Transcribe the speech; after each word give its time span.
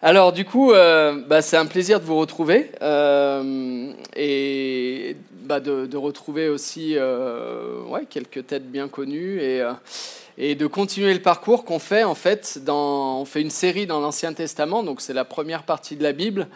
Alors 0.00 0.32
du 0.32 0.44
coup, 0.44 0.70
euh, 0.70 1.24
bah, 1.26 1.42
c'est 1.42 1.56
un 1.56 1.66
plaisir 1.66 1.98
de 1.98 2.04
vous 2.04 2.16
retrouver 2.16 2.70
euh, 2.82 3.90
et 4.14 5.16
bah, 5.42 5.58
de, 5.58 5.96
retrouver 5.96 6.48
aussi 6.48 6.94
euh, 6.96 7.82
quelques 8.08 8.46
têtes 8.46 8.70
bien 8.70 8.86
connues 8.86 9.40
et, 9.40 10.54
de 10.54 10.66
continuer 10.68 11.12
le 11.12 11.20
parcours 11.20 11.64
qu'on 11.64 11.80
fait 11.80 12.04
en 12.04 12.14
fait. 12.14 12.60
On 12.68 13.24
fait 13.24 13.40
une 13.40 13.50
série 13.50 13.88
dans 13.88 13.98
l'Ancien 13.98 14.32
Testament, 14.34 14.84
donc 14.84 15.00
c'est 15.00 15.14
la 15.14 15.24
première 15.24 15.64
partie 15.64 15.96
de 15.96 16.04
la 16.04 16.12
Bible. 16.12 16.46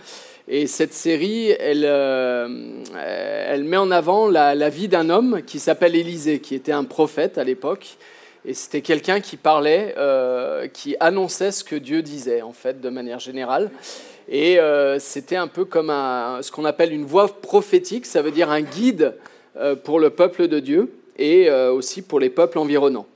Et 0.47 0.69
cette 0.69 0.95
série, 0.95 1.51
elle, 1.51 1.85
elle 1.85 3.65
met 3.65 3.77
en 3.77 3.91
avant 3.91 4.29
la, 4.29 4.55
la 4.55 4.69
vie 4.69 4.87
d'un 4.87 5.11
homme 5.11 5.43
qui 5.45 5.59
s'appelle 5.59 5.97
Élisée, 5.97 6.39
qui 6.39 6.55
était 6.55 6.73
un 6.73 6.85
prophète 6.85 7.39
à 7.39 7.45
l'époque 7.45 7.97
et 8.45 8.55
c'était 8.55 8.81
quelqu'un 8.81 9.21
qui 9.21 9.37
parlait, 9.37 9.95
euh, 9.99 10.67
qui 10.67 10.97
annonçait 10.99 11.53
ce 11.53 11.63
que 11.63 11.77
Dieu 11.77 12.03
disait, 12.03 12.43
en 12.43 12.53
fait, 12.53 12.81
de 12.81 12.89
manière 12.89 13.21
générale. 13.21 13.71
Et 14.29 14.59
euh, 14.59 14.99
c'était 14.99 15.37
un 15.37 15.47
peu 15.47 15.65
comme 15.65 15.89
ce 15.89 16.51
qu'on 16.51 16.65
appelle 16.65 16.93
une 16.93 17.05
voix 17.05 17.29
prophétique, 17.29 18.05
ça 18.07 18.21
veut 18.21 18.33
dire 18.33 18.51
un 18.51 18.63
guide 18.63 19.15
euh, 19.57 19.77
pour 19.77 20.01
le 20.01 20.11
peuple 20.11 20.49
de 20.49 20.59
Dieu 20.59 20.93
et 21.19 21.51
aussi 21.51 22.01
pour 22.03 22.19
les 22.19 22.31
peuples 22.31 22.59
environnants. 22.59 23.07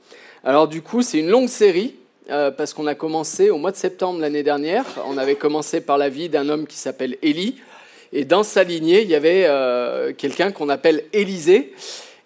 Alors 0.43 0.67
du 0.67 0.81
coup, 0.81 1.01
c'est 1.01 1.17
une 1.17 1.29
longue 1.29 1.49
série, 1.49 1.95
parce 2.27 2.73
qu'on 2.73 2.85
a 2.85 2.93
commencé 2.93 3.49
au 3.49 3.57
mois 3.57 3.71
de 3.71 3.75
septembre 3.75 4.21
l'année 4.21 4.43
dernière. 4.43 4.85
On 5.07 5.17
avait 5.17 5.35
commencé 5.35 5.81
par 5.81 5.97
la 5.97 6.07
vie 6.07 6.29
d'un 6.29 6.47
homme 6.47 6.67
qui 6.67 6.77
s'appelle 6.77 7.17
Élie. 7.23 7.57
Et 8.13 8.23
dans 8.23 8.43
sa 8.43 8.63
lignée, 8.63 9.01
il 9.01 9.09
y 9.09 9.15
avait 9.15 9.49
quelqu'un 10.15 10.51
qu'on 10.51 10.69
appelle 10.69 11.05
Élisée. 11.11 11.73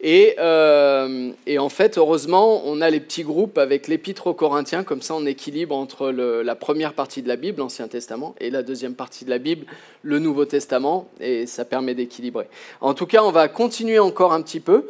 Euh, 0.03 1.31
et, 1.45 1.59
en 1.59 1.69
fait, 1.69 1.97
heureusement, 1.97 2.63
on 2.65 2.81
a 2.81 2.89
les 2.89 2.99
petits 2.99 3.23
groupes 3.23 3.57
avec 3.57 3.87
l'épître 3.87 4.27
aux 4.27 4.33
Corinthiens, 4.33 4.83
comme 4.83 5.01
ça 5.01 5.13
on 5.13 5.25
équilibre 5.25 5.75
entre 5.75 6.09
la 6.09 6.55
première 6.55 6.93
partie 6.93 7.21
de 7.21 7.27
la 7.27 7.35
Bible, 7.35 7.59
l'Ancien 7.59 7.87
Testament, 7.87 8.35
et 8.39 8.49
la 8.49 8.63
deuxième 8.63 8.95
partie 8.95 9.25
de 9.25 9.29
la 9.29 9.37
Bible, 9.37 9.65
le 10.03 10.19
Nouveau 10.19 10.45
Testament, 10.45 11.09
et 11.19 11.45
ça 11.45 11.65
permet 11.65 11.93
d'équilibrer. 11.93 12.47
En 12.81 12.93
tout 12.93 13.05
cas, 13.05 13.23
on 13.23 13.31
va 13.31 13.47
continuer 13.47 13.99
encore 13.99 14.33
un 14.33 14.41
petit 14.41 14.59
peu, 14.59 14.87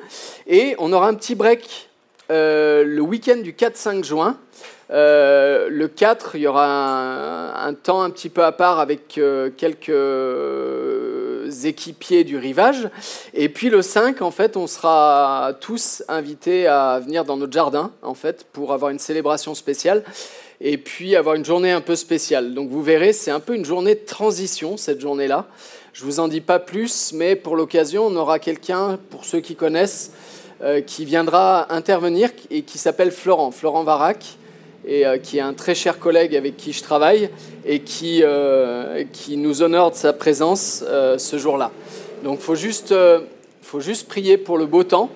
et 0.48 0.76
on 0.80 0.94
aura 0.94 1.08
un 1.09 1.14
petit 1.14 1.36
break 1.36 1.90
euh, 2.31 2.86
le 2.86 3.02
week-end 3.02 3.38
du 3.38 3.52
4-5 3.52 4.06
juin. 4.06 4.38
Euh, 4.92 5.68
le 5.70 5.88
4, 5.88 6.36
il 6.36 6.42
y 6.42 6.48
aura 6.48 7.66
un, 7.66 7.73
temps 7.73 8.02
un 8.02 8.09
petit 8.09 8.30
peu 8.30 8.44
à 8.44 8.52
part 8.52 8.80
avec 8.80 9.20
quelques 9.58 9.92
équipiers 11.66 12.24
du 12.24 12.38
rivage. 12.38 12.90
Et 13.34 13.50
puis 13.50 13.70
le 13.70 13.82
5, 13.82 14.22
en 14.22 14.32
fait, 14.32 14.58
on 14.58 14.68
sera 14.68 15.54
tous 15.60 16.04
invités 16.08 16.68
à 16.68 17.00
venir 17.00 17.26
dans 17.26 17.38
notre 17.38 17.54
jardin, 17.54 17.92
en 18.02 18.14
fait, 18.14 18.46
pour 18.52 18.74
avoir 18.74 18.92
une 18.92 19.00
célébration 19.00 19.56
spéciale 19.56 20.04
et 20.62 20.78
puis 20.78 21.16
avoir 21.16 21.36
une 21.36 21.46
journée 21.46 21.72
un 21.72 21.82
peu 21.82 21.96
spéciale. 21.96 22.54
Donc 22.54 22.70
vous 22.70 22.84
verrez, 22.84 23.14
c'est 23.14 23.32
un 23.32 23.40
peu 23.40 23.56
une 23.56 23.66
journée 23.66 23.96
de 23.96 24.06
transition, 24.06 24.78
cette 24.78 25.02
journée-là. 25.02 25.48
Je 25.94 26.06
vous 26.06 26.20
en 26.20 26.28
dis 26.28 26.40
pas 26.40 26.60
plus, 26.60 27.12
mais 27.14 27.36
pour 27.36 27.56
l'occasion, 27.56 28.06
on 28.06 28.16
aura 28.16 28.40
quelqu'un, 28.40 28.98
pour 29.10 29.26
ceux 29.26 29.40
qui 29.40 29.56
connaissent, 29.56 30.12
euh, 30.62 30.80
qui 30.80 31.04
viendra 31.04 31.74
intervenir 31.74 32.30
et 32.52 32.62
qui 32.62 32.78
s'appelle 32.78 33.12
Florent, 33.12 33.52
Florent 33.52 33.84
Varac 33.84 34.38
et 34.86 35.06
euh, 35.06 35.18
qui 35.18 35.38
est 35.38 35.42
un 35.42 35.54
très 35.54 35.76
cher 35.76 36.00
collègue 36.00 36.36
avec 36.36 36.58
qui 36.58 36.74
je 36.74 36.84
travaille 36.84 37.30
et 37.66 37.80
qui, 37.80 38.22
euh, 38.24 39.04
qui 39.12 39.38
nous 39.38 39.62
honore 39.62 39.92
de 39.92 39.96
sa 39.96 40.14
présence 40.14 40.84
euh, 40.88 41.18
ce 41.18 41.38
jour-là. 41.38 41.72
Donc 42.24 42.40
il 42.40 42.44
faut, 42.44 42.56
juste, 42.56 42.94
faut 43.62 43.80
juste 43.80 44.08
prier 44.08 44.38
pour 44.38 44.58
le 44.58 44.66
beau 44.66 44.84
temps. 44.84 45.09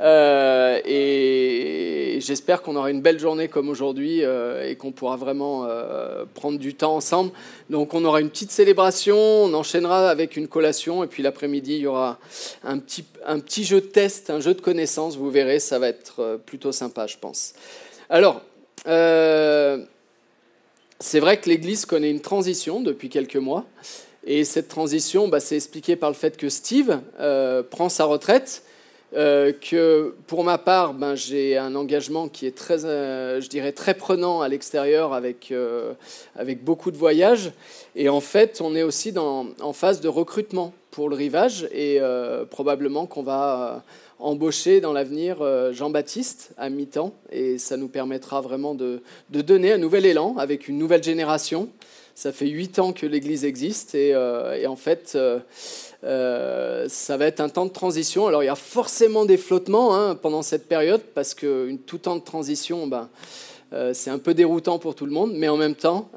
et 0.00 2.18
j'espère 2.20 2.62
qu'on 2.62 2.76
aura 2.76 2.90
une 2.90 3.02
belle 3.02 3.18
journée 3.18 3.48
comme 3.48 3.68
aujourd'hui 3.68 4.22
et 4.22 4.76
qu'on 4.76 4.92
pourra 4.92 5.16
vraiment 5.16 5.68
prendre 6.32 6.58
du 6.58 6.72
temps 6.72 6.96
ensemble. 6.96 7.32
Donc 7.68 7.92
on 7.92 8.02
aura 8.06 8.22
une 8.22 8.30
petite 8.30 8.52
célébration, 8.52 9.18
on 9.18 9.52
enchaînera 9.52 10.08
avec 10.08 10.38
une 10.38 10.48
collation 10.48 11.04
et 11.04 11.08
puis 11.08 11.22
l'après-midi 11.22 11.74
il 11.74 11.80
y 11.80 11.86
aura 11.86 12.18
un 12.64 12.78
petit, 12.78 13.04
un 13.26 13.38
petit 13.38 13.64
jeu 13.64 13.82
de 13.82 13.86
test, 13.86 14.30
un 14.30 14.40
jeu 14.40 14.54
de 14.54 14.62
connaissances, 14.62 15.18
vous 15.18 15.30
verrez, 15.30 15.58
ça 15.58 15.78
va 15.78 15.88
être 15.88 16.40
plutôt 16.46 16.72
sympa 16.72 17.06
je 17.06 17.18
pense. 17.18 17.52
Alors, 18.08 18.40
euh, 18.86 19.78
c'est 20.98 21.20
vrai 21.20 21.38
que 21.38 21.48
l'Église 21.48 21.86
connaît 21.86 22.10
une 22.10 22.20
transition 22.20 22.80
depuis 22.80 23.08
quelques 23.08 23.36
mois. 23.36 23.64
Et 24.24 24.44
cette 24.44 24.68
transition, 24.68 25.28
bah, 25.28 25.40
c'est 25.40 25.56
expliqué 25.56 25.96
par 25.96 26.10
le 26.10 26.16
fait 26.16 26.36
que 26.36 26.48
Steve 26.48 27.00
euh, 27.20 27.62
prend 27.62 27.88
sa 27.88 28.04
retraite, 28.04 28.64
euh, 29.16 29.52
que 29.52 30.14
pour 30.26 30.44
ma 30.44 30.58
part, 30.58 30.92
ben, 30.92 31.14
j'ai 31.14 31.56
un 31.56 31.74
engagement 31.74 32.28
qui 32.28 32.46
est 32.46 32.56
très, 32.56 32.78
je 32.78 33.48
dirais, 33.48 33.72
très 33.72 33.94
prenant 33.94 34.42
à 34.42 34.48
l'extérieur 34.48 35.14
avec, 35.14 35.52
avec 36.36 36.64
beaucoup 36.64 36.90
de 36.90 36.98
voyages. 36.98 37.52
Et 37.96 38.08
en 38.08 38.20
fait, 38.20 38.60
on 38.60 38.76
est 38.76 38.82
aussi 38.82 39.12
dans, 39.12 39.46
en 39.62 39.72
phase 39.72 40.00
de 40.00 40.08
recrutement 40.08 40.74
pour 40.90 41.08
le 41.08 41.16
rivage 41.16 41.66
et 41.72 41.98
probablement 42.50 43.06
qu'on 43.06 43.22
va 43.22 43.82
embaucher 44.20 44.80
dans 44.80 44.92
l'avenir 44.92 45.38
euh, 45.40 45.72
Jean-Baptiste 45.72 46.52
à 46.56 46.70
mi-temps 46.70 47.14
et 47.30 47.58
ça 47.58 47.76
nous 47.76 47.88
permettra 47.88 48.40
vraiment 48.40 48.74
de, 48.74 49.02
donner 49.30 49.72
un 49.72 49.78
nouvel 49.78 50.06
élan 50.06 50.36
avec 50.38 50.68
une 50.68 50.78
nouvelle 50.78 51.02
génération. 51.02 51.68
Ça 52.14 52.32
fait 52.32 52.48
huit 52.48 52.78
ans 52.78 52.92
que 52.92 53.06
l'Église 53.06 53.44
existe 53.44 53.94
et, 53.94 54.14
euh, 54.14 54.66
en 54.66 54.76
fait, 54.76 55.16
euh, 56.04 56.88
ça 56.88 57.16
va 57.16 57.26
être 57.26 57.40
un 57.40 57.48
temps 57.48 57.66
de 57.66 57.72
transition. 57.72 58.26
Alors 58.26 58.42
il 58.42 58.46
y 58.46 58.50
a 58.50 58.54
forcément 58.54 59.24
des 59.24 59.36
flottements 59.36 59.96
hein, 59.96 60.14
pendant 60.14 60.42
cette 60.42 60.68
période 60.68 61.02
parce 61.14 61.34
que 61.34 61.74
tout 61.86 61.98
temps 61.98 62.16
de 62.16 62.24
transition, 62.24 62.86
ben, 62.86 63.08
c'est 63.92 64.10
un 64.10 64.18
peu 64.18 64.34
déroutant 64.34 64.80
pour 64.80 64.96
tout 64.96 65.06
le 65.06 65.12
monde, 65.12 65.32
mais 65.32 65.48
en 65.48 65.56
même 65.56 65.76
temps, 65.76 66.10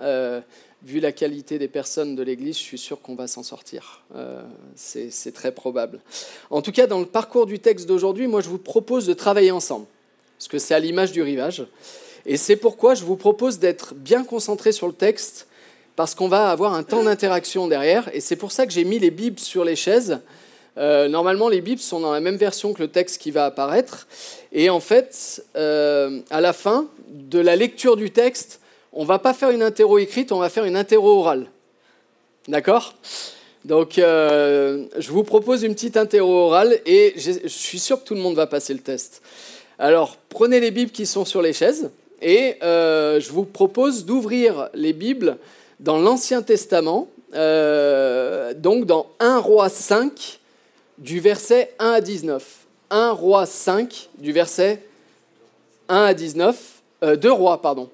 vu 0.86 1.00
la 1.00 1.12
qualité 1.12 1.58
des 1.58 1.68
personnes 1.68 2.16
de 2.16 2.24
l'Église, 2.24 2.58
je 2.58 2.62
suis 2.62 2.78
sûr 2.78 3.02
qu'on 3.02 3.16
va 3.16 3.28
s'en 3.28 3.44
sortir. 3.44 4.02
Euh, 4.16 4.42
c'est 4.76 5.34
très 5.34 5.52
probable. 5.52 6.00
En 6.50 6.62
tout 6.62 6.72
cas, 6.72 6.88
dans 6.88 7.00
le 7.00 7.06
parcours 7.06 7.46
du 7.46 7.60
texte 7.60 7.88
d'aujourd'hui, 7.88 8.28
moi, 8.28 8.42
je 8.42 8.50
vous 8.50 8.58
propose 8.58 9.06
de 9.06 9.14
travailler 9.14 9.52
ensemble, 9.52 9.86
parce 10.38 10.48
que 10.48 10.60
c'est 10.60 10.74
à 10.74 10.80
l'image 10.80 11.12
du 11.12 11.22
rivage. 11.22 11.66
Et 12.26 12.38
c'est 12.38 12.56
pourquoi 12.56 12.96
je 12.96 13.04
vous 13.04 13.16
propose 13.16 13.60
d'être 13.60 13.94
bien 13.96 14.24
concentré 14.24 14.72
sur 14.72 14.88
le 14.88 14.94
texte, 14.94 15.48
parce 15.96 16.16
qu'on 16.16 16.28
va 16.28 16.50
avoir 16.50 16.74
un 16.74 16.84
temps 16.84 17.04
d'interaction 17.04 17.68
derrière. 17.68 18.10
Et 18.14 18.20
c'est 18.20 18.36
pour 18.36 18.52
ça 18.52 18.66
que 18.66 18.72
j'ai 18.72 18.84
mis 18.84 19.00
les 19.00 19.12
Bibles 19.12 19.40
sur 19.40 19.64
les 19.64 19.76
chaises. 19.76 20.20
Euh, 20.78 21.08
normalement, 21.08 21.50
les 21.50 21.62
Bibles 21.62 21.82
sont 21.82 22.00
dans 22.00 22.12
la 22.12 22.20
même 22.20 22.38
version 22.38 22.74
que 22.74 22.82
le 22.82 22.88
texte 22.88 23.22
qui 23.22 23.32
va 23.32 23.46
apparaître. 23.46 24.08
Et 24.52 24.70
en 24.70 24.80
fait, 24.80 25.46
euh, 25.56 26.22
à 26.30 26.42
la 26.42 26.52
fin 26.52 26.88
de 27.10 27.40
la 27.40 27.56
lecture 27.56 27.96
du 27.96 28.10
texte, 28.10 28.60
on 28.94 29.06
va 29.06 29.20
pas 29.20 29.34
faire 29.34 29.50
une 29.50 29.64
interro 29.64 29.98
écrite, 29.98 30.32
on 30.32 30.40
va 30.40 30.50
faire 30.50 30.66
une 30.66 30.76
interro 30.76 31.20
orale. 31.20 31.48
D'accord? 32.48 32.94
Donc, 33.66 33.98
euh, 33.98 34.86
je 34.98 35.12
vous 35.12 35.24
propose 35.24 35.64
une 35.64 35.74
petite 35.74 35.98
interro 35.98 36.48
orale 36.48 36.80
et 36.86 37.14
je 37.16 37.48
suis 37.48 37.80
sûr 37.80 38.02
que 38.02 38.08
tout 38.08 38.14
le 38.14 38.20
monde 38.20 38.36
va 38.36 38.46
passer 38.46 38.74
le 38.74 38.82
test. 38.82 39.22
Alors, 39.80 40.18
prenez 40.30 40.60
les 40.60 40.72
Bibles 40.72 40.92
qui 40.92 41.06
sont 41.06 41.26
sur 41.26 41.42
les 41.42 41.54
chaises 41.54 41.90
et 42.22 42.58
euh, 42.62 43.20
je 43.20 43.32
vous 43.32 43.46
propose 43.46 44.06
d'ouvrir 44.06 44.70
les 44.74 44.94
Bibles 44.94 45.38
dans 45.80 45.98
l'Ancien 45.98 46.42
Testament, 46.42 47.08
euh, 47.34 48.54
donc 48.54 48.86
dans 48.86 49.08
1 49.20 49.40
Roi 49.40 49.70
5, 49.70 50.40
du 50.98 51.20
verset 51.20 51.74
1 51.80 51.92
à 51.92 52.02
19. 52.02 52.44
1 52.90 53.12
Roi 53.12 53.46
5, 53.46 54.10
du 54.18 54.32
verset 54.34 54.84
1 55.90 56.04
à 56.04 56.14
19. 56.14 56.82
2 57.02 57.32
Rois, 57.32 57.62
pardon. 57.62 57.90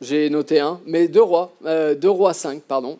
J'ai 0.00 0.30
noté 0.30 0.60
un, 0.60 0.80
mais 0.86 1.08
deux 1.08 1.22
rois, 1.22 1.52
euh, 1.64 1.94
deux 1.94 2.10
rois 2.10 2.32
5, 2.32 2.62
pardon. 2.62 2.98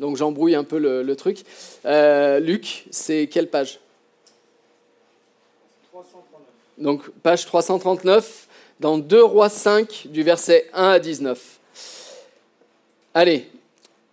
Donc 0.00 0.16
j'embrouille 0.16 0.56
un 0.56 0.64
peu 0.64 0.78
le, 0.78 1.14
truc. 1.14 1.44
Euh, 1.84 2.40
Luc, 2.40 2.86
c'est 2.90 3.28
quelle 3.28 3.48
page 3.48 3.78
339. 5.92 6.40
Donc 6.78 7.10
page 7.22 7.46
339, 7.46 8.48
dans 8.80 8.98
2 8.98 9.22
rois 9.22 9.48
5, 9.48 10.08
du 10.10 10.24
verset 10.24 10.68
1 10.74 10.88
à 10.88 10.98
19. 10.98 11.40
Allez, 13.14 13.48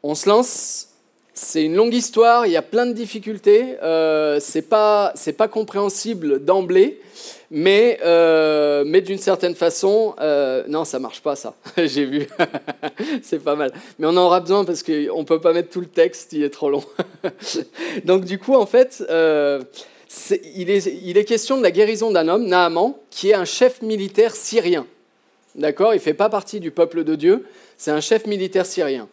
on 0.03 0.13
se 0.13 0.29
lance. 0.29 0.88
C'est 1.33 1.63
une 1.63 1.75
longue 1.75 1.95
histoire, 1.95 2.45
il 2.45 2.51
y 2.51 2.57
a 2.57 2.62
plein 2.62 2.85
de 2.85 2.94
difficultés. 2.94 3.77
Euh, 3.81 4.39
c'est 4.39 4.62
pas, 4.62 5.13
pas 5.38 5.47
compréhensible 5.47 6.45
d'emblée. 6.45 7.01
Mais, 7.53 8.00
euh, 8.06 8.86
mais 8.88 9.01
d'une 9.01 9.18
certaine 9.18 9.56
façon, 9.56 10.15
euh, 10.21 10.63
non, 10.69 10.86
ça 10.86 11.00
marche 11.00 11.21
pas 11.21 11.36
ça. 11.36 11.53
J'ai 11.77 12.06
vu, 12.06 12.25
c'est 13.21 13.44
pas 13.44 13.57
mal. 13.57 13.74
Mais 14.00 14.07
on 14.07 14.12
en 14.12 14.18
aura 14.18 14.39
besoin 14.39 14.63
parce 14.63 14.81
qu'on 14.83 15.25
peut 15.25 15.42
pas 15.42 15.51
mettre 15.51 15.69
tout 15.69 15.81
le 15.81 15.88
texte, 15.88 16.31
il 16.31 16.44
est 16.44 16.50
trop 16.50 16.69
long. 16.69 16.83
Donc 18.06 18.24
du 18.24 18.39
coup, 18.39 18.56
en 18.56 18.65
fait, 18.65 19.03
euh, 19.09 19.62
il, 20.56 20.69
est, 20.69 20.86
il, 21.03 21.18
est, 21.18 21.25
question 21.25 21.57
de 21.57 21.63
la 21.63 21.71
guérison 21.71 22.09
d'un 22.09 22.30
homme, 22.30 22.45
Naaman, 22.45 22.95
qui 23.09 23.31
est 23.31 23.33
un 23.33 23.44
chef 23.44 23.81
militaire 23.81 24.33
syrien. 24.33 24.88
D'accord? 25.56 25.94
Il 25.94 26.00
fait 26.00 26.13
pas 26.13 26.30
partie 26.30 26.62
du 26.62 26.71
peuple 26.71 27.04
de 27.04 27.15
Dieu. 27.15 27.45
C'est 27.75 27.92
un 27.92 28.00
chef 28.00 28.27
militaire 28.27 28.65
syrien. 28.65 29.09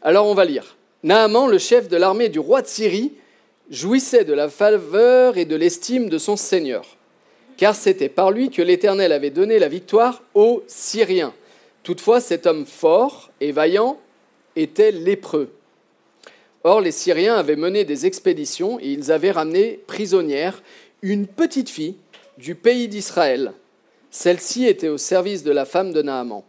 Alors 0.00 0.28
on 0.28 0.34
va 0.34 0.44
lire. 0.44 0.76
Naaman, 1.02 1.48
le 1.48 1.58
chef 1.58 1.88
de 1.88 1.96
l'armée 1.96 2.28
du 2.28 2.38
roi 2.38 2.62
de 2.62 2.68
Syrie, 2.68 3.14
jouissait 3.68 4.24
de 4.24 4.32
la 4.32 4.48
faveur 4.48 5.38
et 5.38 5.44
de 5.44 5.56
l'estime 5.56 6.08
de 6.08 6.18
son 6.18 6.36
seigneur 6.36 6.84
car 7.60 7.76
c'était 7.76 8.08
par 8.08 8.30
lui 8.30 8.48
que 8.48 8.62
l'Éternel 8.62 9.12
avait 9.12 9.28
donné 9.28 9.58
la 9.58 9.68
victoire 9.68 10.22
aux 10.32 10.64
Syriens. 10.66 11.34
Toutefois, 11.82 12.18
cet 12.18 12.46
homme 12.46 12.64
fort 12.64 13.30
et 13.42 13.52
vaillant 13.52 14.00
était 14.56 14.92
lépreux. 14.92 15.52
Or, 16.64 16.80
les 16.80 16.90
Syriens 16.90 17.36
avaient 17.36 17.56
mené 17.56 17.84
des 17.84 18.06
expéditions 18.06 18.80
et 18.80 18.86
ils 18.86 19.12
avaient 19.12 19.30
ramené 19.30 19.78
prisonnière 19.86 20.62
une 21.02 21.26
petite 21.26 21.68
fille 21.68 21.96
du 22.38 22.54
pays 22.54 22.88
d'Israël. 22.88 23.52
Celle-ci 24.10 24.64
était 24.64 24.88
au 24.88 24.96
service 24.96 25.42
de 25.42 25.52
la 25.52 25.66
femme 25.66 25.92
de 25.92 26.00
Naaman. 26.00 26.44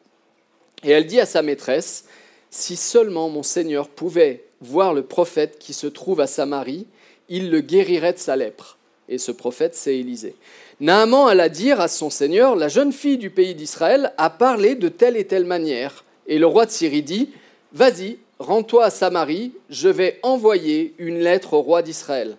Et 0.85 0.91
elle 0.91 1.07
dit 1.07 1.19
à 1.19 1.25
sa 1.25 1.41
maîtresse, 1.41 2.05
Si 2.49 2.77
seulement 2.77 3.27
mon 3.27 3.43
Seigneur 3.43 3.89
pouvait 3.89 4.45
voir 4.61 4.93
le 4.93 5.03
prophète 5.03 5.59
qui 5.59 5.73
se 5.73 5.87
trouve 5.87 6.21
à 6.21 6.27
Samarie, 6.27 6.87
il 7.27 7.51
le 7.51 7.59
guérirait 7.59 8.13
de 8.13 8.17
sa 8.17 8.37
lèpre. 8.37 8.77
Et 9.11 9.17
ce 9.17 9.31
prophète, 9.33 9.75
c'est 9.75 9.97
Élisée. 9.97 10.35
Naaman 10.79 11.27
alla 11.27 11.49
dire 11.49 11.81
à 11.81 11.89
son 11.89 12.09
Seigneur, 12.09 12.55
La 12.55 12.69
jeune 12.69 12.93
fille 12.93 13.17
du 13.17 13.29
pays 13.29 13.53
d'Israël 13.53 14.13
a 14.17 14.29
parlé 14.29 14.73
de 14.73 14.87
telle 14.87 15.17
et 15.17 15.27
telle 15.27 15.43
manière. 15.45 16.05
Et 16.27 16.39
le 16.39 16.47
roi 16.47 16.65
de 16.65 16.71
Syrie 16.71 17.03
dit, 17.03 17.29
Vas-y, 17.73 18.17
Rends-toi 18.39 18.85
à 18.85 18.89
Samarie, 18.89 19.51
je 19.69 19.87
vais 19.87 20.19
envoyer 20.23 20.95
une 20.97 21.19
lettre 21.19 21.53
au 21.53 21.61
roi 21.61 21.83
d'Israël. 21.83 22.37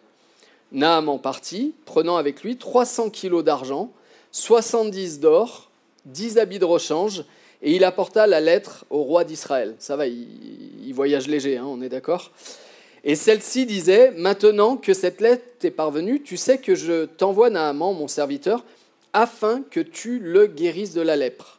Naaman 0.72 1.20
partit, 1.20 1.74
prenant 1.84 2.16
avec 2.16 2.42
lui 2.42 2.56
300 2.56 3.10
kilos 3.10 3.44
d'argent, 3.44 3.92
70 4.32 5.20
d'or, 5.20 5.70
10 6.06 6.38
habits 6.38 6.58
de 6.58 6.64
rechange, 6.64 7.24
et 7.62 7.76
il 7.76 7.84
apporta 7.84 8.26
la 8.26 8.40
lettre 8.40 8.84
au 8.90 9.02
roi 9.02 9.22
d'Israël. 9.22 9.76
Ça 9.78 9.94
va, 9.94 10.06
il, 10.08 10.92
voyage 10.92 11.28
léger, 11.28 11.58
hein, 11.58 11.66
on 11.68 11.80
est 11.82 11.88
d'accord 11.88 12.32
Et 13.04 13.16
celle-ci 13.16 13.66
disait, 13.66 14.12
maintenant 14.16 14.76
que 14.76 14.94
cette 14.94 15.20
lettre 15.20 15.44
t'est 15.58 15.72
parvenue, 15.72 16.22
tu 16.22 16.36
sais 16.36 16.58
que 16.58 16.74
je 16.74 17.04
t'envoie 17.04 17.50
Naaman, 17.50 17.94
mon 17.94 18.08
serviteur, 18.08 18.64
afin 19.12 19.62
que 19.70 19.80
tu 19.80 20.18
le 20.20 20.46
guérisses 20.46 20.94
de 20.94 21.00
la 21.00 21.16
lèpre. 21.16 21.58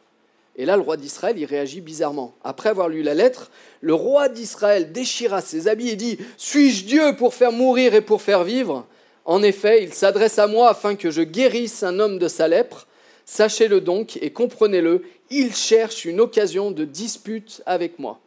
Et 0.56 0.64
là, 0.66 0.76
le 0.76 0.82
roi 0.82 0.96
d'Israël, 0.96 1.36
il 1.38 1.44
réagit 1.44 1.80
bizarrement. 1.80 2.34
Après 2.44 2.68
avoir 2.68 2.88
lu 2.88 3.02
la 3.02 3.14
lettre, 3.14 3.50
le 3.80 3.92
roi 3.92 4.28
d'Israël 4.28 4.92
déchira 4.92 5.40
ses 5.40 5.68
habits 5.68 5.90
et 5.90 5.96
dit, 5.96 6.18
Suis-je 6.36 6.84
Dieu 6.84 7.16
pour 7.16 7.34
faire 7.34 7.52
mourir 7.52 7.94
et 7.94 8.00
pour 8.00 8.22
faire 8.22 8.44
vivre? 8.44 8.86
En 9.24 9.42
effet, 9.42 9.82
il 9.82 9.92
s'adresse 9.92 10.38
à 10.38 10.46
moi 10.46 10.68
afin 10.68 10.94
que 10.94 11.10
je 11.10 11.22
guérisse 11.22 11.82
un 11.82 11.98
homme 11.98 12.18
de 12.18 12.28
sa 12.28 12.46
lèpre. 12.46 12.86
Sachez-le 13.26 13.80
donc 13.80 14.18
et 14.22 14.30
comprenez-le, 14.30 15.02
il 15.30 15.54
cherche 15.54 16.04
une 16.04 16.20
occasion 16.20 16.70
de 16.70 16.84
dispute 16.84 17.62
avec 17.66 17.98
moi. 17.98 18.20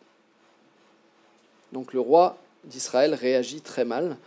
Donc 1.72 1.94
le 1.94 2.00
roi 2.00 2.38
d'Israël 2.68 3.14
réagit 3.14 3.62
très 3.62 3.86
mal. 3.86 4.18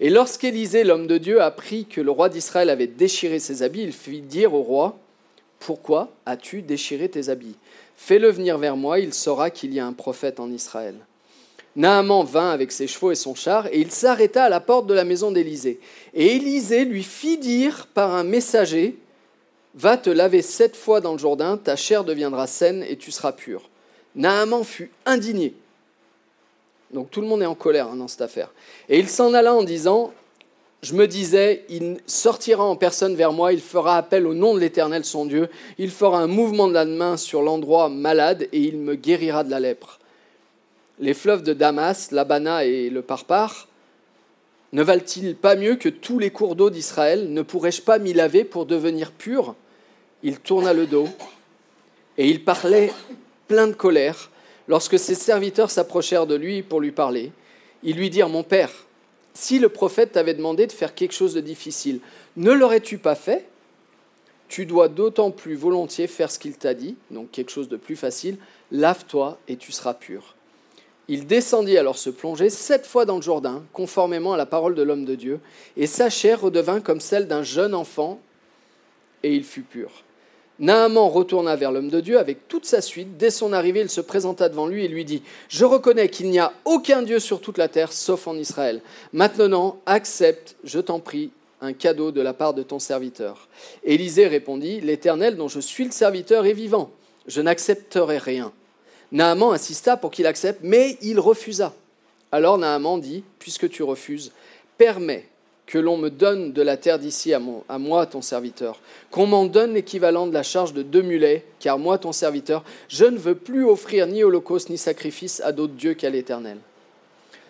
Et 0.00 0.10
lorsqu'Élisée, 0.10 0.84
l'homme 0.84 1.06
de 1.06 1.18
Dieu, 1.18 1.42
apprit 1.42 1.86
que 1.86 2.00
le 2.00 2.10
roi 2.10 2.28
d'Israël 2.28 2.70
avait 2.70 2.86
déchiré 2.86 3.38
ses 3.38 3.62
habits, 3.62 3.82
il 3.82 3.92
fit 3.92 4.20
dire 4.20 4.54
au 4.54 4.62
roi, 4.62 4.98
pourquoi 5.58 6.10
as-tu 6.26 6.62
déchiré 6.62 7.08
tes 7.08 7.28
habits? 7.28 7.56
Fais-le 7.96 8.30
venir 8.30 8.58
vers 8.58 8.76
moi, 8.76 9.00
il 9.00 9.14
saura 9.14 9.50
qu'il 9.50 9.72
y 9.72 9.80
a 9.80 9.86
un 9.86 9.92
prophète 9.92 10.38
en 10.38 10.50
Israël. 10.50 10.94
Naaman 11.74 12.24
vint 12.24 12.50
avec 12.50 12.72
ses 12.72 12.86
chevaux 12.86 13.10
et 13.10 13.16
son 13.16 13.34
char, 13.34 13.66
et 13.66 13.80
il 13.80 13.90
s'arrêta 13.90 14.44
à 14.44 14.48
la 14.48 14.60
porte 14.60 14.86
de 14.86 14.94
la 14.94 15.04
maison 15.04 15.30
d'Élysée. 15.30 15.80
Et 16.14 16.36
Élysée 16.36 16.84
lui 16.84 17.02
fit 17.02 17.38
dire 17.38 17.86
par 17.92 18.14
un 18.14 18.24
messager 18.24 18.96
Va 19.74 19.98
te 19.98 20.08
laver 20.08 20.40
sept 20.40 20.74
fois 20.74 21.02
dans 21.02 21.12
le 21.12 21.18
Jourdain, 21.18 21.58
ta 21.58 21.76
chair 21.76 22.02
deviendra 22.02 22.46
saine 22.46 22.82
et 22.88 22.96
tu 22.96 23.10
seras 23.10 23.32
pur. 23.32 23.68
Naaman 24.14 24.64
fut 24.64 24.90
indigné. 25.04 25.54
Donc 26.96 27.10
tout 27.10 27.20
le 27.20 27.26
monde 27.26 27.42
est 27.42 27.46
en 27.46 27.54
colère 27.54 27.88
hein, 27.88 27.96
dans 27.96 28.08
cette 28.08 28.22
affaire. 28.22 28.54
Et 28.88 28.98
il 28.98 29.10
s'en 29.10 29.34
alla 29.34 29.54
en 29.54 29.62
disant 29.62 30.14
je 30.80 30.94
me 30.94 31.06
disais, 31.06 31.66
il 31.68 31.98
sortira 32.06 32.64
en 32.64 32.74
personne 32.74 33.16
vers 33.16 33.32
moi, 33.32 33.52
il 33.52 33.60
fera 33.60 33.98
appel 33.98 34.26
au 34.26 34.32
nom 34.32 34.54
de 34.54 34.60
l'Éternel 34.60 35.04
son 35.04 35.26
Dieu, 35.26 35.50
il 35.76 35.90
fera 35.90 36.20
un 36.20 36.26
mouvement 36.26 36.68
de 36.68 36.72
la 36.72 36.86
main 36.86 37.18
sur 37.18 37.42
l'endroit 37.42 37.90
malade 37.90 38.48
et 38.50 38.60
il 38.60 38.78
me 38.78 38.94
guérira 38.94 39.44
de 39.44 39.50
la 39.50 39.60
lèpre. 39.60 39.98
Les 40.98 41.12
fleuves 41.12 41.42
de 41.42 41.52
Damas, 41.52 42.12
l'Abana 42.12 42.64
et 42.64 42.88
le 42.88 43.02
Parpar, 43.02 43.68
ne 44.72 44.82
valent-ils 44.82 45.36
pas 45.36 45.54
mieux 45.54 45.76
que 45.76 45.90
tous 45.90 46.18
les 46.18 46.30
cours 46.30 46.56
d'eau 46.56 46.70
d'Israël? 46.70 47.30
Ne 47.30 47.42
pourrais-je 47.42 47.82
pas 47.82 47.98
m'y 47.98 48.14
laver 48.14 48.44
pour 48.44 48.64
devenir 48.64 49.12
pur? 49.12 49.54
Il 50.22 50.38
tourna 50.38 50.72
le 50.72 50.86
dos 50.86 51.08
et 52.16 52.30
il 52.30 52.42
parlait 52.42 52.90
plein 53.48 53.66
de 53.66 53.74
colère. 53.74 54.30
Lorsque 54.68 54.98
ses 54.98 55.14
serviteurs 55.14 55.70
s'approchèrent 55.70 56.26
de 56.26 56.34
lui 56.34 56.62
pour 56.62 56.80
lui 56.80 56.92
parler, 56.92 57.32
ils 57.82 57.96
lui 57.96 58.10
dirent 58.10 58.28
Mon 58.28 58.42
père, 58.42 58.72
si 59.34 59.58
le 59.58 59.68
prophète 59.68 60.12
t'avait 60.12 60.34
demandé 60.34 60.66
de 60.66 60.72
faire 60.72 60.94
quelque 60.94 61.12
chose 61.12 61.34
de 61.34 61.40
difficile, 61.40 62.00
ne 62.36 62.52
l'aurais-tu 62.52 62.98
pas 62.98 63.14
fait? 63.14 63.46
Tu 64.48 64.64
dois 64.64 64.88
d'autant 64.88 65.30
plus 65.30 65.56
volontiers 65.56 66.06
faire 66.06 66.30
ce 66.30 66.38
qu'il 66.38 66.56
t'a 66.56 66.74
dit, 66.74 66.96
donc 67.10 67.30
quelque 67.30 67.50
chose 67.50 67.68
de 67.68 67.76
plus 67.76 67.96
facile, 67.96 68.38
lave-toi 68.70 69.38
et 69.48 69.56
tu 69.56 69.72
seras 69.72 69.94
pur. 69.94 70.34
Il 71.08 71.26
descendit 71.26 71.78
alors 71.78 71.98
se 71.98 72.10
plonger 72.10 72.50
sept 72.50 72.86
fois 72.86 73.04
dans 73.04 73.16
le 73.16 73.22
Jourdain, 73.22 73.62
conformément 73.72 74.32
à 74.32 74.36
la 74.36 74.46
parole 74.46 74.74
de 74.74 74.82
l'homme 74.82 75.04
de 75.04 75.14
Dieu, 75.14 75.40
et 75.76 75.86
sa 75.86 76.10
chair 76.10 76.40
redevint 76.40 76.80
comme 76.80 77.00
celle 77.00 77.28
d'un 77.28 77.42
jeune 77.42 77.74
enfant, 77.74 78.20
et 79.22 79.34
il 79.34 79.44
fut 79.44 79.62
pur. 79.62 80.02
Naaman 80.58 81.08
retourna 81.08 81.54
vers 81.54 81.70
l'homme 81.70 81.90
de 81.90 82.00
Dieu 82.00 82.18
avec 82.18 82.48
toute 82.48 82.64
sa 82.64 82.80
suite. 82.80 83.18
Dès 83.18 83.30
son 83.30 83.52
arrivée, 83.52 83.80
il 83.80 83.90
se 83.90 84.00
présenta 84.00 84.48
devant 84.48 84.66
lui 84.66 84.84
et 84.84 84.88
lui 84.88 85.04
dit 85.04 85.22
Je 85.48 85.64
reconnais 85.64 86.08
qu'il 86.08 86.30
n'y 86.30 86.38
a 86.38 86.52
aucun 86.64 87.02
Dieu 87.02 87.18
sur 87.18 87.40
toute 87.40 87.58
la 87.58 87.68
terre 87.68 87.92
sauf 87.92 88.26
en 88.26 88.36
Israël. 88.36 88.80
Maintenant, 89.12 89.80
accepte, 89.84 90.56
je 90.64 90.80
t'en 90.80 90.98
prie, 90.98 91.30
un 91.60 91.74
cadeau 91.74 92.10
de 92.10 92.22
la 92.22 92.32
part 92.32 92.54
de 92.54 92.62
ton 92.62 92.78
serviteur. 92.78 93.48
Élisée 93.84 94.26
répondit 94.26 94.80
L'Éternel 94.80 95.36
dont 95.36 95.48
je 95.48 95.60
suis 95.60 95.84
le 95.84 95.90
serviteur 95.90 96.46
est 96.46 96.54
vivant. 96.54 96.90
Je 97.26 97.42
n'accepterai 97.42 98.18
rien. 98.18 98.52
Naaman 99.12 99.52
insista 99.52 99.96
pour 99.96 100.10
qu'il 100.10 100.26
accepte, 100.26 100.60
mais 100.62 100.96
il 101.02 101.20
refusa. 101.20 101.74
Alors 102.32 102.56
Naaman 102.56 102.98
dit 102.98 103.24
Puisque 103.38 103.68
tu 103.68 103.82
refuses, 103.82 104.32
permets 104.78 105.28
que 105.66 105.78
l'on 105.78 105.96
me 105.96 106.10
donne 106.10 106.52
de 106.52 106.62
la 106.62 106.76
terre 106.76 106.98
d'ici 106.98 107.34
à, 107.34 107.40
moi, 107.78 108.06
ton 108.06 108.22
serviteur, 108.22 108.80
qu'on 109.10 109.26
m'en 109.26 109.46
donne 109.46 109.74
l'équivalent 109.74 110.26
de 110.26 110.32
la 110.32 110.44
charge 110.44 110.72
de 110.72 110.82
deux 110.82 111.02
mulets, 111.02 111.44
car 111.58 111.78
moi, 111.78 111.98
ton 111.98 112.12
serviteur, 112.12 112.62
je 112.88 113.04
ne 113.04 113.18
veux 113.18 113.34
plus 113.34 113.64
offrir 113.64 114.06
ni 114.06 114.22
holocauste 114.22 114.70
ni 114.70 114.78
sacrifice 114.78 115.40
à 115.40 115.50
d'autres 115.50 115.74
dieux 115.74 115.94
qu'à 115.94 116.08
l'Éternel. 116.08 116.58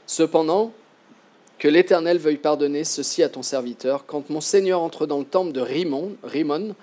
Cependant, 0.06 0.72
que 1.58 1.68
l'Éternel 1.68 2.18
veuille 2.18 2.36
pardonner 2.36 2.84
ceci 2.84 3.22
à 3.22 3.28
ton 3.28 3.42
serviteur. 3.42 4.04
Quand 4.06 4.28
mon 4.30 4.40
Seigneur 4.40 4.82
entre 4.82 5.06
dans 5.06 5.18
le 5.18 5.24
temple 5.24 5.52
de 5.52 5.60
Rimon, 5.60 6.16
Rimon 6.22 6.74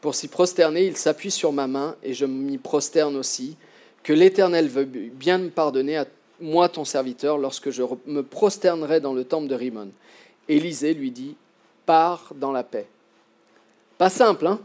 pour 0.00 0.14
s'y 0.14 0.28
prosterner, 0.28 0.86
il 0.86 0.96
s'appuie 0.96 1.30
sur 1.30 1.52
ma 1.52 1.66
main 1.66 1.96
et 2.02 2.12
je 2.12 2.26
m'y 2.26 2.58
prosterne 2.58 3.16
aussi. 3.16 3.56
Que 4.02 4.12
l'Éternel 4.12 4.68
veuille 4.68 5.10
bien 5.12 5.38
me 5.38 5.48
pardonner 5.48 5.96
à 5.96 6.06
moi, 6.40 6.68
ton 6.68 6.84
serviteur, 6.84 7.36
lorsque 7.36 7.70
je 7.70 7.82
me 8.06 8.22
prosternerai 8.22 9.00
dans 9.00 9.12
le 9.12 9.24
temple 9.24 9.48
de 9.48 9.54
Rimon. 9.54 9.88
Élisée 10.48 10.94
lui 10.94 11.10
dit 11.10 11.36
Pars 11.86 12.32
dans 12.34 12.52
la 12.52 12.62
paix. 12.62 12.86
Pas 13.96 14.10
simple, 14.10 14.46
hein? 14.46 14.60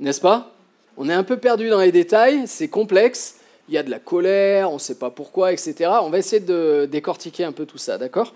N'est-ce 0.00 0.20
pas? 0.20 0.52
On 0.96 1.08
est 1.08 1.14
un 1.14 1.24
peu 1.24 1.36
perdu 1.36 1.68
dans 1.68 1.80
les 1.80 1.92
détails, 1.92 2.46
c'est 2.46 2.68
complexe, 2.68 3.36
il 3.68 3.74
y 3.74 3.78
a 3.78 3.82
de 3.82 3.90
la 3.90 3.98
colère, 3.98 4.70
on 4.70 4.74
ne 4.74 4.78
sait 4.78 4.94
pas 4.94 5.10
pourquoi, 5.10 5.52
etc. 5.52 5.90
On 6.02 6.10
va 6.10 6.18
essayer 6.18 6.40
de 6.40 6.88
décortiquer 6.90 7.44
un 7.44 7.52
peu 7.52 7.66
tout 7.66 7.78
ça, 7.78 7.98
d'accord? 7.98 8.32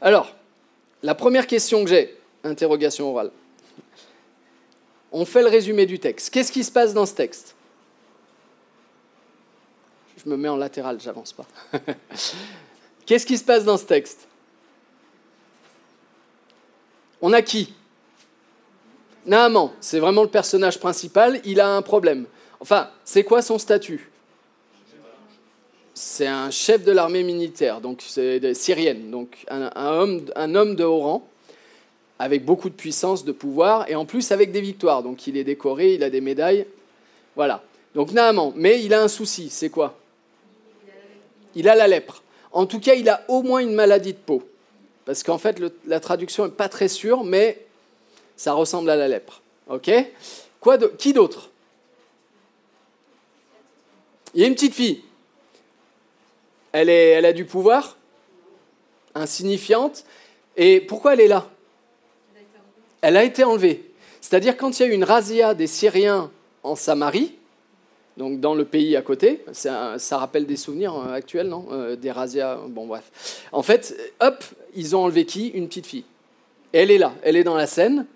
Alors, 0.00 0.34
la 1.02 1.14
première 1.14 1.46
question 1.46 1.84
que 1.84 1.90
j'ai, 1.90 2.16
interrogation 2.44 3.10
orale. 3.10 3.30
On 5.10 5.24
fait 5.24 5.42
le 5.42 5.48
résumé 5.48 5.86
du 5.86 5.98
texte. 5.98 6.30
Qu'est-ce 6.30 6.52
qui 6.52 6.64
se 6.64 6.72
passe 6.72 6.94
dans 6.94 7.06
ce 7.06 7.14
texte? 7.14 7.54
Je 10.24 10.30
me 10.30 10.36
mets 10.36 10.48
en 10.48 10.56
latéral, 10.56 11.00
j'avance 11.00 11.32
pas. 11.32 11.46
Qu'est-ce 13.06 13.26
qui 13.26 13.36
se 13.36 13.44
passe 13.44 13.64
dans 13.64 13.76
ce 13.76 13.84
texte? 13.84 14.26
On 17.22 17.32
a 17.32 17.40
qui? 17.40 17.72
Naaman, 19.24 19.70
c'est 19.80 20.00
vraiment 20.00 20.22
le 20.22 20.28
personnage 20.28 20.78
principal, 20.80 21.40
il 21.44 21.60
a 21.60 21.68
un 21.68 21.82
problème. 21.82 22.26
Enfin, 22.60 22.90
c'est 23.04 23.22
quoi 23.22 23.40
son 23.40 23.58
statut? 23.58 24.10
C'est 25.94 26.26
un 26.26 26.50
chef 26.50 26.84
de 26.84 26.90
l'armée 26.90 27.22
militaire, 27.22 27.80
donc 27.80 28.02
c'est 28.04 28.54
syrienne, 28.54 29.10
donc 29.10 29.44
un, 29.48 29.70
homme, 29.76 30.24
homme 30.36 30.74
de 30.74 30.84
haut 30.84 30.98
rang, 30.98 31.28
avec 32.18 32.44
beaucoup 32.44 32.68
de 32.68 32.74
puissance, 32.74 33.24
de 33.24 33.32
pouvoir, 33.32 33.88
et 33.88 33.94
en 33.94 34.04
plus 34.04 34.32
avec 34.32 34.50
des 34.50 34.60
victoires. 34.60 35.02
Donc 35.02 35.26
il 35.26 35.36
est 35.36 35.44
décoré, 35.44 35.94
il 35.94 36.02
a 36.02 36.10
des 36.10 36.20
médailles. 36.20 36.66
Voilà. 37.36 37.62
Donc 37.94 38.12
Naaman, 38.12 38.52
mais 38.56 38.82
il 38.82 38.94
a 38.94 39.02
un 39.02 39.08
souci, 39.08 39.48
c'est 39.50 39.70
quoi? 39.70 39.98
Il 41.54 41.68
a 41.68 41.74
la 41.74 41.86
lèpre. 41.86 42.22
En 42.50 42.66
tout 42.66 42.80
cas, 42.80 42.94
il 42.94 43.08
a 43.08 43.22
au 43.28 43.42
moins 43.42 43.60
une 43.60 43.74
maladie 43.74 44.12
de 44.12 44.18
peau. 44.18 44.42
Parce 45.04 45.22
qu'en 45.22 45.38
fait, 45.38 45.60
la 45.86 46.00
traduction 46.00 46.46
n'est 46.46 46.52
pas 46.52 46.68
très 46.68 46.88
sûre, 46.88 47.24
mais 47.24 47.66
ça 48.36 48.52
ressemble 48.52 48.90
à 48.90 48.96
la 48.96 49.08
lèpre. 49.08 49.42
OK? 49.68 49.90
Qui 50.98 51.12
d'autre? 51.12 51.50
Il 54.34 54.40
y 54.40 54.44
a 54.44 54.46
une 54.46 54.54
petite 54.54 54.74
fille. 54.74 55.02
Elle, 56.72 56.88
est, 56.88 57.10
elle 57.10 57.26
a 57.26 57.32
du 57.32 57.44
pouvoir, 57.44 57.96
insignifiante. 59.14 60.04
Et 60.56 60.80
pourquoi 60.80 61.14
elle 61.14 61.20
est 61.20 61.28
là? 61.28 61.48
Elle 63.00 63.16
a 63.16 63.24
été 63.24 63.44
enlevée. 63.44 63.90
C'est-à-dire 64.20 64.56
quand 64.56 64.78
il 64.78 64.82
y 64.82 64.86
a 64.86 64.88
eu 64.88 64.94
une 64.94 65.04
razzia 65.04 65.54
des 65.54 65.66
Syriens 65.66 66.30
en 66.62 66.76
Samarie, 66.76 67.36
donc 68.16 68.40
dans 68.40 68.54
le 68.54 68.64
pays 68.64 68.96
à 68.96 69.02
côté. 69.02 69.44
ça 69.52 69.96
rappelle 70.10 70.46
des 70.46 70.56
souvenirs 70.56 70.94
euh, 70.96 71.14
actuels, 71.14 71.48
non 71.48 71.66
euh, 71.70 71.96
Des 71.96 72.10
razzias, 72.10 72.56
bon 72.68 72.86
bref. 72.86 73.46
En 73.52 73.62
fait, 73.62 73.96
hop, 74.20 74.44
ils 74.74 74.94
ont 74.94 75.04
enlevé 75.04 75.24
qui? 75.24 75.48
Une 75.48 75.68
petite 75.68 75.86
fille. 75.86 76.04
elle 76.72 76.90
est 76.90 76.98
là, 76.98 77.14
elle 77.22 77.36
est 77.36 77.44
dans 77.44 77.56
la 77.56 77.66
scène. 77.66 78.06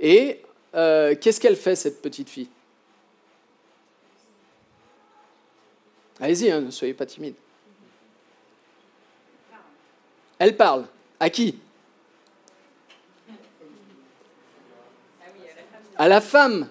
Et 0.00 0.40
euh, 0.74 1.14
qu'est-ce 1.20 1.40
qu'elle 1.40 1.56
fait, 1.56 1.76
cette 1.76 2.00
petite 2.00 2.28
fille? 2.28 2.48
Allez-y, 6.20 6.50
hein, 6.50 6.60
ne 6.60 6.70
soyez 6.70 6.94
pas 6.94 7.06
timide. 7.06 7.34
Elle 10.38 10.56
parle. 10.56 10.84
À 11.18 11.30
qui? 11.30 11.58
À 15.96 16.08
la 16.08 16.20
femme 16.20 16.68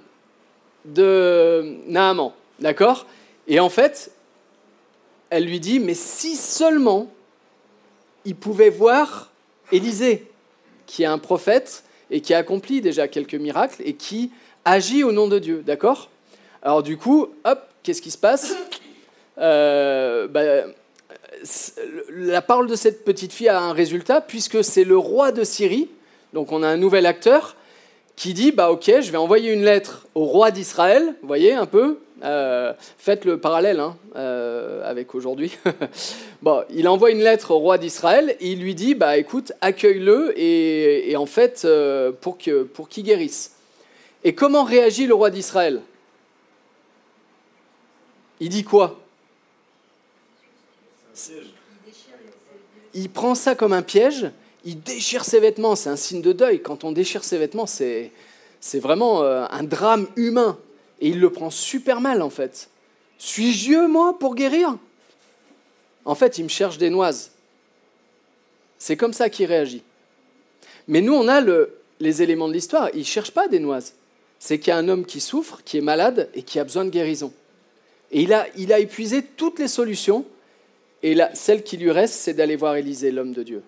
de 0.86 1.78
Naaman. 1.88 2.34
D'accord? 2.64 3.08
Et 3.50 3.60
en 3.60 3.68
fait, 3.68 4.12
elle 5.30 5.44
lui 5.44 5.60
dit, 5.60 5.82
mais 5.82 5.96
si 5.96 6.38
seulement 6.38 7.12
il 8.24 8.38
pouvait 8.38 8.70
voir 8.70 9.32
Élisée, 9.74 10.32
qui 10.86 11.04
est 11.04 11.08
un 11.08 11.18
prophète 11.18 11.84
et 12.10 12.22
qui 12.22 12.34
a 12.34 12.38
accompli 12.38 12.80
déjà 12.80 13.10
quelques 13.10 13.36
miracles 13.36 13.82
et 13.84 13.96
qui 13.96 14.32
agit 14.64 15.04
au 15.04 15.12
nom 15.12 15.28
de 15.28 15.40
Dieu, 15.40 15.62
d'accord? 15.66 16.10
Alors 16.62 16.84
du 16.84 16.96
coup, 16.96 17.28
hop, 17.44 17.68
qu'est-ce 17.84 18.02
qui 18.02 18.12
se 18.12 18.18
passe? 18.18 18.56
Euh, 19.40 20.30
bah, 20.30 20.64
La 22.16 22.42
parole 22.42 22.68
de 22.68 22.78
cette 22.78 23.04
petite 23.04 23.34
fille 23.34 23.50
a 23.50 23.60
un 23.60 23.74
résultat, 23.74 24.22
puisque 24.22 24.64
c'est 24.64 24.86
le 24.86 24.98
roi 24.98 25.34
de 25.34 25.44
Syrie, 25.44 25.90
donc 26.32 26.54
on 26.54 26.64
a 26.64 26.68
un 26.70 26.78
nouvel 26.78 27.08
acteur, 27.08 27.58
qui 28.16 28.34
dit, 28.34 28.52
bah 28.54 28.72
ok, 28.72 28.86
je 29.02 29.12
vais 29.12 29.18
envoyer 29.18 29.52
une 29.52 29.64
lettre 29.64 30.08
au 30.16 30.24
roi 30.24 30.52
d'Israël, 30.52 31.16
vous 31.22 31.28
voyez 31.28 31.54
un 31.54 31.66
peu, 31.66 32.00
euh, 32.24 32.74
faites 32.98 33.26
le 33.26 33.38
parallèle 33.38 33.82
hein, 33.82 33.98
euh, 34.16 34.90
avec 34.90 35.14
aujourd'hui. 35.14 35.58
bon, 36.42 36.64
il 36.70 36.88
envoie 36.88 37.12
une 37.12 37.20
lettre 37.20 37.52
au 37.52 37.60
roi 37.60 37.78
d'Israël 37.78 38.38
et 38.40 38.52
il 38.52 38.62
lui 38.62 38.76
dit 38.76 38.96
bah, 38.96 39.18
écoute, 39.18 39.52
accueille-le 39.60 40.34
et, 40.40 41.16
en 41.18 41.26
fait, 41.26 41.64
euh, 41.66 42.12
pour 42.12 42.38
qu'il 42.38 42.64
pour 42.64 42.88
guérisse. 42.88 43.56
Et 44.24 44.34
comment 44.34 44.64
réagit 44.64 45.06
le 45.06 45.14
roi 45.14 45.30
d'Israël? 45.32 45.82
Il 48.40 48.50
dit 48.50 48.64
quoi? 48.64 49.00
Il 52.94 53.10
prend 53.10 53.36
ça 53.36 53.54
comme 53.54 53.74
un 53.74 53.82
piège, 53.82 54.32
il 54.64 54.82
déchire 54.82 55.26
ses 55.26 55.42
vêtements, 55.42 55.76
c'est 55.76 55.90
un 55.90 55.98
signe 55.98 56.22
de 56.22 56.32
deuil. 56.32 56.62
Quand 56.62 56.86
on 56.86 56.94
déchire 56.94 57.24
ses 57.24 57.38
vêtements, 57.38 57.68
c'est 57.68 58.12
vraiment 58.76 59.24
un 59.24 59.64
drame 59.64 60.08
humain. 60.16 60.58
Et 61.04 61.10
il 61.10 61.20
le 61.20 61.30
prend 61.30 61.50
super 61.50 62.00
mal, 62.00 62.22
en 62.22 62.30
fait. 62.30 62.70
Suis-je 63.18 63.66
Dieu, 63.66 63.88
moi, 63.90 64.18
pour 64.18 64.36
guérir? 64.36 64.78
En 66.06 66.16
fait, 66.16 66.38
il 66.38 66.44
me 66.46 66.50
cherche 66.50 66.78
des 66.78 66.90
noises. 66.90 67.32
C'est 68.78 68.96
comme 68.96 69.12
ça 69.12 69.30
qu'il 69.30 69.46
réagit. 69.48 69.84
Mais 70.88 71.02
nous, 71.02 71.14
on 71.14 71.28
a 71.28 71.42
le, 71.42 71.78
les 72.00 72.22
éléments 72.22 72.48
de 72.48 72.54
l'histoire. 72.54 72.90
Il 72.94 73.00
ne 73.00 73.04
cherche 73.04 73.32
pas 73.32 73.50
des 73.50 73.60
noises. 73.60 73.96
C'est 74.40 74.60
qu'il 74.60 74.70
y 74.70 74.72
a 74.72 74.78
un 74.78 74.88
homme 74.88 75.06
qui 75.06 75.20
souffre, 75.20 75.62
qui 75.66 75.78
est 75.78 75.82
malade 75.82 76.30
et 76.36 76.42
qui 76.42 76.58
a 76.58 76.64
besoin 76.64 76.86
de 76.86 76.90
guérison. 76.90 77.34
Et 78.14 78.22
il 78.22 78.32
a, 78.32 78.80
épuisé 78.80 79.24
toutes 79.24 79.60
les 79.60 79.68
solutions. 79.68 80.26
Et 81.02 81.18
celle 81.34 81.64
qui 81.64 81.76
lui 81.76 81.92
reste, 81.92 82.14
c'est 82.14 82.34
d'aller 82.34 82.56
voir 82.56 82.78
Élisée, 82.78 83.12
l'homme 83.12 83.34
de 83.34 83.44
Dieu. 83.44 83.62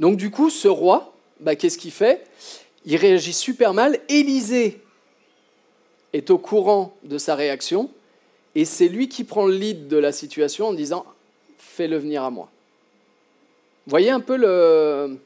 Donc 0.00 0.16
du 0.16 0.30
coup, 0.30 0.48
ce 0.48 0.68
roi, 0.68 1.14
bah, 1.40 1.54
qu'est-ce 1.54 1.76
qu'il 1.76 1.92
fait? 1.92 2.24
Il 2.86 2.96
réagit 2.96 3.34
super 3.34 3.74
mal. 3.74 3.98
Élisée 4.08 4.80
est 6.12 6.30
au 6.30 6.38
courant 6.38 6.96
de 7.04 7.18
sa 7.18 7.34
réaction 7.34 7.90
et 8.54 8.64
c'est 8.64 8.88
lui 8.88 9.08
qui 9.08 9.24
prend 9.24 9.46
le 9.46 9.54
lead 9.54 9.88
de 9.88 9.96
la 9.96 10.12
situation 10.12 10.68
en 10.68 10.72
disant 10.72 11.04
fais-le 11.58 11.96
venir 11.96 12.24
à 12.24 12.30
moi. 12.30 12.50
Voyez 13.86 14.10
un 14.10 14.20
peu 14.20 14.36
le. 14.36 15.18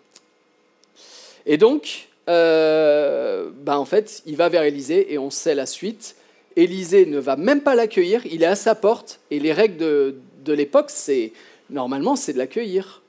Et 1.47 1.57
donc, 1.57 2.09
euh, 2.29 3.51
ben 3.57 3.77
en 3.77 3.85
fait, 3.85 4.23
il 4.27 4.37
va 4.37 4.49
vers 4.49 4.63
Élisée 4.63 5.13
et 5.13 5.19
on 5.19 5.31
sait 5.31 5.55
la 5.55 5.67
suite. 5.67 6.17
Élisée 6.55 7.07
ne 7.07 7.19
va 7.19 7.37
même 7.37 7.63
pas 7.63 7.75
l'accueillir, 7.75 8.25
il 8.27 8.43
est 8.43 8.47
à 8.47 8.55
sa 8.55 8.75
porte 8.75 9.21
et 9.31 9.41
les 9.41 9.53
règles 9.53 9.79
de, 9.79 10.17
de 10.45 10.53
l'époque, 10.53 10.91
c'est 10.91 11.33
normalement 11.71 12.15
c'est 12.15 12.35
de 12.35 12.39
l'accueillir. 12.39 13.03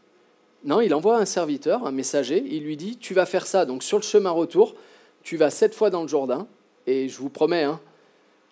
Non, 0.64 0.80
il 0.80 0.94
envoie 0.94 1.18
un 1.18 1.26
serviteur, 1.26 1.86
un 1.86 1.92
messager, 1.92 2.42
il 2.50 2.64
lui 2.64 2.78
dit 2.78 2.96
tu 2.98 3.14
vas 3.14 3.26
faire 3.26 3.46
ça. 3.46 3.66
Donc 3.66 3.84
sur 3.84 3.98
le 3.98 4.04
chemin 4.04 4.32
retour, 4.32 4.76
tu 5.24 5.36
vas 5.36 5.50
sept 5.50 5.76
fois 5.76 5.90
dans 5.90 6.04
le 6.04 6.08
Jourdain 6.08 6.48
et 6.88 7.10
je 7.10 7.18
vous 7.18 7.30
promets, 7.30 7.64
hein, 7.64 7.80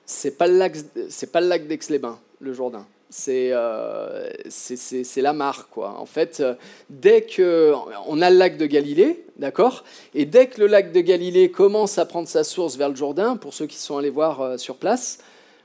c'est 0.06 0.38
pas 0.38 0.48
le 0.48 0.58
lac, 0.58 0.76
lac 1.34 1.68
d'Aix-les-Bains, 1.68 2.20
le 2.40 2.54
Jourdain. 2.54 2.86
C'est, 3.14 3.50
euh, 3.52 4.30
la 5.18 5.34
mare, 5.34 5.68
quoi. 5.70 6.00
En 6.00 6.06
fait, 6.06 6.40
euh, 6.40 6.54
dès 6.90 7.24
que 7.24 7.74
on 8.08 8.22
a 8.22 8.30
le 8.30 8.38
lac 8.38 8.58
de 8.58 8.66
Galilée, 8.66 9.26
d'accord, 9.36 9.84
et 10.14 10.24
dès 10.24 10.48
que 10.48 10.62
le 10.62 10.68
lac 10.68 10.94
de 10.94 11.02
Galilée 11.02 11.52
commence 11.52 11.98
à 11.98 12.06
prendre 12.06 12.30
sa 12.30 12.46
source 12.46 12.78
vers 12.78 12.88
le 12.88 12.96
Jourdain, 12.96 13.36
pour 13.36 13.54
ceux 13.54 13.68
qui 13.68 13.76
sont 13.76 13.98
allés 13.98 14.10
voir 14.10 14.40
euh, 14.40 14.58
sur 14.58 14.78
place, 14.78 15.20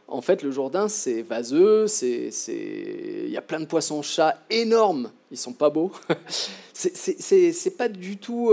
en 0.08 0.22
fait, 0.22 0.42
le 0.42 0.50
Jourdain, 0.50 0.88
c'est 0.88 1.22
vaseux, 1.22 1.86
c'est, 1.86 2.30
il 2.48 3.30
y 3.30 3.36
a 3.36 3.42
plein 3.42 3.60
de 3.60 3.66
poissons-chats 3.66 4.38
énormes. 4.50 5.10
Ils 5.30 5.38
sont 5.38 5.52
pas 5.52 5.70
beaux. 5.70 5.92
c'est, 6.72 7.76
pas 7.76 7.88
du 7.88 8.16
tout 8.16 8.52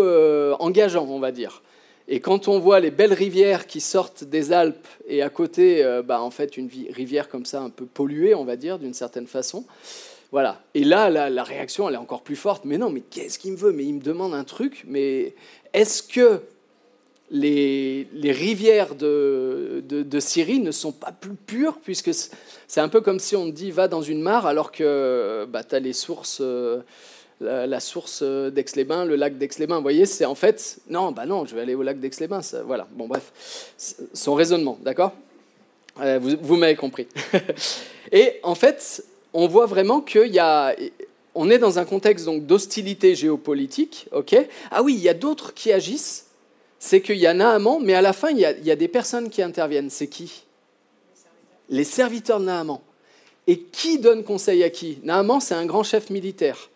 engageant, 0.59 1.05
on 1.07 1.19
va 1.19 1.31
dire. 1.31 1.62
Et 2.07 2.19
quand 2.19 2.47
on 2.47 2.59
voit 2.59 2.79
les 2.79 2.91
belles 2.91 3.13
rivières 3.13 3.65
qui 3.65 3.79
sortent 3.79 4.23
des 4.23 4.51
Alpes 4.51 4.87
et 5.07 5.21
à 5.21 5.29
côté, 5.29 5.83
euh, 5.83 6.01
bah, 6.01 6.21
en 6.21 6.31
fait, 6.31 6.57
une 6.57 6.69
rivière 6.89 7.29
comme 7.29 7.45
ça, 7.45 7.61
un 7.61 7.69
peu 7.69 7.85
polluée, 7.85 8.35
on 8.35 8.43
va 8.43 8.55
dire, 8.55 8.77
d'une 8.77 8.93
certaine 8.93 9.27
façon. 9.27 9.65
Voilà. 10.31 10.61
Et 10.73 10.83
là, 10.83 11.09
la, 11.09 11.43
réaction, 11.43 11.87
elle 11.87 11.95
est 11.95 11.99
encore 11.99 12.23
plus 12.23 12.35
forte. 12.35 12.65
Mais 12.65 12.77
non, 12.77 12.89
mais 12.89 13.01
qu'est-ce 13.01 13.39
qu'il 13.39 13.53
me 13.53 13.57
veut? 13.57 13.71
Mais 13.71 13.85
il 13.85 13.93
me 13.93 14.01
demande 14.01 14.33
un 14.33 14.43
truc. 14.43 14.83
Mais 14.87 15.35
est-ce 15.73 16.03
que 16.03 16.41
les, 17.29 18.07
rivières 18.23 18.95
de, 18.95 20.19
Syrie 20.19 20.59
ne 20.59 20.71
sont 20.71 20.91
pas 20.91 21.11
plus 21.11 21.35
pures? 21.35 21.77
Puisque 21.83 22.11
c'est 22.13 22.81
un 22.81 22.89
peu 22.89 22.99
comme 22.99 23.19
si 23.19 23.35
on 23.35 23.47
dit 23.47 23.71
va 23.71 23.87
dans 23.87 24.01
une 24.01 24.21
mare 24.21 24.45
alors 24.45 24.71
que 24.71 25.45
bah, 25.49 25.63
tu 25.63 25.75
as 25.75 25.79
les 25.79 25.93
sources. 25.93 26.39
Euh, 26.41 26.81
la, 27.43 27.79
source 27.79 28.23
d'Aix-les-Bains, 28.23 29.05
le 29.05 29.15
lac 29.15 29.37
d'Aix-les-Bains. 29.37 29.77
Vous 29.77 29.83
voyez, 29.83 30.05
c'est 30.05 30.25
en 30.25 30.35
fait, 30.35 30.79
non, 30.89 31.11
bah 31.11 31.25
non, 31.25 31.45
je 31.45 31.55
vais 31.55 31.61
aller 31.61 31.75
au 31.75 31.83
lac 31.83 31.99
d'Aix-les-Bains. 31.99 32.41
Voilà, 32.65 32.87
bon, 32.91 33.07
bref, 33.07 33.75
son 34.13 34.33
raisonnement, 34.33 34.77
d'accord? 34.81 35.13
Euh, 36.01 36.19
Vous, 36.19 36.55
m'avez 36.55 36.75
compris. 36.75 37.07
Et 38.11 38.39
en 38.43 38.55
fait, 38.55 39.03
on 39.33 39.47
voit 39.47 39.65
vraiment 39.65 40.01
qu'il 40.01 40.33
y 40.33 40.39
a. 40.39 40.75
On 41.35 41.49
est 41.49 41.57
dans 41.57 41.79
un 41.79 41.85
contexte 41.85 42.25
donc 42.25 42.45
d'hostilité 42.45 43.15
géopolitique, 43.15 44.07
ok? 44.11 44.35
Ah 44.71 44.83
oui, 44.83 44.93
il 44.95 45.01
y 45.01 45.09
a 45.09 45.13
d'autres 45.13 45.53
qui 45.53 45.71
agissent. 45.71 46.27
C'est 46.79 47.01
qu'il 47.01 47.17
y 47.17 47.27
a 47.27 47.33
Naaman, 47.33 47.79
mais 47.81 47.93
à 47.93 48.01
la 48.01 48.13
fin, 48.13 48.29
il 48.29 48.39
y 48.39 48.45
a, 48.45 48.51
il 48.51 48.65
y 48.65 48.71
a 48.71 48.75
des 48.75 48.87
personnes 48.87 49.29
qui 49.29 49.41
interviennent. 49.41 49.89
C'est 49.89 50.07
qui? 50.07 50.43
Les 51.69 51.85
serviteurs 51.85 52.39
de 52.39 52.45
Naaman. 52.45 52.79
Et 53.47 53.59
qui 53.59 53.99
donne 53.99 54.23
conseil 54.23 54.63
à 54.63 54.69
qui? 54.69 54.99
Naaman, 55.03 55.39
c'est 55.39 55.55
un 55.55 55.65
grand 55.65 55.83
chef 55.83 56.09
militaire 56.09 56.69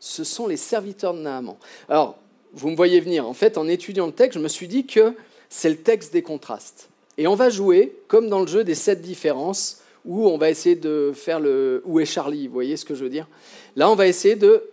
ce 0.00 0.24
sont 0.24 0.46
les 0.46 0.56
serviteurs 0.56 1.14
de 1.14 1.20
Naaman. 1.20 1.56
Alors, 1.88 2.18
vous 2.52 2.70
me 2.70 2.76
voyez 2.76 3.00
venir. 3.00 3.28
En 3.28 3.34
fait, 3.34 3.58
en 3.58 3.68
étudiant 3.68 4.06
le 4.06 4.12
texte, 4.12 4.38
je 4.38 4.42
me 4.42 4.48
suis 4.48 4.66
dit 4.66 4.86
que 4.86 5.14
c'est 5.48 5.68
le 5.68 5.76
texte 5.76 6.12
des 6.12 6.22
contrastes. 6.22 6.88
Et 7.18 7.26
on 7.26 7.34
va 7.34 7.50
jouer, 7.50 7.96
comme 8.08 8.28
dans 8.28 8.40
le 8.40 8.46
jeu 8.46 8.64
des 8.64 8.74
sept 8.74 9.02
différences, 9.02 9.82
où 10.04 10.26
on 10.26 10.38
va 10.38 10.48
essayer 10.48 10.76
de 10.76 11.12
faire 11.14 11.38
le 11.38 11.82
où 11.84 12.00
est 12.00 12.06
Charlie, 12.06 12.46
vous 12.46 12.54
voyez 12.54 12.76
ce 12.76 12.86
que 12.86 12.94
je 12.94 13.04
veux 13.04 13.10
dire? 13.10 13.28
Là, 13.76 13.90
on 13.90 13.94
va 13.94 14.06
essayer 14.06 14.36
de 14.36 14.64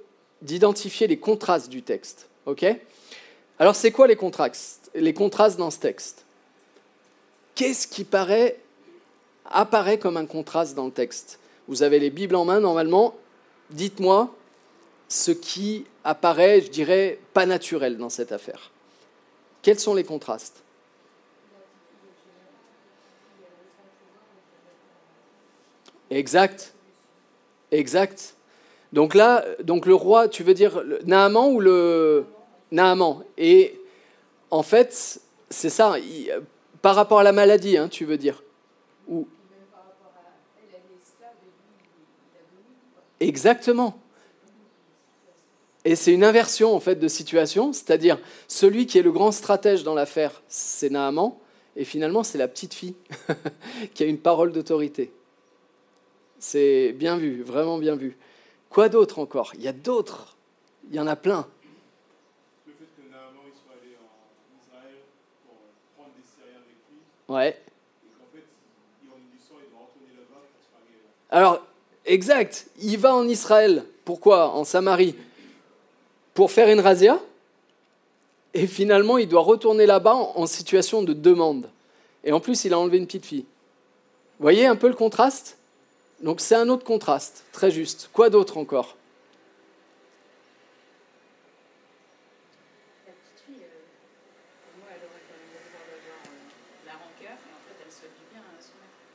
d'identifier 0.41 1.07
les 1.07 1.17
contrastes 1.17 1.69
du 1.69 1.81
texte. 1.81 2.27
OK? 2.45 2.63
Alors, 3.57 3.75
c'est 3.75 3.91
quoi 3.91 4.05
les 4.05 4.15
contrastes? 4.15 4.91
Les 4.93 5.13
contrastes 5.13 5.57
dans 5.57 5.71
ce 5.71 5.79
texte? 5.79 6.25
Qu'est-ce 7.55 7.87
qui 7.87 8.03
paraît 8.03 8.59
apparaît 9.49 9.97
comme 9.97 10.15
un 10.15 10.27
contraste 10.27 10.75
dans 10.75 10.85
le 10.85 10.91
texte? 10.91 11.39
Vous 11.67 11.81
avez 11.81 11.97
les 11.97 12.11
Bibles 12.11 12.35
en 12.35 12.45
main 12.45 12.59
normalement. 12.59 13.15
Dites-moi 13.71 14.33
ce 15.07 15.31
qui 15.31 15.85
apparaît, 16.03 16.61
je 16.61 16.69
dirais, 16.69 17.19
pas 17.33 17.45
naturel 17.45 17.97
dans 17.97 18.09
cette 18.09 18.31
affaire. 18.31 18.71
Quels 19.61 19.79
sont 19.79 19.93
les 19.93 20.03
contrastes? 20.03 20.63
Exact. 26.09 26.73
Exact. 27.71 28.35
Donc 28.93 29.13
là, 29.13 29.45
donc 29.63 29.85
le 29.85 29.95
roi, 29.95 30.29
tu 30.29 30.43
veux 30.43 30.53
dire 30.53 30.81
Naaman 31.05 31.51
ou 31.53 31.59
le 31.59 32.25
Naaman? 32.71 33.23
Et 33.37 33.79
en 34.49 34.63
fait, 34.63 35.19
c'est 35.49 35.69
ça, 35.69 35.95
par 36.81 36.95
rapport 36.95 37.19
à 37.19 37.23
la 37.23 37.33
maladie, 37.33 37.77
hein, 37.77 37.89
tu 37.89 38.05
veux 38.05 38.17
dire 38.17 38.41
ou... 39.07 39.27
Exactement. 43.19 43.99
Et 45.87 45.95
c'est 45.95 46.11
une 46.13 46.25
inversion 46.25 46.75
en 46.75 46.81
fait 46.81 46.95
de 46.95 47.07
situation, 47.07 47.71
c'est-à-dire 47.71 48.19
celui 48.49 48.87
qui 48.87 48.97
est 48.97 49.01
le 49.01 49.13
grand 49.13 49.31
stratège 49.31 49.85
dans 49.85 49.93
l'affaire, 49.93 50.41
c'est 50.49 50.89
Naaman, 50.89 51.33
Et 51.77 51.85
finalement, 51.85 52.23
c'est 52.23 52.37
la 52.37 52.49
petite 52.49 52.73
fille 52.73 52.95
qui 53.93 54.03
a 54.03 54.05
une 54.05 54.17
parole 54.17 54.51
d'autorité. 54.51 55.13
C'est 56.39 56.91
bien 56.91 57.15
vu, 57.15 57.41
vraiment 57.41 57.77
bien 57.77 57.95
vu. 57.95 58.17
Quoi 58.69 58.89
d'autre 58.89 59.17
encore? 59.19 59.53
Il 59.55 59.61
y 59.61 59.69
a 59.69 59.71
d'autres. 59.71 60.35
Il 60.89 60.95
y 60.97 60.99
en 60.99 61.07
a 61.07 61.15
plein. 61.15 61.47
Le 62.65 62.73
fait 62.73 62.83
que 62.97 63.09
Naaman 63.09 63.45
il 63.47 63.53
soit 63.53 63.71
allé 63.81 63.95
en 63.95 64.59
Israël 64.61 64.97
pour 65.45 65.55
prendre 65.95 66.13
des 66.17 66.27
Syriens 66.27 66.59
avec 66.65 66.75
lui, 66.91 67.33
Ouais. 67.33 67.51
et 67.51 68.11
qu'en 68.11 68.27
fait, 68.33 68.43
il 69.03 69.09
en 69.09 69.15
il 69.15 69.69
doit 69.71 69.87
retourner 69.87 70.13
là-bas 70.17 70.41
pour 70.51 70.61
se 70.61 70.67
faire. 70.67 71.37
Alors, 71.37 71.65
exact. 72.05 72.67
Il 72.81 72.97
va 72.97 73.15
en 73.15 73.25
Israël. 73.25 73.85
Pourquoi? 74.03 74.49
En 74.49 74.65
Samarie. 74.65 75.15
Pour 76.37 76.51
faire 76.51 76.69
une 76.69 76.81
razzia. 76.81 77.19
Et 78.53 78.67
finalement, 78.67 79.17
il 79.17 79.27
doit 79.27 79.41
retourner 79.41 79.87
là-bas 79.87 80.13
en 80.13 80.45
situation 80.45 81.01
de 81.01 81.13
demande. 81.13 81.67
Et 82.23 82.31
en 82.31 82.39
plus, 82.39 82.63
il 82.63 82.73
a 82.73 82.77
enlevé 82.77 82.99
une 82.99 83.07
petite 83.07 83.25
fille. 83.25 83.45
Vous 84.37 84.43
voyez 84.43 84.67
un 84.67 84.75
peu 84.75 84.87
le 84.87 84.93
contraste? 84.93 85.57
Donc 86.21 86.39
c'est 86.39 86.53
un 86.53 86.69
autre 86.69 86.83
contraste, 86.83 87.43
très 87.51 87.71
juste. 87.71 88.11
Quoi 88.13 88.29
d'autre 88.29 88.59
encore? 88.59 88.95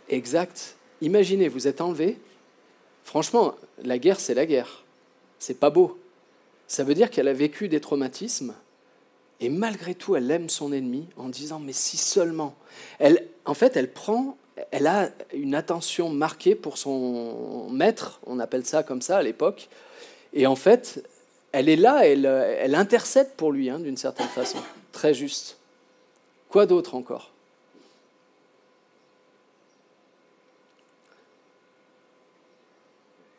Exact. 0.08 0.74
Imaginez, 1.00 1.46
vous 1.46 1.68
êtes 1.68 1.80
enlevé. 1.80 2.18
Franchement, 3.04 3.54
la 3.84 3.98
guerre, 3.98 4.18
c'est 4.18 4.34
la 4.34 4.44
guerre. 4.44 4.82
C'est 5.38 5.60
pas 5.60 5.70
beau. 5.70 6.01
Ça 6.72 6.84
veut 6.84 6.94
dire 6.94 7.10
qu'elle 7.10 7.28
a 7.28 7.34
vécu 7.34 7.68
des 7.68 7.82
traumatismes 7.82 8.54
et 9.40 9.50
malgré 9.50 9.94
tout, 9.94 10.16
elle 10.16 10.30
aime 10.30 10.48
son 10.48 10.72
ennemi 10.72 11.06
en 11.18 11.28
disant 11.28 11.58
mais 11.58 11.74
si 11.74 11.98
seulement. 11.98 12.54
En 13.44 13.52
fait, 13.52 13.76
elle 13.76 13.92
prend, 13.92 14.38
elle 14.70 14.86
a 14.86 15.10
une 15.34 15.54
attention 15.54 16.08
marquée 16.08 16.54
pour 16.54 16.78
son 16.78 17.68
maître, 17.68 18.20
on 18.26 18.40
appelle 18.40 18.64
ça 18.64 18.82
comme 18.82 19.02
ça 19.02 19.18
à 19.18 19.22
l'époque. 19.22 19.68
Et 20.32 20.46
en 20.46 20.56
fait, 20.56 21.06
elle 21.52 21.68
est 21.68 21.76
là, 21.76 22.06
elle, 22.06 22.24
elle 22.24 22.74
intercède 22.74 23.32
pour 23.36 23.52
lui 23.52 23.68
hein, 23.68 23.78
d'une 23.78 23.98
certaine 23.98 24.28
façon. 24.28 24.56
Très 24.92 25.12
juste. 25.12 25.58
Quoi 26.48 26.64
d'autre 26.64 26.94
encore? 26.94 27.32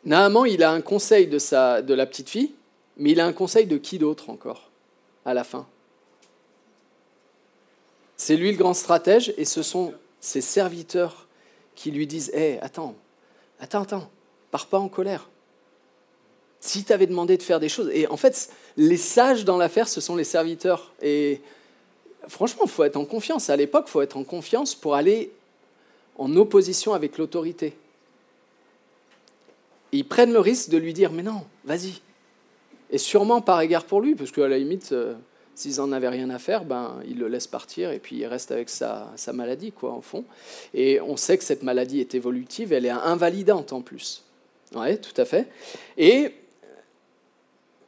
Naaman, 0.04 0.46
il 0.46 0.62
a 0.62 0.70
un 0.70 0.82
conseil 0.82 1.26
de, 1.26 1.40
sa, 1.40 1.82
de 1.82 1.94
la 1.94 2.06
petite 2.06 2.28
fille, 2.28 2.52
mais 2.96 3.10
il 3.10 3.20
a 3.20 3.26
un 3.26 3.32
conseil 3.32 3.66
de 3.66 3.76
qui 3.76 3.98
d'autre 3.98 4.30
encore, 4.30 4.70
à 5.24 5.34
la 5.34 5.44
fin? 5.44 5.66
C'est 8.16 8.36
lui 8.36 8.50
le 8.52 8.56
grand 8.56 8.74
stratège, 8.74 9.34
et 9.36 9.44
ce 9.44 9.62
sont 9.62 9.94
ses 10.20 10.40
serviteurs 10.40 11.26
qui 11.74 11.90
lui 11.90 12.06
disent 12.06 12.30
Hé, 12.34 12.58
attends, 12.60 12.94
attends, 13.60 13.82
attends, 13.82 14.10
pars 14.50 14.66
pas 14.66 14.78
en 14.78 14.88
colère. 14.88 15.28
Si 16.60 16.84
tu 16.84 16.92
avais 16.92 17.06
demandé 17.06 17.36
de 17.36 17.42
faire 17.42 17.60
des 17.60 17.68
choses. 17.68 17.90
Et 17.92 18.06
en 18.06 18.16
fait, 18.16 18.50
les 18.78 18.96
sages 18.96 19.44
dans 19.44 19.58
l'affaire, 19.58 19.86
ce 19.86 20.00
sont 20.00 20.16
les 20.16 20.24
serviteurs. 20.24 20.92
Et 21.02 21.42
franchement, 22.26 22.62
il 22.64 22.70
faut 22.70 22.84
être 22.84 22.96
en 22.96 23.04
confiance. 23.04 23.50
À 23.50 23.56
l'époque, 23.56 23.84
il 23.88 23.90
faut 23.90 24.00
être 24.00 24.16
en 24.16 24.24
confiance 24.24 24.74
pour 24.74 24.94
aller 24.94 25.30
en 26.16 26.34
opposition 26.36 26.94
avec 26.94 27.18
l'autorité. 27.18 27.76
Ils 29.92 30.08
prennent 30.08 30.32
le 30.32 30.40
risque 30.40 30.70
de 30.70 30.78
lui 30.78 30.94
dire 30.94 31.12
Mais 31.12 31.22
non, 31.22 31.44
vas-y. 31.64 32.00
Et 32.90 32.98
sûrement 32.98 33.40
par 33.40 33.60
égard 33.60 33.84
pour 33.84 34.00
lui, 34.00 34.14
parce 34.14 34.30
qu'à 34.30 34.48
la 34.48 34.58
limite, 34.58 34.92
euh, 34.92 35.14
s'ils 35.54 35.76
n'en 35.76 35.92
avaient 35.92 36.08
rien 36.08 36.30
à 36.30 36.38
faire, 36.38 36.64
ben, 36.64 37.00
ils 37.06 37.18
le 37.18 37.28
laissent 37.28 37.46
partir 37.46 37.90
et 37.90 37.98
puis 37.98 38.16
il 38.16 38.26
reste 38.26 38.52
avec 38.52 38.68
sa, 38.68 39.10
sa 39.16 39.32
maladie, 39.32 39.72
quoi, 39.72 39.92
au 39.94 40.02
fond. 40.02 40.24
Et 40.74 41.00
on 41.00 41.16
sait 41.16 41.38
que 41.38 41.44
cette 41.44 41.62
maladie 41.62 42.00
est 42.00 42.14
évolutive, 42.14 42.72
elle 42.72 42.86
est 42.86 42.90
invalidante 42.90 43.72
en 43.72 43.80
plus. 43.80 44.24
Oui, 44.74 44.98
tout 44.98 45.18
à 45.20 45.24
fait. 45.24 45.48
Et 45.96 46.34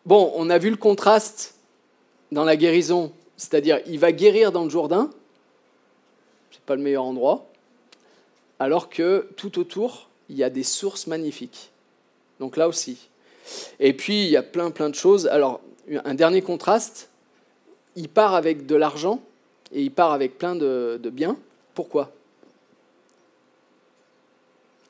bon, 0.05 0.33
on 0.37 0.49
a 0.51 0.59
vu 0.59 0.71
le 0.71 0.77
contraste 0.77 1.57
dans 2.33 2.45
la 2.45 2.57
guérison, 2.57 3.13
c'est-à-dire 3.37 3.81
il 3.87 3.99
va 3.99 4.13
guérir 4.13 4.53
dans 4.53 4.65
le 4.65 4.71
Jourdain, 4.71 5.11
c'est 6.51 6.61
pas 6.63 6.77
le 6.77 6.83
meilleur 6.83 7.05
endroit, 7.05 7.47
alors 8.59 8.89
que 8.89 9.29
tout 9.37 9.59
autour, 9.59 10.09
il 10.29 10.37
y 10.37 10.45
a 10.45 10.51
des 10.51 10.63
sources 10.63 11.07
magnifiques. 11.07 11.71
Donc 12.41 12.57
là 12.57 12.69
aussi. 12.69 13.09
Et 13.81 13.93
puis, 13.93 14.25
il 14.25 14.31
y 14.31 14.37
a 14.37 14.43
plein, 14.43 14.71
plein 14.71 14.91
de 14.91 14.95
choses. 14.95 15.27
Alors, 15.29 15.61
un 16.05 16.15
dernier 16.15 16.43
contraste, 16.43 17.09
il 17.95 18.09
part 18.09 18.35
avec 18.35 18.67
de 18.67 18.75
l'argent 18.75 19.21
et 19.73 19.83
il 19.83 19.91
part 19.91 20.13
avec 20.13 20.39
plein 20.39 20.55
de, 20.55 21.11
biens. 21.13 21.37
Pourquoi? 21.75 22.13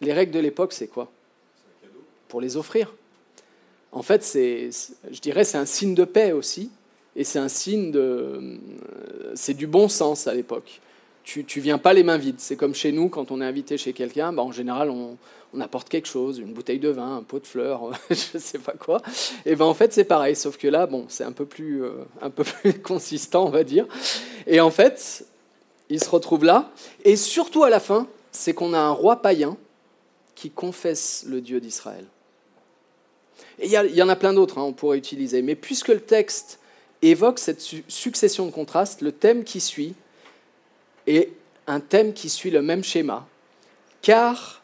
Les 0.00 0.12
règles 0.12 0.32
de 0.32 0.40
l'époque, 0.40 0.72
c'est 0.72 0.88
quoi? 0.88 1.10
Pour 2.28 2.40
les 2.40 2.56
offrir. 2.56 2.92
En 3.92 4.02
fait, 4.02 4.22
c'est, 4.22 4.70
je 5.10 5.20
dirais, 5.20 5.44
c'est 5.44 5.58
un 5.58 5.64
signe 5.64 5.94
de 5.94 6.04
paix 6.04 6.32
aussi, 6.32 6.70
et 7.14 7.24
c'est 7.24 7.38
un 7.38 7.48
signe 7.48 7.90
de, 7.90 8.58
c'est 9.34 9.54
du 9.54 9.66
bon 9.66 9.88
sens 9.88 10.26
à 10.26 10.34
l'époque. 10.34 10.80
Tu, 11.26 11.44
tu 11.44 11.60
viens 11.60 11.76
pas 11.76 11.92
les 11.92 12.04
mains 12.04 12.18
vides. 12.18 12.38
C'est 12.38 12.56
comme 12.56 12.74
chez 12.74 12.92
nous, 12.92 13.08
quand 13.08 13.32
on 13.32 13.40
est 13.40 13.44
invité 13.44 13.76
chez 13.76 13.92
quelqu'un, 13.92 14.32
bah, 14.32 14.42
en 14.42 14.52
général, 14.52 14.90
on, 14.90 15.18
on 15.52 15.60
apporte 15.60 15.88
quelque 15.88 16.06
chose, 16.06 16.38
une 16.38 16.52
bouteille 16.52 16.78
de 16.78 16.88
vin, 16.88 17.16
un 17.16 17.22
pot 17.24 17.40
de 17.40 17.46
fleurs, 17.46 17.90
je 18.10 18.38
sais 18.38 18.60
pas 18.60 18.74
quoi. 18.78 19.02
Et 19.44 19.56
ben 19.56 19.64
en 19.64 19.74
fait 19.74 19.92
c'est 19.92 20.04
pareil, 20.04 20.36
sauf 20.36 20.56
que 20.56 20.68
là, 20.68 20.86
bon, 20.86 21.06
c'est 21.08 21.24
un 21.24 21.32
peu 21.32 21.44
plus, 21.44 21.82
euh, 21.82 21.90
un 22.22 22.30
peu 22.30 22.44
plus 22.62 22.78
consistant, 22.80 23.46
on 23.46 23.50
va 23.50 23.64
dire. 23.64 23.86
Et 24.46 24.60
en 24.60 24.70
fait, 24.70 25.26
il 25.88 26.02
se 26.02 26.08
retrouve 26.08 26.44
là, 26.44 26.70
et 27.04 27.16
surtout 27.16 27.64
à 27.64 27.70
la 27.70 27.80
fin, 27.80 28.06
c'est 28.30 28.54
qu'on 28.54 28.72
a 28.72 28.78
un 28.78 28.90
roi 28.90 29.16
païen 29.22 29.56
qui 30.36 30.50
confesse 30.50 31.24
le 31.26 31.40
Dieu 31.40 31.60
d'Israël. 31.60 32.04
Et 33.58 33.66
il 33.66 33.70
y, 33.72 33.96
y 33.96 34.02
en 34.02 34.08
a 34.08 34.16
plein 34.16 34.32
d'autres, 34.32 34.58
hein, 34.58 34.62
on 34.62 34.72
pourrait 34.74 34.98
utiliser. 34.98 35.42
Mais 35.42 35.54
puisque 35.54 35.88
le 35.88 36.00
texte 36.00 36.60
évoque 37.02 37.38
cette 37.38 37.60
su- 37.60 37.84
succession 37.88 38.46
de 38.46 38.50
contrastes, 38.52 39.00
le 39.00 39.12
thème 39.12 39.44
qui 39.44 39.60
suit 39.60 39.94
est 41.06 41.32
un 41.66 41.80
thème 41.80 42.12
qui 42.12 42.28
suit 42.28 42.50
le 42.50 42.62
même 42.62 42.84
schéma. 42.84 43.26
Car, 44.02 44.62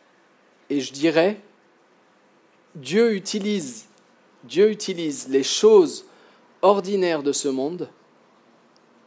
et 0.71 0.81
je 0.81 0.93
dirais, 0.93 1.41
Dieu 2.75 3.15
utilise, 3.15 3.87
Dieu 4.45 4.71
utilise 4.71 5.29
les 5.29 5.43
choses 5.43 6.07
ordinaires 6.63 7.23
de 7.23 7.33
ce 7.33 7.49
monde 7.49 7.89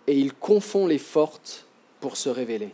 et 0.07 0.17
il 0.17 0.33
confond 0.33 0.87
les 0.87 0.97
fortes 0.97 1.65
pour 1.99 2.17
se 2.17 2.29
révéler. 2.29 2.73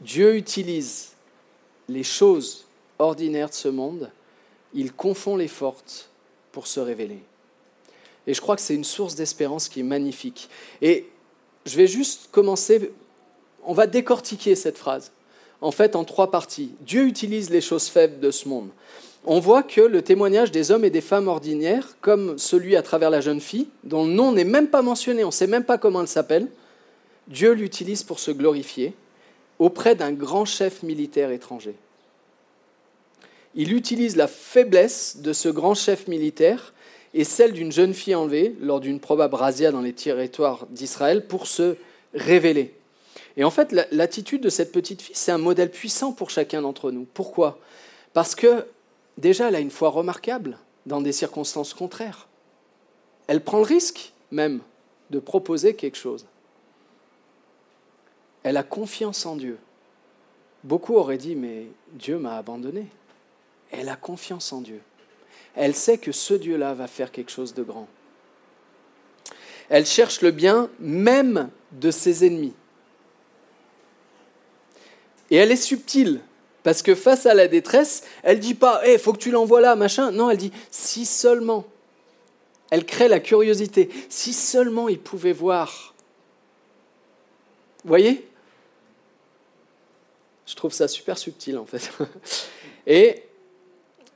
Dieu 0.00 0.36
utilise 0.36 1.12
les 1.88 2.02
choses 2.02 2.66
ordinaires 2.98 3.50
de 3.50 3.54
ce 3.54 3.68
monde, 3.68 4.10
il 4.72 4.92
confond 4.92 5.36
les 5.36 5.48
fortes 5.48 6.10
pour 6.52 6.66
se 6.66 6.80
révéler. 6.80 7.22
Et 8.26 8.34
je 8.34 8.40
crois 8.40 8.56
que 8.56 8.62
c'est 8.62 8.74
une 8.74 8.84
source 8.84 9.14
d'espérance 9.14 9.68
qui 9.68 9.80
est 9.80 9.84
magnifique. 9.84 10.48
Et 10.80 11.08
je 11.64 11.76
vais 11.76 11.86
juste 11.86 12.28
commencer, 12.30 12.92
on 13.64 13.74
va 13.74 13.86
décortiquer 13.86 14.54
cette 14.54 14.78
phrase, 14.78 15.12
en 15.60 15.70
fait 15.70 15.96
en 15.96 16.04
trois 16.04 16.30
parties. 16.30 16.72
Dieu 16.80 17.06
utilise 17.06 17.50
les 17.50 17.60
choses 17.60 17.88
faibles 17.88 18.20
de 18.20 18.30
ce 18.30 18.48
monde. 18.48 18.68
On 19.24 19.38
voit 19.38 19.62
que 19.62 19.80
le 19.80 20.02
témoignage 20.02 20.50
des 20.50 20.72
hommes 20.72 20.84
et 20.84 20.90
des 20.90 21.00
femmes 21.00 21.28
ordinaires, 21.28 21.96
comme 22.00 22.38
celui 22.38 22.74
à 22.74 22.82
travers 22.82 23.10
la 23.10 23.20
jeune 23.20 23.40
fille, 23.40 23.68
dont 23.84 24.04
le 24.04 24.12
nom 24.12 24.32
n'est 24.32 24.44
même 24.44 24.68
pas 24.68 24.82
mentionné, 24.82 25.22
on 25.22 25.28
ne 25.28 25.32
sait 25.32 25.46
même 25.46 25.64
pas 25.64 25.78
comment 25.78 26.00
elle 26.00 26.08
s'appelle, 26.08 26.48
Dieu 27.28 27.52
l'utilise 27.52 28.02
pour 28.02 28.18
se 28.18 28.32
glorifier 28.32 28.94
auprès 29.60 29.94
d'un 29.94 30.12
grand 30.12 30.44
chef 30.44 30.82
militaire 30.82 31.30
étranger. 31.30 31.76
Il 33.54 33.72
utilise 33.72 34.16
la 34.16 34.26
faiblesse 34.26 35.18
de 35.18 35.32
ce 35.32 35.48
grand 35.48 35.74
chef 35.74 36.08
militaire 36.08 36.72
et 37.14 37.24
celle 37.24 37.52
d'une 37.52 37.72
jeune 37.72 37.94
fille 37.94 38.14
enlevée 38.14 38.56
lors 38.60 38.80
d'une 38.80 39.00
probable 39.00 39.34
razzia 39.34 39.70
dans 39.70 39.80
les 39.80 39.92
territoires 39.92 40.66
d'Israël 40.70 41.26
pour 41.26 41.46
se 41.46 41.76
révéler. 42.14 42.74
Et 43.36 43.44
en 43.44 43.50
fait, 43.50 43.72
la- 43.72 43.86
l'attitude 43.90 44.42
de 44.42 44.48
cette 44.48 44.72
petite 44.72 45.02
fille, 45.02 45.14
c'est 45.16 45.32
un 45.32 45.38
modèle 45.38 45.70
puissant 45.70 46.12
pour 46.12 46.30
chacun 46.30 46.62
d'entre 46.62 46.90
nous. 46.90 47.06
Pourquoi? 47.14 47.58
Parce 48.12 48.34
que 48.34 48.66
déjà, 49.18 49.48
elle 49.48 49.56
a 49.56 49.60
une 49.60 49.70
foi 49.70 49.88
remarquable 49.90 50.58
dans 50.86 51.00
des 51.00 51.12
circonstances 51.12 51.74
contraires. 51.74 52.28
Elle 53.26 53.40
prend 53.40 53.58
le 53.58 53.64
risque 53.64 54.12
même 54.30 54.60
de 55.10 55.18
proposer 55.18 55.74
quelque 55.74 55.96
chose. 55.96 56.26
Elle 58.42 58.56
a 58.56 58.62
confiance 58.62 59.24
en 59.24 59.36
Dieu. 59.36 59.58
Beaucoup 60.64 60.94
auraient 60.94 61.18
dit, 61.18 61.36
mais 61.36 61.66
Dieu 61.92 62.18
m'a 62.18 62.36
abandonné. 62.36 62.86
Elle 63.70 63.88
a 63.88 63.96
confiance 63.96 64.52
en 64.52 64.60
Dieu. 64.60 64.80
Elle 65.54 65.74
sait 65.74 65.98
que 65.98 66.12
ce 66.12 66.34
Dieu-là 66.34 66.74
va 66.74 66.86
faire 66.86 67.12
quelque 67.12 67.30
chose 67.30 67.54
de 67.54 67.62
grand. 67.62 67.88
Elle 69.68 69.86
cherche 69.86 70.20
le 70.20 70.30
bien 70.30 70.70
même 70.80 71.50
de 71.72 71.90
ses 71.90 72.26
ennemis. 72.26 72.54
Et 75.30 75.36
elle 75.36 75.50
est 75.50 75.56
subtile, 75.56 76.20
parce 76.62 76.82
que 76.82 76.94
face 76.94 77.26
à 77.26 77.34
la 77.34 77.48
détresse, 77.48 78.04
elle 78.22 78.38
dit 78.38 78.54
pas 78.54 78.82
il 78.86 78.98
faut 78.98 79.12
que 79.12 79.18
tu 79.18 79.30
l'envoies 79.30 79.60
là, 79.60 79.76
machin. 79.76 80.10
Non, 80.10 80.30
elle 80.30 80.36
dit 80.36 80.52
si 80.70 81.06
seulement. 81.06 81.64
Elle 82.70 82.86
crée 82.86 83.08
la 83.08 83.20
curiosité. 83.20 83.90
Si 84.08 84.32
seulement 84.32 84.88
il 84.88 84.98
pouvait 84.98 85.32
voir 85.32 85.94
Vous 87.84 87.88
voyez? 87.88 88.26
Je 90.46 90.54
trouve 90.54 90.72
ça 90.72 90.88
super 90.88 91.16
subtil 91.16 91.56
en 91.58 91.66
fait. 91.66 91.90
Et 92.86 93.24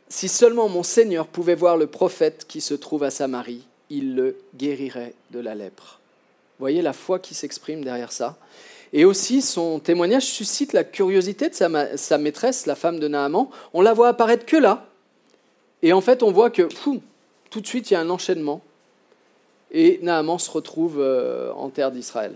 si 0.08 0.28
seulement 0.28 0.68
mon 0.68 0.82
Seigneur 0.82 1.26
pouvait 1.26 1.54
voir 1.54 1.76
le 1.76 1.86
prophète 1.86 2.46
qui 2.46 2.60
se 2.60 2.74
trouve 2.74 3.02
à 3.02 3.10
Samarie, 3.10 3.66
il 3.90 4.14
le 4.14 4.36
guérirait 4.54 5.14
de 5.30 5.40
la 5.40 5.54
lèpre. 5.54 6.00
Vous 6.58 6.62
voyez 6.62 6.82
la 6.82 6.92
foi 6.92 7.18
qui 7.18 7.34
s'exprime 7.34 7.84
derrière 7.84 8.12
ça. 8.12 8.36
Et 8.92 9.04
aussi, 9.04 9.42
son 9.42 9.78
témoignage 9.78 10.24
suscite 10.24 10.72
la 10.72 10.84
curiosité 10.84 11.50
de 11.50 11.54
sa, 11.54 12.18
maîtresse, 12.18 12.66
la 12.66 12.76
femme 12.76 12.98
de 12.98 13.08
Naaman. 13.08 13.48
On 13.74 13.80
la 13.80 13.92
voit 13.92 14.08
apparaître 14.08 14.46
que 14.46 14.56
là. 14.56 14.86
Et 15.82 15.92
en 15.92 16.00
fait, 16.00 16.22
on 16.22 16.30
voit 16.30 16.50
que 16.50 16.62
tout 17.50 17.60
de 17.60 17.66
suite, 17.66 17.90
il 17.90 17.94
y 17.94 17.96
a 17.96 18.00
un 18.00 18.10
enchaînement. 18.10 18.62
Et 19.72 19.98
Naaman 20.02 20.38
se 20.38 20.50
retrouve 20.50 21.00
euh, 21.00 21.52
en 21.52 21.68
terre 21.68 21.90
d'Israël. 21.90 22.32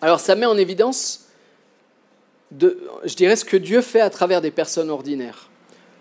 Alors, 0.00 0.20
ça 0.20 0.36
met 0.36 0.46
en 0.46 0.56
évidence, 0.56 1.26
de, 2.52 2.80
je 3.04 3.14
dirais, 3.14 3.36
ce 3.36 3.44
que 3.44 3.56
Dieu 3.56 3.82
fait 3.82 4.00
à 4.00 4.10
travers 4.10 4.40
des 4.40 4.52
personnes 4.52 4.90
ordinaires. 4.90 5.47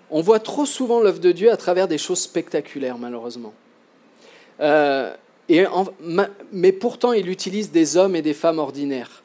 On 0.10 0.22
voit 0.22 0.40
trop 0.40 0.66
souvent 0.66 1.02
l'œuvre 1.02 1.20
de 1.20 1.32
Dieu 1.32 1.52
à 1.52 1.58
travers 1.58 1.88
des 1.88 1.98
choses 1.98 2.22
spectaculaires, 2.22 2.98
malheureusement. 2.98 3.54
Euh, 4.60 5.14
mais 6.52 6.72
pourtant, 6.72 7.14
il 7.14 7.30
utilise 7.30 7.72
des 7.72 7.98
hommes 7.98 8.16
et 8.16 8.22
des 8.22 8.34
femmes 8.34 8.60
ordinaires. 8.60 9.24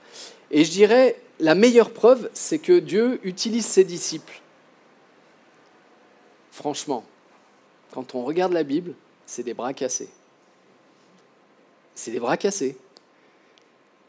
Et 0.51 0.65
je 0.65 0.71
dirais, 0.71 1.17
la 1.41 1.55
meilleure 1.55 1.91
preuve, 1.91 2.31
c'est 2.35 2.59
que 2.59 2.79
Dieu 2.79 3.21
utilise 3.25 3.67
ses 3.67 3.85
disciples. 3.85 4.41
Franchement, 6.51 7.05
quand 7.93 8.15
on 8.15 8.25
regarde 8.25 8.53
la 8.53 8.63
Bible, 8.63 8.95
c'est 9.27 9.43
des 9.43 9.55
bras 9.55 9.73
cassés. 9.73 10.11
C'est 11.95 12.11
des 12.11 12.21
bras 12.21 12.37
cassés. 12.37 12.77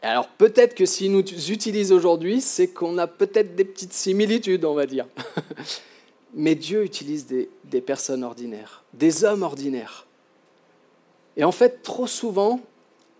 Alors 0.02 0.28
peut-être 0.28 0.74
que 0.74 0.84
s'il 0.84 1.12
nous 1.12 1.22
utilise 1.50 1.90
aujourd'hui, 1.90 2.40
c'est 2.42 2.68
qu'on 2.68 2.98
a 2.98 3.06
peut-être 3.06 3.54
des 3.54 3.64
petites 3.64 3.94
similitudes, 3.94 4.64
on 4.64 4.74
va 4.74 4.86
dire. 4.86 5.06
Mais 6.34 6.54
Dieu 6.54 6.84
utilise 6.84 7.26
des, 7.26 7.80
personnes 7.80 8.24
ordinaires, 8.24 8.82
des 8.92 9.24
hommes 9.24 9.42
ordinaires. 9.42 10.06
Et 11.36 11.44
en 11.44 11.52
fait, 11.52 11.82
trop 11.82 12.06
souvent, 12.06 12.60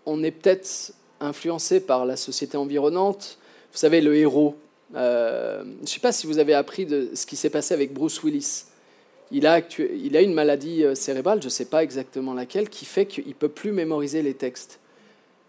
on 0.05 0.23
est 0.23 0.31
peut-être 0.31 0.93
influencé 1.19 1.79
par 1.79 2.05
la 2.05 2.17
société 2.17 2.57
environnante. 2.57 3.37
Vous 3.71 3.77
savez, 3.77 4.01
le 4.01 4.15
héros. 4.15 4.55
Euh, 4.95 5.63
je 5.63 5.81
ne 5.81 5.87
sais 5.87 5.99
pas 5.99 6.11
si 6.11 6.27
vous 6.27 6.39
avez 6.39 6.53
appris 6.53 6.85
de 6.85 7.09
ce 7.13 7.25
qui 7.25 7.35
s'est 7.35 7.49
passé 7.49 7.73
avec 7.73 7.93
Bruce 7.93 8.21
Willis. 8.23 8.65
Il 9.31 9.47
a, 9.47 9.61
une 10.21 10.33
maladie 10.33 10.83
euh, 10.83 10.93
cérébrale, 10.93 11.41
je 11.41 11.47
ne 11.47 11.51
sais 11.51 11.65
pas 11.65 11.83
exactement 11.83 12.33
laquelle, 12.33 12.69
qui 12.69 12.85
fait 12.85 13.05
qu'il 13.05 13.27
ne 13.27 13.33
peut 13.33 13.49
plus 13.49 13.71
mémoriser 13.71 14.21
les 14.21 14.33
textes. 14.33 14.79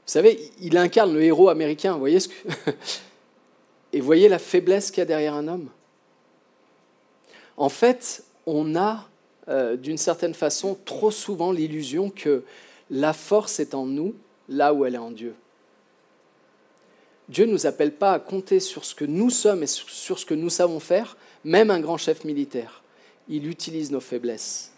Vous 0.07 0.12
savez, 0.12 0.50
il 0.61 0.76
incarne 0.79 1.12
le 1.12 1.22
héros 1.22 1.48
américain. 1.48 1.96
Voyez 1.98 2.20
ce 2.20 2.29
que... 2.29 2.35
Et 3.92 4.00
voyez 4.00 4.29
la 4.29 4.38
faiblesse 4.38 4.90
qu'il 4.90 4.98
y 4.98 5.02
a 5.02 5.07
derrière 5.07 5.35
un 5.35 5.48
homme. 5.48 5.68
En 7.57 7.69
fait, 7.69 8.25
on 8.47 8.77
a, 8.77 9.09
euh, 9.49 9.77
d'une 9.77 9.99
certaine 9.99 10.35
façon, 10.35 10.77
trop 10.85 11.11
souvent 11.11 11.53
l'illusion 11.53 12.11
que 12.11 12.45
la 12.90 13.12
force 13.12 13.61
est 13.61 13.75
en 13.75 13.87
nous, 13.87 14.14
là 14.49 14.75
où 14.75 14.85
elle 14.85 14.95
est 14.95 14.99
en 14.99 15.11
Dieu. 15.11 15.35
Dieu 17.29 17.47
ne 17.47 17.53
nous 17.53 17.66
appelle 17.66 17.92
pas 17.92 18.12
à 18.12 18.19
compter 18.21 18.61
sur 18.61 18.85
ce 18.85 18.95
que 18.95 19.05
nous 19.05 19.31
sommes 19.31 19.62
et 19.62 19.66
sur 19.66 20.19
ce 20.19 20.25
que 20.25 20.35
nous 20.35 20.51
savons 20.51 20.79
faire, 20.79 21.16
même 21.45 21.71
un 21.71 21.81
grand 21.81 21.97
chef 21.97 22.25
militaire. 22.25 22.83
Il 23.29 23.49
utilise 23.49 23.90
nos 23.90 24.01
faiblesses. 24.01 24.73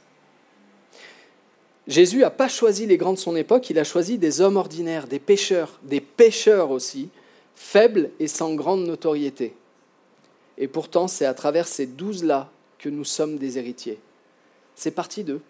Jésus 1.87 2.19
n'a 2.19 2.31
pas 2.31 2.49
choisi 2.49 2.87
les 2.87 2.97
grands 2.97 3.15
de 3.15 3.19
son 3.19 3.37
époque, 3.37 3.69
il 3.71 3.79
a 3.79 3.85
choisi 3.85 4.19
des 4.19 4.41
hommes 4.41 4.57
ordinaires, 4.57 5.07
des 5.07 5.19
pêcheurs, 5.19 5.79
des 5.83 6.01
pêcheurs 6.01 6.71
aussi, 6.71 7.09
faibles 7.55 8.11
et 8.21 8.29
sans 8.29 8.55
grande 8.55 8.87
notoriété. 8.87 9.55
Et 10.59 10.69
pourtant, 10.69 11.09
c'est 11.09 11.25
à 11.27 11.35
travers 11.35 11.67
ces 11.67 11.87
douze-là 11.87 12.51
que 12.79 12.89
nous 12.89 13.05
sommes 13.05 13.39
des 13.39 13.59
héritiers. 13.59 13.99
C'est 14.75 14.93
parti 14.93 15.25
d'eux. 15.25 15.41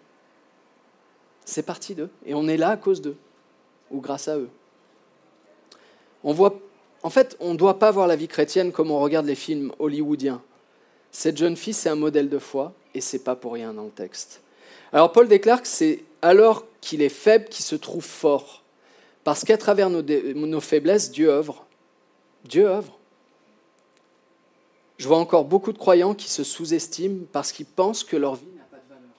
C'est 1.45 1.63
parti 1.63 1.95
d'eux. 1.95 2.09
Et 2.25 2.33
on 2.33 2.47
est 2.47 2.57
là 2.57 2.69
à 2.69 2.77
cause 2.77 3.01
d'eux, 3.01 3.17
ou 3.91 4.01
grâce 4.01 4.27
à 4.27 4.37
eux. 4.37 4.49
En 6.23 7.09
fait, 7.09 7.37
on 7.39 7.53
ne 7.53 7.57
doit 7.57 7.79
pas 7.79 7.91
voir 7.91 8.07
la 8.07 8.15
vie 8.15 8.27
chrétienne 8.27 8.71
comme 8.71 8.91
on 8.91 8.99
regarde 8.99 9.25
les 9.25 9.35
films 9.35 9.71
hollywoodiens. 9.79 10.41
Cette 11.11 11.37
jeune 11.37 11.55
fille, 11.55 11.73
c'est 11.73 11.89
un 11.89 11.95
modèle 11.95 12.29
de 12.29 12.39
foi, 12.39 12.73
et 12.93 13.01
c'est 13.01 13.23
pas 13.23 13.35
pour 13.35 13.53
rien 13.53 13.73
dans 13.73 13.85
le 13.85 13.89
texte. 13.89 14.41
Alors 14.91 15.11
Paul 15.11 15.27
déclare 15.27 15.61
que 15.61 15.67
c'est 15.67 16.03
alors 16.21 16.65
qu'il 16.81 17.01
est 17.01 17.09
faible 17.09 17.45
qu'il 17.45 17.63
se 17.63 17.75
trouve 17.75 18.03
fort, 18.03 18.63
parce 19.23 19.43
qu'à 19.43 19.57
travers 19.57 19.89
nos 19.89 20.61
faiblesses, 20.61 21.11
Dieu 21.11 21.29
œuvre. 21.29 21.65
Dieu 22.43 22.67
œuvre. 22.67 22.98
Je 24.99 25.07
vois 25.07 25.17
encore 25.17 25.45
beaucoup 25.45 25.73
de 25.73 25.79
croyants 25.79 26.13
qui 26.13 26.29
se 26.29 26.43
sous-estiment 26.43 27.25
parce 27.31 27.51
qu'ils 27.51 27.65
pensent 27.65 28.03
que 28.03 28.17
leur 28.17 28.35
vie 28.35 28.45
n'a 28.55 28.63
pas 28.65 28.77
de 28.77 28.89
valeur. 28.89 29.09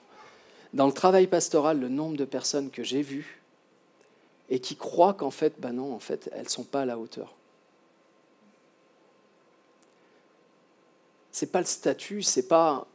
Dans 0.73 0.85
le 0.87 0.93
travail 0.93 1.27
pastoral, 1.27 1.79
le 1.79 1.89
nombre 1.89 2.15
de 2.15 2.23
personnes 2.23 2.69
que 2.69 2.83
j'ai 2.83 3.01
vues 3.01 3.41
et 4.49 4.59
qui 4.59 4.77
croient 4.77 5.13
qu'en 5.13 5.31
fait, 5.31 5.55
ben 5.59 5.73
non, 5.73 5.93
en 5.93 5.99
fait, 5.99 6.29
elles 6.33 6.45
ne 6.45 6.49
sont 6.49 6.63
pas 6.63 6.81
à 6.81 6.85
la 6.85 6.97
hauteur. 6.97 7.35
c'est 11.31 11.51
pas 11.51 11.59
le 11.59 11.65
statut, 11.65 12.21
c'est 12.21 12.47
pas, 12.47 12.85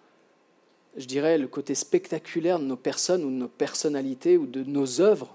je 0.96 1.06
dirais, 1.06 1.38
le 1.38 1.48
côté 1.48 1.74
spectaculaire 1.74 2.58
de 2.58 2.64
nos 2.64 2.76
personnes 2.76 3.24
ou 3.24 3.30
de 3.30 3.34
nos 3.34 3.48
personnalités 3.48 4.36
ou 4.36 4.46
de 4.46 4.62
nos 4.62 5.00
œuvres. 5.00 5.34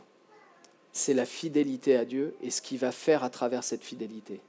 C'est 0.93 1.13
la 1.13 1.25
fidélité 1.25 1.95
à 1.95 2.05
Dieu 2.05 2.35
et 2.41 2.49
ce 2.49 2.61
qu'il 2.61 2.77
va 2.77 2.91
faire 2.91 3.23
à 3.23 3.29
travers 3.29 3.63
cette 3.63 3.83
fidélité. 3.83 4.39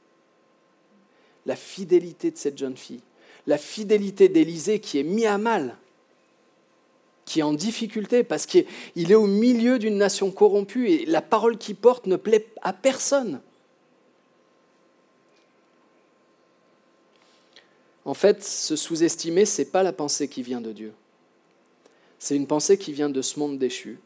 La 1.46 1.56
fidélité 1.56 2.30
de 2.30 2.36
cette 2.36 2.58
jeune 2.58 2.76
fille, 2.76 3.00
la 3.46 3.58
fidélité 3.58 4.28
d'Élisée 4.28 4.80
qui 4.80 4.98
est 4.98 5.04
mis 5.04 5.26
à 5.26 5.38
mal, 5.38 5.76
qui 7.24 7.40
est 7.40 7.44
en 7.44 7.52
difficulté 7.52 8.24
parce 8.24 8.46
qu'il 8.46 8.66
est 8.94 9.14
au 9.14 9.26
milieu 9.26 9.78
d'une 9.78 9.96
nation 9.96 10.30
corrompue 10.30 10.88
et 10.88 11.06
la 11.06 11.22
parole 11.22 11.58
qu'il 11.58 11.76
porte 11.76 12.06
ne 12.06 12.16
plaît 12.16 12.46
à 12.62 12.72
personne. 12.72 13.40
En 18.04 18.14
fait, 18.14 18.42
se 18.42 18.74
sous-estimer, 18.74 19.44
ce 19.44 19.62
n'est 19.62 19.68
pas 19.68 19.82
la 19.82 19.92
pensée 19.92 20.28
qui 20.28 20.42
vient 20.42 20.60
de 20.60 20.72
Dieu. 20.72 20.92
C'est 22.18 22.36
une 22.36 22.46
pensée 22.46 22.76
qui 22.76 22.92
vient 22.92 23.10
de 23.10 23.22
ce 23.22 23.38
monde 23.38 23.58
déchu. 23.58 23.98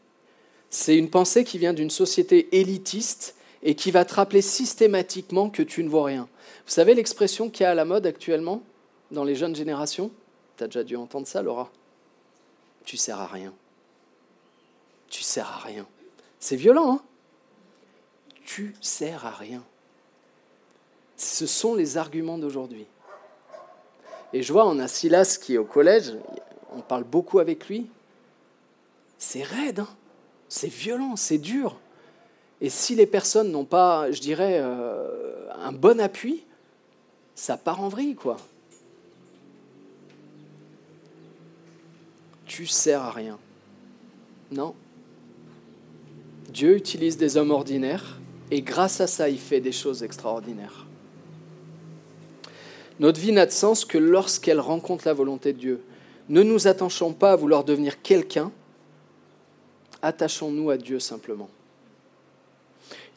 C'est 0.69 0.97
une 0.97 1.09
pensée 1.09 1.43
qui 1.43 1.57
vient 1.57 1.73
d'une 1.73 1.89
société 1.89 2.47
élitiste 2.51 3.35
et 3.67 3.75
qui 3.75 3.91
va 3.91 4.05
te 4.05 4.13
rappeler 4.13 4.41
systématiquement 4.41 5.49
que 5.49 5.61
tu 5.61 5.83
ne 5.83 5.89
vaux 5.89 6.03
rien. 6.03 6.29
Vous 6.65 6.71
savez 6.71 6.93
l'expression 6.93 7.49
qui 7.49 7.63
est 7.63 7.65
à 7.65 7.75
la 7.75 7.83
mode 7.83 8.05
actuellement 8.05 8.63
dans 9.11 9.25
les 9.25 9.35
jeunes 9.35 9.57
générations? 9.57 10.09
Tu 10.55 10.63
as 10.63 10.67
déjà 10.67 10.85
dû 10.85 10.95
entendre 10.95 11.27
ça, 11.27 11.41
Laura 11.41 11.69
Tu 12.85 12.95
sers 12.95 13.19
à 13.19 13.27
rien. 13.27 13.53
Tu 15.09 15.21
sers 15.21 15.45
à 15.45 15.57
rien. 15.57 15.85
C'est 16.39 16.55
violent, 16.55 16.93
hein? 16.93 17.01
Tu 18.45 18.73
sers 18.79 19.25
à 19.25 19.31
rien. 19.31 19.61
Ce 21.17 21.45
sont 21.45 21.75
les 21.75 21.97
arguments 21.97 22.37
d'aujourd'hui. 22.37 22.85
Et 24.31 24.43
je 24.43 24.53
vois, 24.53 24.65
on 24.65 24.79
a 24.79 24.87
Silas 24.87 25.37
qui 25.41 25.55
est 25.55 25.57
au 25.57 25.65
collège, 25.65 26.13
on 26.71 26.79
parle 26.79 27.03
beaucoup 27.03 27.39
avec 27.39 27.67
lui. 27.67 27.89
C'est 29.17 29.43
raide, 29.43 29.81
hein? 29.81 29.89
C'est 30.47 30.71
violent, 30.71 31.17
c'est 31.17 31.37
dur. 31.37 31.77
Et 32.61 32.69
si 32.69 32.95
les 32.95 33.05
personnes 33.05 33.51
n'ont 33.51 33.65
pas, 33.65 34.11
je 34.11 34.19
dirais, 34.19 34.59
euh, 34.61 35.49
un 35.59 35.71
bon 35.71 35.99
appui, 35.99 36.43
ça 37.35 37.55
part 37.57 37.81
en 37.81 37.87
vrille, 37.87 38.15
quoi. 38.15 38.37
Tu 42.45 42.65
sers 42.65 43.01
à 43.01 43.11
rien. 43.11 43.37
Non. 44.51 44.73
Dieu 46.49 46.75
utilise 46.75 47.17
des 47.17 47.37
hommes 47.37 47.51
ordinaires 47.51 48.19
et 48.49 48.61
grâce 48.61 49.01
à 49.01 49.07
ça, 49.07 49.29
il 49.29 49.39
fait 49.39 49.59
des 49.59 49.73
choses 49.73 50.01
extraordinaires. 50.01 50.85
Notre 52.99 53.19
vie 53.19 53.31
n'a 53.31 53.45
de 53.45 53.51
sens 53.51 53.85
que 53.85 53.97
lorsqu'elle 53.97 54.59
rencontre 54.59 55.05
la 55.05 55.13
volonté 55.13 55.53
de 55.53 55.59
Dieu. 55.59 55.83
Ne 56.29 56.41
nous 56.41 56.67
attachons 56.67 57.13
pas 57.13 57.33
à 57.33 57.35
vouloir 57.35 57.63
devenir 57.63 58.01
quelqu'un, 58.01 58.51
attachons-nous 60.01 60.69
à 60.69 60.77
Dieu 60.77 60.99
simplement. 60.99 61.49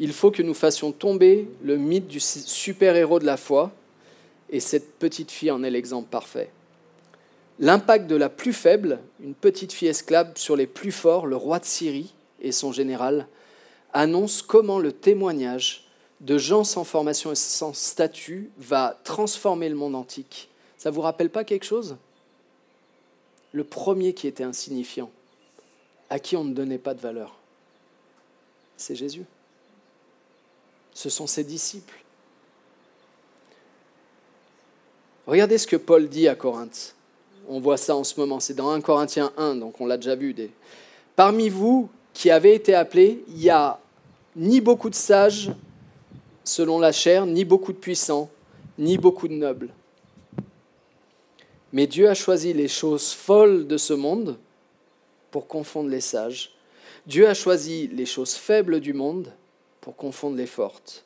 Il 0.01 0.15
faut 0.15 0.31
que 0.31 0.43
nous 0.43 0.55
fassions 0.55 0.93
tomber 0.93 1.47
le 1.63 1.77
mythe 1.77 2.09
du 2.09 2.21
super-héros 2.21 3.19
de 3.19 3.27
la 3.27 3.37
foi, 3.37 3.71
et 4.49 4.59
cette 4.59 4.99
petite 4.99 5.31
fille 5.31 5.51
en 5.51 5.63
est 5.63 5.71
l'exemple 5.71 6.09
parfait. 6.09 6.51
L'impact 7.59 8.07
de 8.07 8.17
la 8.17 8.31
plus 8.31 8.55
faible, 8.55 8.99
une 9.23 9.35
petite 9.35 9.75
fille 9.75 9.89
esclave, 9.89 10.33
sur 10.37 10.57
les 10.57 10.67
plus 10.67 10.91
forts, 10.91 11.27
le 11.27 11.37
roi 11.37 11.59
de 11.59 11.67
Syrie 11.67 12.15
et 12.41 12.51
son 12.51 12.73
général, 12.73 13.29
annonce 13.93 14.41
comment 14.41 14.79
le 14.79 14.93
témoignage 14.93 15.87
de 16.21 16.39
gens 16.39 16.65
sans 16.65 16.85
formation 16.85 17.33
et 17.33 17.37
sans 17.37 17.75
statut 17.75 18.51
va 18.57 18.99
transformer 19.05 19.69
le 19.69 19.75
monde 19.75 19.95
antique. 19.95 20.49
Ça 20.79 20.91
ne 20.91 20.95
vous 20.95 21.03
rappelle 21.03 21.29
pas 21.29 21.45
quelque 21.45 21.67
chose? 21.67 21.97
Le 23.53 23.65
premier 23.65 24.15
qui 24.15 24.27
était 24.27 24.45
insignifiant, 24.45 25.11
à 26.09 26.19
qui 26.19 26.37
on 26.37 26.45
ne 26.45 26.55
donnait 26.55 26.79
pas 26.79 26.95
de 26.95 27.01
valeur, 27.01 27.37
c'est 28.79 28.95
Jésus. 28.95 29.25
Ce 30.95 31.09
sont 31.09 31.27
ses 31.27 31.45
disciples. 31.45 32.01
Regardez 35.27 35.59
ce 35.59 35.67
que 35.67 35.77
Paul 35.77 36.09
dit 36.09 36.29
à 36.29 36.35
Corinthe. 36.35 36.95
On 37.49 37.61
voit 37.61 37.77
ça 37.77 37.95
en 37.97 38.05
ce 38.05 38.19
moment, 38.19 38.41
c'est 38.41 38.55
dans 38.55 38.71
1 38.71 38.81
Corinthiens 38.81 39.33
1, 39.37 39.57
donc 39.57 39.81
on 39.81 39.87
l'a 39.87 39.97
déjà 39.97 40.15
vu. 40.15 40.35
Des... 40.35 40.51
Parmi 41.17 41.49
vous 41.49 41.89
qui 42.13 42.31
avez 42.31 42.55
été 42.55 42.75
appelés, 42.75 43.25
il 43.29 43.37
n'y 43.37 43.51
a 43.51 43.79
ni 44.37 44.61
beaucoup 44.61 44.91
de 44.91 44.95
sages 44.95 45.51
selon 46.45 46.79
la 46.79 46.93
chair, 46.93 47.27
ni 47.27 47.45
beaucoup 47.45 47.73
de 47.73 47.79
puissants, 47.79 48.31
ni 48.79 48.99
beaucoup 48.99 49.29
de 49.29 49.35
nobles. 49.35 49.71
Mais 51.73 51.87
Dieu 51.87 52.09
a 52.09 52.15
choisi 52.15 52.53
les 52.53 52.69
choses 52.69 53.13
folles 53.13 53.67
de 53.67 53.77
ce 53.77 53.93
monde 53.93 54.37
pour 55.31 55.47
confondre 55.47 55.89
les 55.89 56.01
sages. 56.01 56.51
Dieu 57.07 57.29
a 57.29 57.35
choisi 57.35 57.89
les 57.89 58.07
choses 58.07 58.35
faibles 58.35 58.81
du 58.81 58.93
monde 58.93 59.33
pour 59.81 59.97
confondre 59.97 60.37
les 60.37 60.47
fortes. 60.47 61.05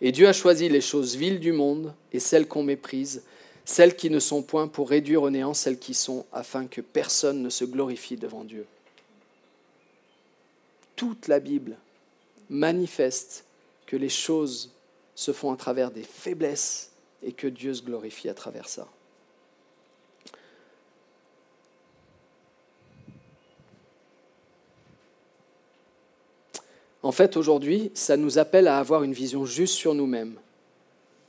Et 0.00 0.12
Dieu 0.12 0.28
a 0.28 0.32
choisi 0.32 0.68
les 0.68 0.80
choses 0.80 1.16
viles 1.16 1.40
du 1.40 1.52
monde 1.52 1.94
et 2.12 2.20
celles 2.20 2.48
qu'on 2.48 2.62
méprise, 2.62 3.22
celles 3.64 3.96
qui 3.96 4.10
ne 4.10 4.18
sont 4.18 4.42
point 4.42 4.66
pour 4.66 4.88
réduire 4.88 5.22
au 5.22 5.30
néant 5.30 5.54
celles 5.54 5.78
qui 5.78 5.94
sont, 5.94 6.24
afin 6.32 6.66
que 6.66 6.80
personne 6.80 7.42
ne 7.42 7.50
se 7.50 7.64
glorifie 7.64 8.16
devant 8.16 8.44
Dieu. 8.44 8.66
Toute 10.96 11.28
la 11.28 11.40
Bible 11.40 11.76
manifeste 12.48 13.44
que 13.86 13.96
les 13.96 14.08
choses 14.08 14.70
se 15.14 15.32
font 15.32 15.52
à 15.52 15.56
travers 15.56 15.90
des 15.90 16.02
faiblesses 16.02 16.90
et 17.22 17.32
que 17.32 17.46
Dieu 17.46 17.74
se 17.74 17.82
glorifie 17.82 18.28
à 18.28 18.34
travers 18.34 18.68
ça. 18.68 18.88
En 27.02 27.12
fait, 27.12 27.36
aujourd'hui, 27.36 27.90
ça 27.94 28.16
nous 28.16 28.38
appelle 28.38 28.68
à 28.68 28.78
avoir 28.78 29.02
une 29.02 29.12
vision 29.12 29.44
juste 29.44 29.74
sur 29.74 29.94
nous-mêmes. 29.94 30.34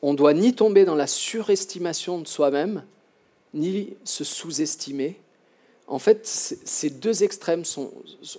On 0.02 0.14
doit 0.14 0.34
ni 0.34 0.54
tomber 0.54 0.84
dans 0.84 0.96
la 0.96 1.08
surestimation 1.08 2.20
de 2.20 2.28
soi-même, 2.28 2.84
ni 3.54 3.96
se 4.04 4.24
sous-estimer. 4.24 5.20
En 5.88 6.00
fait, 6.00 6.26
ces 6.26 6.90
deux 6.90 7.24
extrêmes, 7.24 7.64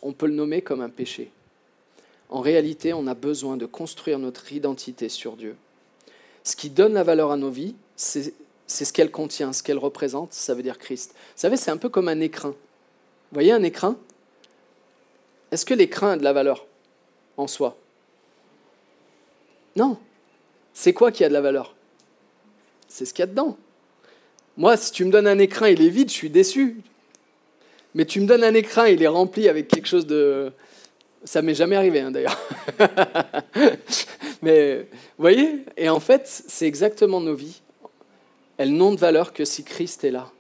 on 0.03 0.13
peut 0.13 0.27
le 0.27 0.35
nommer 0.35 0.63
comme 0.63 0.81
un 0.81 0.89
péché. 0.89 1.31
En 2.29 2.41
réalité, 2.41 2.93
on 2.93 3.07
a 3.07 3.15
besoin 3.15 3.57
de 3.57 3.67
construire 3.67 4.19
notre 4.19 4.53
identité 4.53 5.09
sur 5.09 5.37
Dieu. 5.37 5.55
Ce 6.45 6.57
qui 6.57 6.71
donne 6.71 6.95
la 6.95 7.03
valeur 7.03 7.31
à 7.31 7.37
nos 7.37 7.51
vies, 7.51 7.75
c'est 7.95 8.33
ce 8.67 8.93
qu'elle 8.93 9.11
contient, 9.11 9.53
ce 9.53 9.63
qu'elle 9.63 9.79
représente, 9.79 10.33
ça 10.33 10.55
veut 10.55 10.63
dire 10.63 10.79
Christ. 10.79 11.13
Vous 11.15 11.41
savez, 11.41 11.57
c'est 11.57 11.71
un 11.71 11.77
peu 11.77 11.89
comme 11.89 12.09
un 12.09 12.21
écrin. 12.21 12.51
Vous 12.51 13.35
voyez 13.35 13.53
un 13.53 13.63
écrin? 13.63 13.97
Est-ce 15.51 15.65
que 15.67 15.75
l'écrin 15.75 16.13
a 16.13 16.17
de 16.17 16.25
la 16.25 16.33
valeur? 16.33 16.67
En 17.37 17.47
soi. 17.47 17.77
Non. 19.77 19.99
C'est 20.73 20.93
quoi 20.93 21.13
qui 21.13 21.25
a 21.25 21.29
de 21.29 21.33
la 21.33 21.41
valeur? 21.41 21.75
C'est 22.89 23.05
ce 23.05 23.15
qu'il 23.15 23.23
y 23.23 23.25
a 23.25 23.27
dedans. 23.27 23.57
Moi, 24.57 24.77
si 24.77 24.93
tu 24.93 25.05
me 25.05 25.11
donnes 25.11 25.27
un 25.27 25.39
écran, 25.39 25.67
il 25.67 25.83
est 25.83 25.89
vide, 25.89 26.11
je 26.11 26.15
suis 26.15 26.31
déçu. 26.31 26.77
Mais 27.95 28.05
tu 28.05 28.21
me 28.21 28.27
donnes 28.27 28.45
un 28.45 28.55
écran, 28.55 28.85
il 28.85 29.03
est 29.03 29.09
rempli 29.09 29.49
avec 29.49 29.69
quelque 29.69 29.89
chose 29.89 30.07
de... 30.07 30.53
Ça 31.25 31.41
m'est 31.41 31.55
jamais 31.55 31.77
arrivé, 31.77 32.01
hein, 32.01 32.11
d'ailleurs. 32.11 32.39
Mais, 34.43 34.81
vous 34.81 34.89
voyez? 35.19 35.65
Et 35.77 35.89
en 35.89 36.01
fait, 36.01 36.27
c'est 36.27 36.67
exactement 36.67 37.21
nos 37.21 37.35
vies. 37.35 37.63
Elles 38.57 38.73
n'ont 38.73 38.93
de 38.93 38.99
valeur 38.99 39.33
que 39.33 39.45
si 39.45 39.63
Christ 39.63 40.05
est 40.05 40.11
là. 40.11 40.31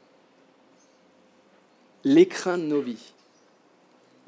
L'écran 2.05 2.59
de 2.59 2.64
nos 2.64 2.81
vies. 2.81 3.12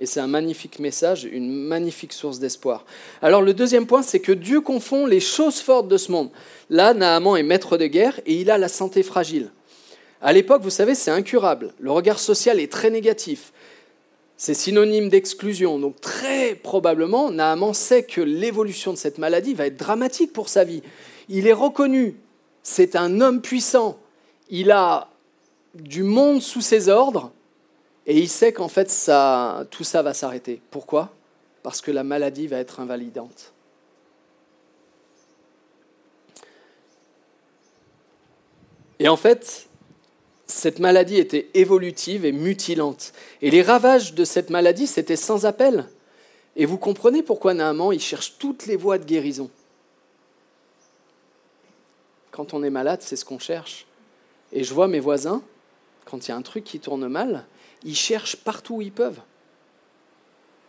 Et 0.01 0.07
c'est 0.07 0.21
un 0.21 0.27
magnifique 0.27 0.81
message, 0.81 1.25
une 1.25 1.53
magnifique 1.53 2.13
source 2.13 2.41
d'espoir. 2.41 2.85
Alors 3.23 3.43
le 3.43 3.55
deuxième 3.55 3.87
point, 3.87 4.03
c'est 4.03 4.21
que 4.21 4.33
Dieu 4.33 4.61
confond 4.61 5.07
les 5.07 5.21
choses 5.21 5.61
fortes 5.61 5.87
de 5.87 5.97
ce 5.97 6.11
monde. 6.11 6.31
Là, 6.69 6.95
Naaman 6.95 7.37
est 7.37 7.45
maître 7.45 7.77
de 7.77 7.87
guerre 7.87 8.21
et 8.27 8.35
il 8.35 8.51
a 8.51 8.59
la 8.59 8.69
santé 8.69 9.03
fragile. 9.03 9.53
À 10.21 10.33
l'époque, 10.33 10.63
vous 10.63 10.71
savez, 10.71 10.95
c'est 10.95 11.11
incurable. 11.11 11.75
Le 11.79 11.93
regard 11.93 12.19
social 12.19 12.59
est 12.59 12.73
très 12.73 12.91
négatif. 12.91 13.53
C'est 14.37 14.55
synonyme 14.55 15.09
d'exclusion. 15.09 15.79
Donc 15.79 16.01
très 16.01 16.55
probablement, 16.57 17.31
Naaman 17.31 17.73
sait 17.73 18.03
que 18.03 18.21
l'évolution 18.21 18.93
de 18.93 18.99
cette 18.99 19.19
maladie 19.19 19.55
va 19.55 19.67
être 19.67 19.77
dramatique 19.77 20.33
pour 20.33 20.49
sa 20.49 20.65
vie. 20.65 20.83
Il 21.29 21.47
est 21.47 21.53
reconnu. 21.53 22.17
C'est 22.63 22.97
un 22.97 23.21
homme 23.21 23.41
puissant. 23.43 23.99
Il 24.51 24.71
a 24.73 25.09
du 25.75 26.03
monde 26.03 26.43
sous 26.43 26.63
ses 26.63 26.89
ordres. 26.89 27.31
Et 28.07 28.19
il 28.19 28.29
sait 28.29 28.53
qu'en 28.53 28.69
fait, 28.69 28.91
ça, 28.91 29.67
tout 29.71 29.85
ça 29.85 30.03
va 30.03 30.15
s'arrêter. 30.15 30.61
Pourquoi? 30.71 31.11
Parce 31.63 31.81
que 31.81 31.91
la 31.91 32.05
maladie 32.05 32.47
va 32.47 32.59
être 32.59 32.81
invalidante. 32.81 33.53
Et 38.99 39.09
en 39.09 39.17
fait, 39.17 39.69
cette 40.47 40.79
maladie 40.79 41.17
était 41.17 41.49
évolutive 41.55 42.25
et 42.25 42.33
mutilante. 42.33 43.13
Et 43.43 43.51
les 43.51 43.63
ravages 43.63 44.15
de 44.15 44.25
cette 44.25 44.51
maladie, 44.51 44.87
c'était 44.87 45.17
sans 45.17 45.47
appel. 45.47 45.89
Et 46.57 46.67
vous 46.67 46.79
comprenez 46.79 47.23
pourquoi 47.23 47.55
Naaman, 47.55 47.93
il 47.93 48.01
cherche 48.01 48.37
toutes 48.39 48.67
les 48.67 48.77
voies 48.77 48.99
de 48.99 49.05
guérison. 49.05 49.51
Quand 52.31 52.55
on 52.55 52.63
est 52.63 52.71
malade, 52.71 53.01
c'est 53.03 53.17
ce 53.17 53.25
qu'on 53.25 53.39
cherche. 53.39 53.87
Et 54.53 54.63
je 54.63 54.75
vois 54.75 54.89
mes 54.89 55.01
voisins, 55.01 55.43
quand 56.05 56.27
il 56.27 56.31
y 56.31 56.33
a 56.33 56.37
un 56.37 56.43
truc 56.43 56.65
qui 56.65 56.79
tourne 56.79 57.09
mal, 57.09 57.47
ils 57.85 57.95
cherchent 57.95 58.37
partout 58.37 58.77
où 58.77 58.83
ils 58.83 58.93
peuvent, 58.93 59.21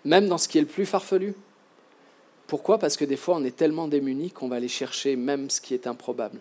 même 0.04 0.28
dans 0.28 0.38
ce 0.38 0.48
qui 0.48 0.58
est 0.58 0.62
le 0.62 0.68
plus 0.68 0.86
farfelu. 0.86 1.34
Pourquoi? 2.48 2.78
Parce 2.78 2.96
que 2.98 3.06
des 3.06 3.16
fois, 3.16 3.38
on 3.38 3.44
est 3.44 3.56
tellement 3.56 3.88
démunis 3.88 4.32
qu'on 4.32 4.48
va 4.48 4.58
aller 4.58 4.68
chercher 4.68 5.16
même 5.16 5.50
ce 5.50 5.60
qui 5.62 5.74
est 5.74 5.88
improbable. 5.88 6.40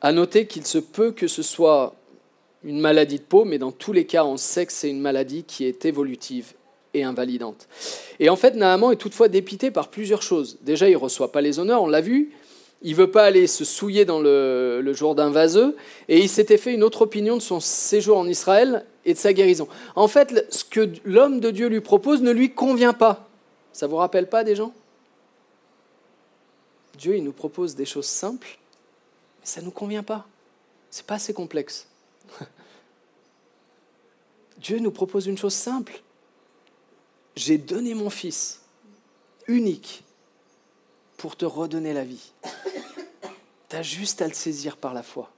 À 0.00 0.12
noter 0.12 0.46
qu'il 0.46 0.66
se 0.66 0.78
peut 0.78 1.12
que 1.12 1.28
ce 1.28 1.42
soit 1.42 1.94
une 2.64 2.80
maladie 2.80 3.18
de 3.18 3.24
peau, 3.24 3.44
mais 3.44 3.58
dans 3.58 3.72
tous 3.72 3.92
les 3.92 4.06
cas, 4.06 4.24
on 4.24 4.36
sait 4.36 4.66
que 4.66 4.72
c'est 4.72 4.90
une 4.90 5.00
maladie 5.00 5.44
qui 5.44 5.64
est 5.64 5.84
évolutive 5.84 6.54
et 6.94 7.04
invalidante. 7.04 7.68
Et 8.18 8.30
en 8.30 8.36
fait, 8.36 8.54
Naaman 8.54 8.92
est 8.92 8.96
toutefois 8.96 9.28
dépité 9.28 9.70
par 9.70 9.88
plusieurs 9.88 10.22
choses. 10.22 10.58
Déjà, 10.62 10.88
il 10.88 10.92
ne 10.92 10.98
reçoit 10.98 11.30
pas 11.30 11.40
les 11.40 11.58
honneurs, 11.58 11.82
on 11.82 11.86
l'a 11.86 12.00
vu. 12.00 12.32
Il 12.82 12.94
veut 12.94 13.10
pas 13.10 13.24
aller 13.24 13.46
se 13.46 13.64
souiller 13.64 14.04
dans 14.04 14.20
le, 14.20 14.80
le 14.82 14.92
Jourdain 14.92 15.30
vaseux, 15.30 15.76
et 16.08 16.18
il 16.18 16.28
s'était 16.28 16.58
fait 16.58 16.72
une 16.72 16.84
autre 16.84 17.02
opinion 17.02 17.36
de 17.36 17.42
son 17.42 17.60
séjour 17.60 18.18
en 18.18 18.26
Israël 18.28 18.84
et 19.04 19.14
de 19.14 19.18
sa 19.18 19.32
guérison. 19.32 19.68
En 19.96 20.06
fait, 20.06 20.46
ce 20.50 20.64
que 20.64 20.88
l'homme 21.04 21.40
de 21.40 21.50
Dieu 21.50 21.68
lui 21.68 21.80
propose 21.80 22.22
ne 22.22 22.30
lui 22.30 22.54
convient 22.54 22.92
pas. 22.92 23.28
Ça 23.72 23.86
vous 23.86 23.96
rappelle 23.96 24.28
pas 24.28 24.44
des 24.44 24.54
gens? 24.54 24.72
Dieu, 26.96 27.16
il 27.16 27.24
nous 27.24 27.32
propose 27.32 27.74
des 27.74 27.84
choses 27.84 28.06
simples, 28.06 28.58
mais 29.40 29.46
ça 29.46 29.60
ne 29.60 29.66
nous 29.66 29.70
convient 29.70 30.02
pas. 30.02 30.26
C'est 30.90 31.06
pas 31.06 31.14
assez 31.14 31.32
complexe. 31.32 31.86
Dieu 34.58 34.78
nous 34.80 34.90
propose 34.90 35.26
une 35.26 35.38
chose 35.38 35.54
simple. 35.54 36.00
J'ai 37.36 37.56
donné 37.56 37.94
mon 37.94 38.10
fils 38.10 38.62
unique 39.46 40.02
pour 41.18 41.36
te 41.36 41.44
redonner 41.44 41.92
la 41.92 42.04
vie. 42.04 42.32
Tu 43.68 43.76
as 43.76 43.82
juste 43.82 44.22
à 44.22 44.28
le 44.28 44.32
saisir 44.32 44.78
par 44.78 44.94
la 44.94 45.02
foi. 45.02 45.30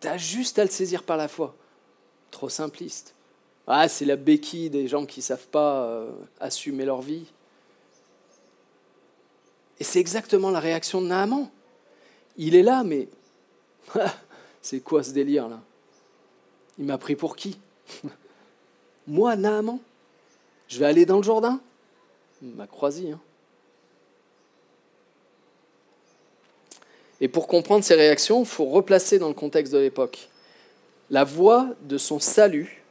Tu 0.00 0.08
as 0.08 0.16
juste 0.16 0.58
à 0.58 0.64
le 0.64 0.70
saisir 0.70 1.04
par 1.04 1.16
la 1.16 1.28
foi. 1.28 1.54
Trop 2.32 2.48
simpliste. 2.48 3.14
Ah, 3.66 3.88
c'est 3.88 4.04
la 4.04 4.16
béquille 4.16 4.70
des 4.70 4.88
gens 4.88 5.06
qui 5.06 5.20
ne 5.20 5.24
savent 5.24 5.46
pas 5.46 5.84
euh, 5.84 6.10
assumer 6.40 6.84
leur 6.84 7.00
vie. 7.00 7.26
Et 9.78 9.84
c'est 9.84 10.00
exactement 10.00 10.50
la 10.50 10.60
réaction 10.60 11.00
de 11.00 11.06
Naaman. 11.06 11.48
Il 12.36 12.56
est 12.56 12.62
là, 12.62 12.82
mais 12.82 13.08
c'est 14.62 14.80
quoi 14.80 15.02
ce 15.02 15.10
délire 15.10 15.48
là? 15.48 15.60
Il 16.78 16.86
m'a 16.86 16.98
pris 16.98 17.14
pour 17.14 17.36
qui? 17.36 17.58
Moi, 19.06 19.36
Naaman? 19.36 19.78
Je 20.66 20.78
vais 20.78 20.86
aller 20.86 21.06
dans 21.06 21.18
le 21.18 21.22
Jourdain? 21.22 21.60
Ma 22.44 22.66
croisie. 22.66 23.10
Hein. 23.10 23.20
Et 27.20 27.28
pour 27.28 27.46
comprendre 27.46 27.82
ces 27.82 27.94
réactions, 27.94 28.40
il 28.40 28.46
faut 28.46 28.66
replacer 28.66 29.18
dans 29.18 29.28
le 29.28 29.34
contexte 29.34 29.72
de 29.72 29.78
l'époque. 29.78 30.28
La 31.08 31.24
voie 31.24 31.68
de 31.82 31.96
son 31.96 32.20
salut 32.20 32.82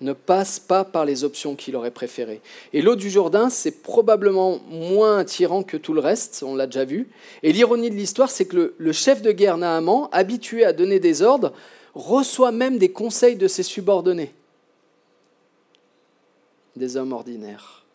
ne 0.00 0.12
passe 0.12 0.60
pas 0.60 0.84
par 0.84 1.04
les 1.04 1.24
options 1.24 1.56
qu'il 1.56 1.74
aurait 1.74 1.90
préférées. 1.90 2.40
Et 2.72 2.82
l'eau 2.82 2.94
du 2.94 3.10
Jourdain, 3.10 3.50
c'est 3.50 3.82
probablement 3.82 4.60
moins 4.68 5.18
attirant 5.18 5.64
que 5.64 5.76
tout 5.76 5.92
le 5.92 6.00
reste, 6.00 6.44
on 6.46 6.54
l'a 6.54 6.66
déjà 6.66 6.84
vu. 6.84 7.08
Et 7.42 7.52
l'ironie 7.52 7.90
de 7.90 7.96
l'histoire, 7.96 8.30
c'est 8.30 8.46
que 8.46 8.74
le, 8.78 8.92
chef 8.92 9.22
de 9.22 9.32
guerre 9.32 9.58
Naaman, 9.58 10.08
habitué 10.12 10.64
à 10.64 10.72
donner 10.72 11.00
des 11.00 11.22
ordres, 11.22 11.52
reçoit 11.94 12.52
même 12.52 12.78
des 12.78 12.92
conseils 12.92 13.34
de 13.34 13.48
ses 13.48 13.64
subordonnés, 13.64 14.32
des 16.76 16.96
hommes 16.96 17.12
ordinaires. 17.12 17.87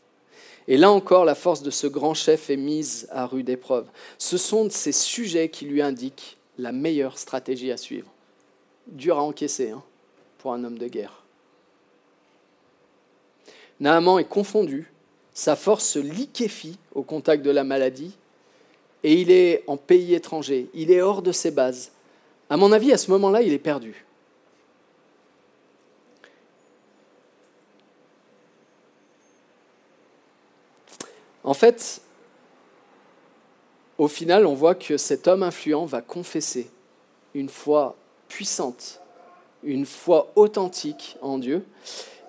Et 0.67 0.77
là 0.77 0.91
encore, 0.91 1.25
la 1.25 1.35
force 1.35 1.61
de 1.61 1.71
ce 1.71 1.87
grand 1.87 2.13
chef 2.13 2.49
est 2.49 2.57
mise 2.57 3.07
à 3.11 3.25
rude 3.25 3.49
épreuve. 3.49 3.87
Ce 4.17 4.37
sont 4.37 4.69
ces 4.69 4.91
sujets 4.91 5.49
qui 5.49 5.65
lui 5.65 5.81
indiquent 5.81 6.37
la 6.57 6.71
meilleure 6.71 7.17
stratégie 7.17 7.71
à 7.71 7.77
suivre. 7.77 8.11
Dur 8.87 9.17
à 9.17 9.23
encaisser 9.23 9.71
hein, 9.71 9.83
pour 10.37 10.53
un 10.53 10.63
homme 10.63 10.77
de 10.77 10.87
guerre. 10.87 11.23
Naaman 13.79 14.19
est 14.19 14.29
confondu, 14.29 14.91
sa 15.33 15.55
force 15.55 15.85
se 15.85 15.99
liquéfie 15.99 16.77
au 16.93 17.01
contact 17.01 17.43
de 17.43 17.51
la 17.51 17.63
maladie, 17.63 18.15
et 19.03 19.13
il 19.13 19.31
est 19.31 19.63
en 19.67 19.75
pays 19.77 20.13
étranger, 20.13 20.69
il 20.73 20.91
est 20.91 21.01
hors 21.01 21.21
de 21.21 21.31
ses 21.31 21.51
bases. 21.51 21.91
À 22.49 22.55
mon 22.55 22.71
avis, 22.71 22.93
à 22.93 22.97
ce 22.97 23.11
moment-là, 23.11 23.41
il 23.41 23.51
est 23.51 23.59
perdu. 23.59 24.05
En 31.43 31.53
fait, 31.53 32.01
au 33.97 34.07
final, 34.07 34.45
on 34.45 34.53
voit 34.53 34.75
que 34.75 34.97
cet 34.97 35.27
homme 35.27 35.43
influent 35.43 35.85
va 35.85 36.01
confesser 36.01 36.69
une 37.33 37.49
foi 37.49 37.95
puissante, 38.27 39.01
une 39.63 39.85
foi 39.85 40.31
authentique 40.35 41.17
en 41.21 41.37
Dieu. 41.37 41.65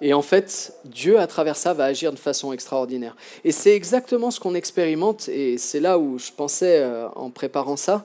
Et 0.01 0.13
en 0.13 0.23
fait, 0.23 0.75
Dieu, 0.85 1.19
à 1.19 1.27
travers 1.27 1.57
ça, 1.57 1.73
va 1.73 1.85
agir 1.85 2.13
de 2.13 2.19
façon 2.19 2.53
extraordinaire. 2.53 3.17
Et 3.45 3.53
c'est 3.53 3.75
exactement 3.75 4.31
ce 4.31 4.41
qu'on 4.41 4.55
expérimente, 4.55 5.29
et 5.29 5.57
c'est 5.57 5.81
là 5.81 5.99
où 5.99 6.19
je 6.19 6.31
pensais, 6.33 6.81
euh, 6.81 7.09
en 7.11 7.31
préparant 7.31 7.77
ça, 7.77 8.05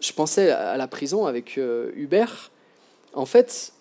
je 0.00 0.12
pensais 0.12 0.50
à 0.50 0.76
la 0.76 0.88
prison 0.88 1.26
avec 1.26 1.58
euh, 1.58 1.90
Hubert. 1.94 2.50
En 3.14 3.26
fait, 3.26 3.72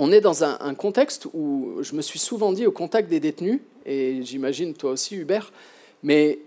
on 0.00 0.12
est 0.12 0.22
dans 0.22 0.44
un, 0.44 0.74
contexte 0.74 1.26
où 1.34 1.76
je 1.82 1.94
me 1.94 2.00
suis 2.00 2.18
souvent 2.18 2.54
dit 2.54 2.66
au 2.66 2.72
contact 2.72 3.10
des 3.10 3.20
détenus, 3.20 3.60
et 3.84 4.22
j'imagine 4.22 4.72
toi 4.72 4.92
aussi 4.92 5.14
Hubert, 5.14 5.52
mais 6.02 6.38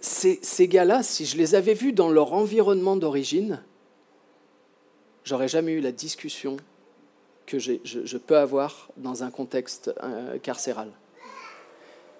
ces, 0.00 0.68
gars-là, 0.68 1.02
si 1.02 1.26
je 1.26 1.36
les 1.36 1.54
avais 1.54 1.74
vus 1.74 1.92
dans 1.92 2.08
leur 2.08 2.32
environnement 2.32 2.96
d'origine, 2.96 3.62
j'aurais 5.22 5.48
jamais 5.48 5.72
eu 5.72 5.80
la 5.80 5.92
discussion 5.92 6.56
que 7.46 7.58
je, 7.58 8.16
peux 8.16 8.38
avoir 8.38 8.88
dans 8.96 9.22
un 9.22 9.30
contexte 9.30 9.92
euh, 10.02 10.38
carcéral. 10.38 10.88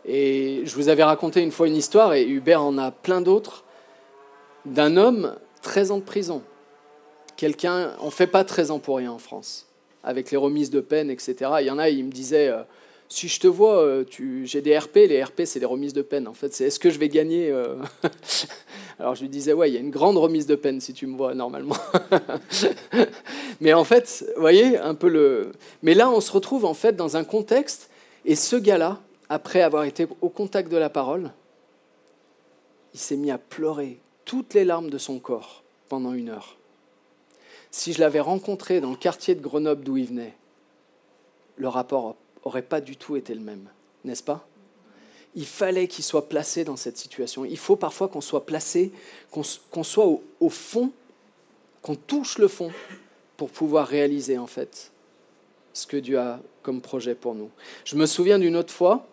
Et 0.04 0.66
je 0.66 0.74
vous 0.74 0.90
avais 0.90 1.04
raconté 1.04 1.40
une 1.40 1.50
fois 1.50 1.66
une 1.66 1.76
histoire, 1.76 2.12
et 2.12 2.26
Hubert 2.26 2.62
en 2.62 2.76
a 2.76 2.90
plein 2.90 3.22
d'autres, 3.22 3.64
d'un 4.66 4.98
homme 4.98 5.34
13 5.62 5.92
ans 5.92 5.98
de 5.98 6.04
prison. 6.04 6.42
Quelqu'un, 7.38 7.96
on 8.00 8.06
ne 8.06 8.10
fait 8.10 8.26
pas 8.26 8.44
13 8.44 8.70
ans 8.70 8.78
pour 8.80 8.98
rien 8.98 9.12
en 9.12 9.18
France, 9.18 9.66
avec 10.04 10.30
les 10.30 10.36
remises 10.36 10.70
de 10.70 10.80
peine, 10.80 11.10
etc. 11.10 11.34
Il 11.60 11.66
y 11.66 11.70
en 11.70 11.78
a, 11.78 11.88
il 11.88 12.04
me 12.04 12.12
disait, 12.12 12.48
euh, 12.48 12.62
si 13.08 13.28
je 13.28 13.40
te 13.40 13.46
vois, 13.46 13.78
euh, 13.78 14.04
j'ai 14.44 14.60
des 14.60 14.76
RP, 14.76 14.96
les 14.96 15.22
RP 15.22 15.42
c'est 15.44 15.60
les 15.60 15.66
remises 15.66 15.92
de 15.92 16.02
peine. 16.02 16.28
En 16.28 16.34
fait, 16.34 16.52
c'est 16.54 16.64
est-ce 16.64 16.78
que 16.78 16.90
je 16.90 16.98
vais 16.98 17.08
gagner 17.08 17.52
Alors 18.98 19.14
je 19.14 19.22
lui 19.22 19.28
disais, 19.28 19.52
ouais, 19.52 19.70
il 19.70 19.74
y 19.74 19.76
a 19.76 19.80
une 19.80 19.90
grande 19.90 20.16
remise 20.16 20.46
de 20.46 20.54
peine 20.54 20.80
si 20.80 20.92
tu 20.92 21.06
me 21.06 21.16
vois 21.16 21.34
normalement. 21.34 21.76
Mais 23.60 23.72
en 23.72 23.84
fait, 23.84 24.24
vous 24.34 24.40
voyez, 24.40 24.78
un 24.78 24.94
peu 24.94 25.08
le. 25.08 25.52
Mais 25.82 25.94
là, 25.94 26.10
on 26.10 26.20
se 26.20 26.32
retrouve 26.32 26.64
en 26.64 26.74
fait 26.74 26.94
dans 26.96 27.16
un 27.16 27.24
contexte, 27.24 27.90
et 28.24 28.34
ce 28.34 28.56
gars-là, 28.56 29.00
après 29.28 29.62
avoir 29.62 29.84
été 29.84 30.06
au 30.20 30.28
contact 30.28 30.70
de 30.70 30.76
la 30.76 30.90
parole, 30.90 31.30
il 32.94 33.00
s'est 33.00 33.16
mis 33.16 33.30
à 33.30 33.38
pleurer 33.38 33.98
toutes 34.24 34.54
les 34.54 34.64
larmes 34.64 34.90
de 34.90 34.98
son 34.98 35.18
corps 35.18 35.62
pendant 35.88 36.14
une 36.14 36.30
heure. 36.30 36.56
Si 37.76 37.92
je 37.92 37.98
l'avais 37.98 38.20
rencontré 38.20 38.80
dans 38.80 38.92
le 38.92 38.96
quartier 38.96 39.34
de 39.34 39.40
Grenoble 39.40 39.82
d'où 39.82 39.96
il 39.96 40.06
venait, 40.06 40.32
le 41.56 41.66
rapport 41.66 42.14
n'aurait 42.44 42.62
pas 42.62 42.80
du 42.80 42.96
tout 42.96 43.16
été 43.16 43.34
le 43.34 43.40
même, 43.40 43.68
n'est-ce 44.04 44.22
pas? 44.22 44.46
Il 45.34 45.44
fallait 45.44 45.88
qu'il 45.88 46.04
soit 46.04 46.28
placé 46.28 46.62
dans 46.62 46.76
cette 46.76 46.96
situation. 46.96 47.44
Il 47.44 47.58
faut 47.58 47.74
parfois 47.74 48.06
qu'on 48.06 48.20
soit 48.20 48.46
placé, 48.46 48.92
qu'on 49.32 49.82
soit 49.82 50.06
au, 50.38 50.48
fond, 50.50 50.92
qu'on 51.82 51.96
touche 51.96 52.38
le 52.38 52.46
fond 52.46 52.70
pour 53.36 53.50
pouvoir 53.50 53.88
réaliser 53.88 54.38
en 54.38 54.46
fait 54.46 54.92
ce 55.72 55.88
que 55.88 55.96
Dieu 55.96 56.20
a 56.20 56.38
comme 56.62 56.80
projet 56.80 57.16
pour 57.16 57.34
nous. 57.34 57.50
Je 57.84 57.96
me 57.96 58.06
souviens 58.06 58.38
d'une 58.38 58.54
autre 58.54 58.72
fois, 58.72 59.04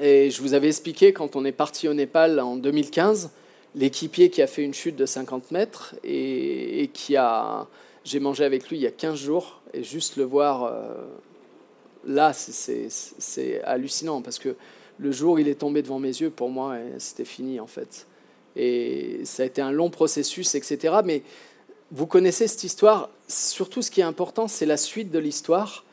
et 0.00 0.30
je 0.30 0.40
vous 0.40 0.54
avais 0.54 0.68
expliqué 0.68 1.12
quand 1.12 1.36
on 1.36 1.44
est 1.44 1.52
parti 1.52 1.88
au 1.88 1.92
Népal 1.92 2.40
en 2.40 2.56
2015, 2.56 3.28
l'équipier 3.74 4.30
qui 4.30 4.42
a 4.42 4.46
fait 4.46 4.62
une 4.62 4.74
chute 4.74 4.96
de 4.96 5.06
50 5.06 5.50
mètres 5.50 5.94
et, 6.04 6.90
qui 6.92 7.16
a... 7.16 7.66
J'ai 8.04 8.18
mangé 8.18 8.44
avec 8.44 8.68
lui 8.70 8.78
il 8.78 8.82
y 8.82 8.86
a 8.86 8.90
15 8.90 9.18
jours, 9.18 9.60
et 9.74 9.82
juste 9.82 10.16
le 10.16 10.24
voir 10.24 10.64
euh, 10.64 10.94
là, 12.06 12.32
c'est 12.32 13.62
hallucinant 13.64 14.22
parce 14.22 14.38
que 14.38 14.56
le 14.98 15.12
jour 15.12 15.34
où 15.34 15.38
il 15.38 15.48
est 15.48 15.56
tombé 15.56 15.82
devant 15.82 15.98
mes 15.98 16.08
yeux, 16.08 16.30
pour 16.30 16.50
moi, 16.50 16.76
c'était 16.98 17.24
fini 17.24 17.60
en 17.60 17.66
fait. 17.66 18.06
Et 18.56 19.20
ça 19.24 19.42
a 19.42 19.46
été 19.46 19.62
un 19.62 19.72
long 19.72 19.90
processus, 19.90 20.54
etc. 20.54 20.96
Mais 21.04 21.22
vous 21.90 22.06
connaissez 22.06 22.48
cette 22.48 22.64
histoire. 22.64 23.10
Surtout, 23.28 23.82
ce 23.82 23.90
qui 23.90 24.00
est 24.00 24.04
important, 24.04 24.48
c'est 24.48 24.66
la 24.66 24.76
suite 24.76 25.10
de 25.10 25.18
l'histoire. 25.18 25.84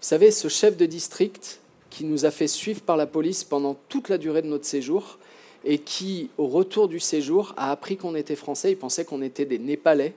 Vous 0.00 0.08
savez, 0.08 0.30
ce 0.30 0.48
chef 0.48 0.76
de 0.76 0.86
district 0.86 1.60
qui 1.90 2.04
nous 2.04 2.24
a 2.24 2.30
fait 2.30 2.48
suivre 2.48 2.82
par 2.82 2.96
la 2.96 3.06
police 3.06 3.44
pendant 3.44 3.74
toute 3.88 4.08
la 4.08 4.18
durée 4.18 4.42
de 4.42 4.48
notre 4.48 4.66
séjour 4.66 5.18
et 5.64 5.78
qui, 5.78 6.30
au 6.38 6.46
retour 6.46 6.88
du 6.88 7.00
séjour, 7.00 7.54
a 7.56 7.70
appris 7.70 7.96
qu'on 7.96 8.14
était 8.14 8.36
français. 8.36 8.72
Il 8.72 8.76
pensait 8.76 9.04
qu'on 9.04 9.22
était 9.22 9.46
des 9.46 9.58
Népalais. 9.58 10.14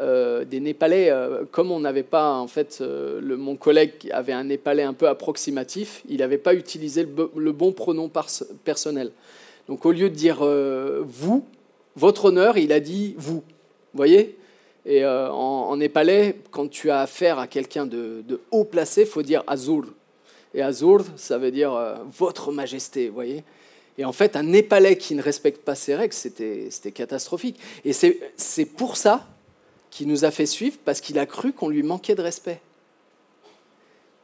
Euh, 0.00 0.44
des 0.46 0.60
Népalais, 0.60 1.10
euh, 1.10 1.44
comme 1.50 1.70
on 1.70 1.80
n'avait 1.80 2.02
pas, 2.02 2.32
en 2.32 2.46
fait, 2.46 2.78
euh, 2.80 3.20
mon 3.36 3.56
collègue 3.56 4.10
avait 4.12 4.32
un 4.32 4.44
Népalais 4.44 4.82
un 4.82 4.94
peu 4.94 5.08
approximatif, 5.08 6.02
il 6.08 6.18
n'avait 6.18 6.38
pas 6.38 6.54
utilisé 6.54 7.06
le, 7.36 7.52
bon 7.52 7.72
pronom 7.72 8.10
personnel. 8.64 9.12
Donc 9.68 9.84
au 9.84 9.92
lieu 9.92 10.08
de 10.08 10.14
dire 10.14 10.42
vous, 11.04 11.44
votre 11.96 12.26
honneur, 12.26 12.56
il 12.56 12.72
a 12.72 12.80
dit 12.80 13.14
vous. 13.18 13.42
Vous 13.92 13.96
voyez? 13.96 14.36
Et 14.86 15.04
en, 15.04 15.76
népalais, 15.76 16.36
quand 16.50 16.68
tu 16.68 16.90
as 16.90 17.00
affaire 17.00 17.38
à 17.38 17.46
quelqu'un 17.46 17.86
de, 17.86 18.24
haut 18.50 18.64
placé, 18.64 19.04
faut 19.04 19.22
dire 19.22 19.44
azur. 19.46 19.84
Et 20.54 20.62
azur, 20.62 21.04
ça 21.16 21.38
veut 21.38 21.52
dire 21.52 21.78
votre 22.18 22.50
majesté, 22.50 23.08
vous 23.08 23.14
voyez? 23.14 23.44
Et 24.00 24.04
en 24.06 24.12
fait, 24.12 24.34
un 24.34 24.44
Népalais 24.44 24.96
qui 24.96 25.14
ne 25.14 25.20
respecte 25.20 25.62
pas 25.62 25.74
ses 25.74 25.94
règles, 25.94 26.14
c'était 26.14 26.70
catastrophique. 26.90 27.60
Et 27.84 27.92
c'est 27.92 28.64
pour 28.64 28.96
ça 28.96 29.28
qui 29.90 30.06
nous 30.06 30.24
a 30.24 30.30
fait 30.30 30.46
suivre 30.46 30.78
parce 30.86 31.02
qu'il 31.02 31.18
a 31.18 31.26
cru 31.26 31.52
qu'on 31.52 31.68
lui 31.68 31.82
manquait 31.82 32.14
de 32.14 32.22
respect. 32.22 32.62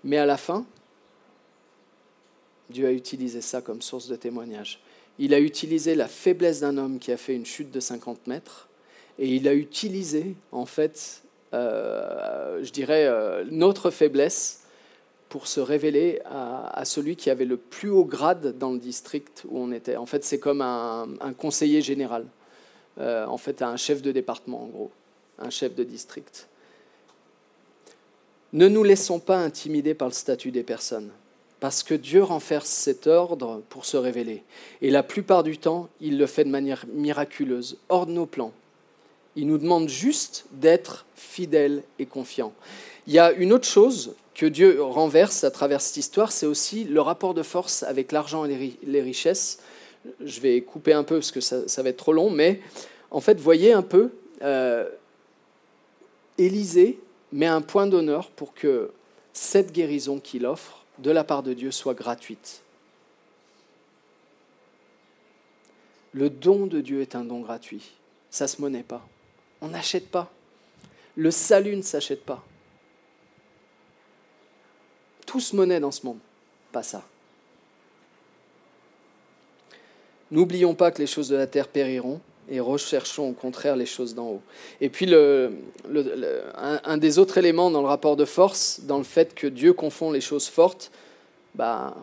Mais 0.03 0.17
à 0.17 0.25
la 0.25 0.39
fin, 0.39 0.65
Dieu 2.71 2.87
a 2.87 2.91
utilisé 2.91 3.43
ça 3.43 3.61
comme 3.61 3.83
source 3.83 4.09
de 4.09 4.17
témoignage. 4.17 4.81
Il 5.19 5.35
a 5.35 5.41
utilisé 5.41 5.95
la 5.95 6.09
faiblesse 6.09 6.61
d'un 6.61 6.79
homme 6.79 6.99
qui 6.99 7.13
a 7.13 7.19
fait 7.19 7.35
une 7.35 7.45
chute 7.45 7.71
de 7.71 7.81
50 7.81 8.29
mètres 8.29 8.71
et 9.19 9.29
il 9.29 9.47
a 9.47 9.53
utilisé, 9.53 10.37
en 10.53 10.65
fait, 10.65 11.21
euh, 11.53 12.65
je 12.65 12.71
dirais, 12.71 13.05
euh, 13.05 13.45
notre 13.51 13.91
faiblesse 13.91 14.63
pour 15.29 15.47
se 15.47 15.61
révéler 15.61 16.21
à, 16.25 16.85
celui 16.85 17.17
qui 17.17 17.31
avait 17.31 17.45
le 17.45 17.57
plus 17.57 17.91
haut 17.91 18.05
grade 18.05 18.57
dans 18.59 18.73
le 18.73 18.79
district 18.79 19.45
où 19.49 19.59
on 19.59 19.73
était. 19.73 19.97
En 19.97 20.07
fait, 20.07 20.25
c'est 20.25 20.39
comme 20.39 20.61
un, 20.61 21.33
conseiller 21.37 21.83
général, 21.83 22.27
euh, 22.99 23.27
en 23.27 23.37
fait, 23.37 23.63
un 23.63 23.77
chef 23.77 24.03
de 24.03 24.13
département, 24.13 24.63
en 24.63 24.67
gros 24.67 24.91
un 25.39 25.51
chef 25.51 25.75
de 25.75 25.85
district. 25.85 26.49
Ne 28.53 28.69
nous 28.69 28.83
laissons 28.83 29.19
pas 29.19 29.39
intimider 29.39 29.95
par 29.95 30.09
le 30.09 30.15
statut 30.15 30.51
des 30.51 30.63
personnes, 30.63 31.11
parce 31.61 31.83
que 31.83 31.95
Dieu 31.95 32.23
renverse 32.23 32.69
cet 32.69 33.07
ordre 33.07 33.63
pour 33.69 33.85
se 33.85 33.97
révéler. 33.97 34.45
Et 34.83 34.91
la 34.91 35.03
plupart 35.03 35.43
du 35.43 35.59
temps, 35.59 35.89
il 36.01 36.19
le 36.19 36.27
fait 36.27 36.45
de 36.45 36.51
manière 36.51 36.85
miraculeuse, 36.93 37.79
hors 37.89 38.07
de 38.07 38.13
nos 38.13 38.27
plans. 38.27 38.53
Il 39.35 39.47
nous 39.47 39.59
demande 39.59 39.89
juste 39.89 40.47
d'être 40.53 41.05
fidèles 41.15 41.83
et 41.99 42.07
confiants. 42.07 42.55
Il 43.07 43.13
y 43.13 43.19
a 43.19 43.33
une 43.33 43.53
autre 43.53 43.69
chose 43.69 44.15
que 44.37 44.45
Dieu 44.45 44.83
renverse 44.83 45.45
à 45.45 45.51
travers 45.51 45.81
cette 45.81 45.97
histoire, 45.97 46.31
c'est 46.31 46.45
aussi 46.45 46.85
le 46.85 47.01
rapport 47.01 47.33
de 47.33 47.43
force 47.43 47.83
avec 47.83 48.13
l'argent 48.13 48.45
et 48.45 48.77
les 48.83 49.01
richesses. 49.01 49.61
Je 50.23 50.41
vais 50.41 50.61
couper 50.61 50.93
un 50.93 51.05
peu 51.05 51.17
parce 51.17 51.33
que 51.33 51.41
ça, 51.41 51.83
va 51.83 51.89
être 51.89 51.97
trop 51.97 52.13
long, 52.13 52.29
mais 52.29 52.61
en 53.11 53.23
fait, 53.23 53.41
voyez 53.41 53.73
un 53.73 53.81
peu, 53.83 54.11
euh, 54.43 54.87
Élisée 56.37 57.01
met 57.33 57.47
un 57.47 57.63
point 57.63 57.87
d'honneur 57.87 58.29
pour 58.29 58.53
que 58.53 58.91
cette 59.33 59.73
guérison 59.73 60.21
qu'il 60.21 60.45
offre 60.45 60.85
de 60.99 61.11
la 61.11 61.25
part 61.25 61.43
de 61.43 61.55
Dieu 61.55 61.71
soit 61.71 61.95
gratuite. 61.95 62.61
Le 66.13 66.29
don 66.29 66.67
de 66.67 66.83
Dieu 66.83 67.01
est 67.01 67.15
un 67.15 67.25
don 67.25 67.41
gratuit. 67.41 67.93
Ça 68.29 68.45
ne 68.45 68.49
se 68.49 68.61
monnaie 68.61 68.83
pas. 68.83 69.07
On 69.63 69.69
n'achète 69.69 70.11
pas. 70.11 70.31
Le 71.17 71.31
salut 71.31 71.77
ne 71.77 71.83
s'achète 71.83 72.25
pas. 72.25 72.45
Tout 75.27 75.41
se 75.41 75.55
monnaie 75.55 75.81
dans 75.81 75.91
ce 75.91 76.07
monde. 76.07 76.19
Pas 76.73 76.83
ça. 76.83 77.03
N'oublions 80.31 80.75
pas 80.75 80.91
que 80.91 80.99
les 80.99 81.07
choses 81.07 81.29
de 81.29 81.37
la 81.37 81.47
terre 81.47 81.69
périront, 81.69 82.21
et 82.49 82.61
recherchons 82.61 83.31
au 83.31 83.33
contraire 83.33 83.77
les 83.77 83.87
choses 83.87 84.15
d'en 84.15 84.29
haut. 84.29 84.43
Et 84.81 84.89
puis 84.89 85.07
le, 85.07 85.53
un, 86.55 86.97
des 86.97 87.19
autres 87.19 87.39
éléments 87.39 87.71
dans 87.71 87.81
le 87.81 87.89
rapport 87.89 88.17
de 88.17 88.25
force, 88.25 88.81
dans 88.81 88.99
le 88.99 89.05
fait 89.05 89.35
que 89.35 89.47
Dieu 89.47 89.73
confond 89.73 90.11
les 90.11 90.21
choses 90.21 90.49
fortes, 90.49 90.91
bah, 91.55 91.97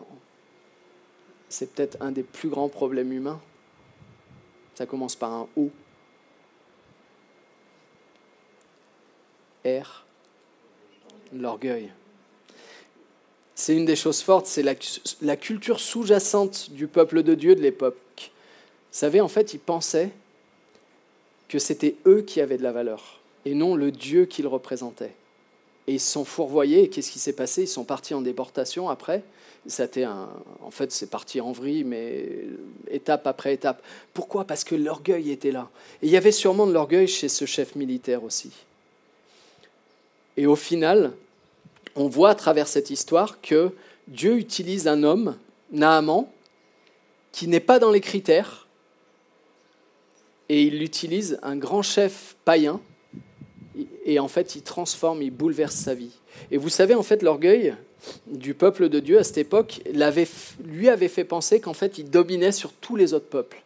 c'est 1.48 1.72
peut-être 1.72 1.96
un 2.00 2.12
des 2.12 2.22
plus 2.22 2.48
grands 2.48 2.68
problèmes 2.68 3.12
humains. 3.12 3.40
Ça 4.74 4.86
commence 4.86 5.16
par 5.16 5.32
un 5.32 5.48
O. 5.56 5.70
R. 9.64 10.04
L'orgueil. 11.32 11.90
C'est 13.54 13.76
une 13.76 13.84
des 13.84 13.96
choses 13.96 14.20
fortes, 14.20 14.46
c'est 14.46 14.64
la, 15.20 15.36
culture 15.36 15.78
sous-jacente 15.78 16.70
du 16.70 16.88
peuple 16.88 17.22
de 17.22 17.34
Dieu 17.34 17.54
de 17.54 17.60
l'époque 17.60 17.96
savez, 18.94 19.20
en 19.20 19.28
fait, 19.28 19.54
ils 19.54 19.60
pensaient 19.60 20.10
que 21.48 21.58
c'était 21.58 21.96
eux 22.06 22.22
qui 22.22 22.40
avaient 22.40 22.56
de 22.56 22.62
la 22.62 22.72
valeur 22.72 23.20
et 23.44 23.54
non 23.54 23.74
le 23.74 23.90
Dieu 23.90 24.24
qu'ils 24.24 24.46
représentaient. 24.46 25.14
Et 25.86 25.94
ils 25.94 26.00
se 26.00 26.12
sont 26.12 26.24
fourvoyés. 26.24 26.84
Et 26.84 26.88
qu'est-ce 26.88 27.10
qui 27.10 27.18
s'est 27.18 27.34
passé? 27.34 27.62
Ils 27.62 27.68
sont 27.68 27.84
partis 27.84 28.14
en 28.14 28.22
déportation 28.22 28.88
après. 28.88 29.22
Ça 29.66 29.86
un, 29.96 30.28
en 30.62 30.70
fait, 30.70 30.92
c'est 30.92 31.10
parti 31.10 31.40
en 31.40 31.52
vrille, 31.52 31.84
mais 31.84 32.46
étape 32.90 33.26
après 33.26 33.52
étape. 33.52 33.82
Pourquoi? 34.14 34.44
Parce 34.44 34.64
que 34.64 34.74
l'orgueil 34.74 35.30
était 35.30 35.50
là. 35.50 35.68
Et 36.00 36.06
il 36.06 36.12
y 36.12 36.16
avait 36.16 36.32
sûrement 36.32 36.66
de 36.66 36.72
l'orgueil 36.72 37.08
chez 37.08 37.28
ce 37.28 37.44
chef 37.44 37.74
militaire 37.74 38.24
aussi. 38.24 38.50
Et 40.36 40.46
au 40.46 40.56
final, 40.56 41.12
on 41.96 42.08
voit 42.08 42.30
à 42.30 42.34
travers 42.34 42.68
cette 42.68 42.90
histoire 42.90 43.40
que 43.40 43.72
Dieu 44.08 44.36
utilise 44.36 44.88
un 44.88 45.02
homme, 45.02 45.36
Naaman, 45.72 46.28
qui 47.32 47.48
n'est 47.48 47.60
pas 47.60 47.78
dans 47.78 47.90
les 47.90 48.00
critères, 48.00 48.68
et 50.48 50.62
il 50.62 50.82
utilise 50.82 51.38
un 51.42 51.56
grand 51.56 51.82
chef 51.82 52.36
païen, 52.44 52.80
et 54.04 54.18
en 54.18 54.28
fait, 54.28 54.54
il 54.56 54.62
transforme, 54.62 55.22
il 55.22 55.30
bouleverse 55.30 55.74
sa 55.74 55.94
vie. 55.94 56.12
Et 56.50 56.58
vous 56.58 56.68
savez, 56.68 56.94
en 56.94 57.02
fait, 57.02 57.22
l'orgueil 57.22 57.74
du 58.26 58.54
peuple 58.54 58.88
de 58.88 59.00
Dieu 59.00 59.18
à 59.18 59.24
cette 59.24 59.38
époque 59.38 59.80
lui 60.64 60.88
avait 60.88 61.08
fait 61.08 61.24
penser 61.24 61.60
qu'en 61.60 61.72
fait, 61.72 61.98
il 61.98 62.10
dominait 62.10 62.52
sur 62.52 62.72
tous 62.72 62.96
les 62.96 63.14
autres 63.14 63.28
peuples. 63.28 63.62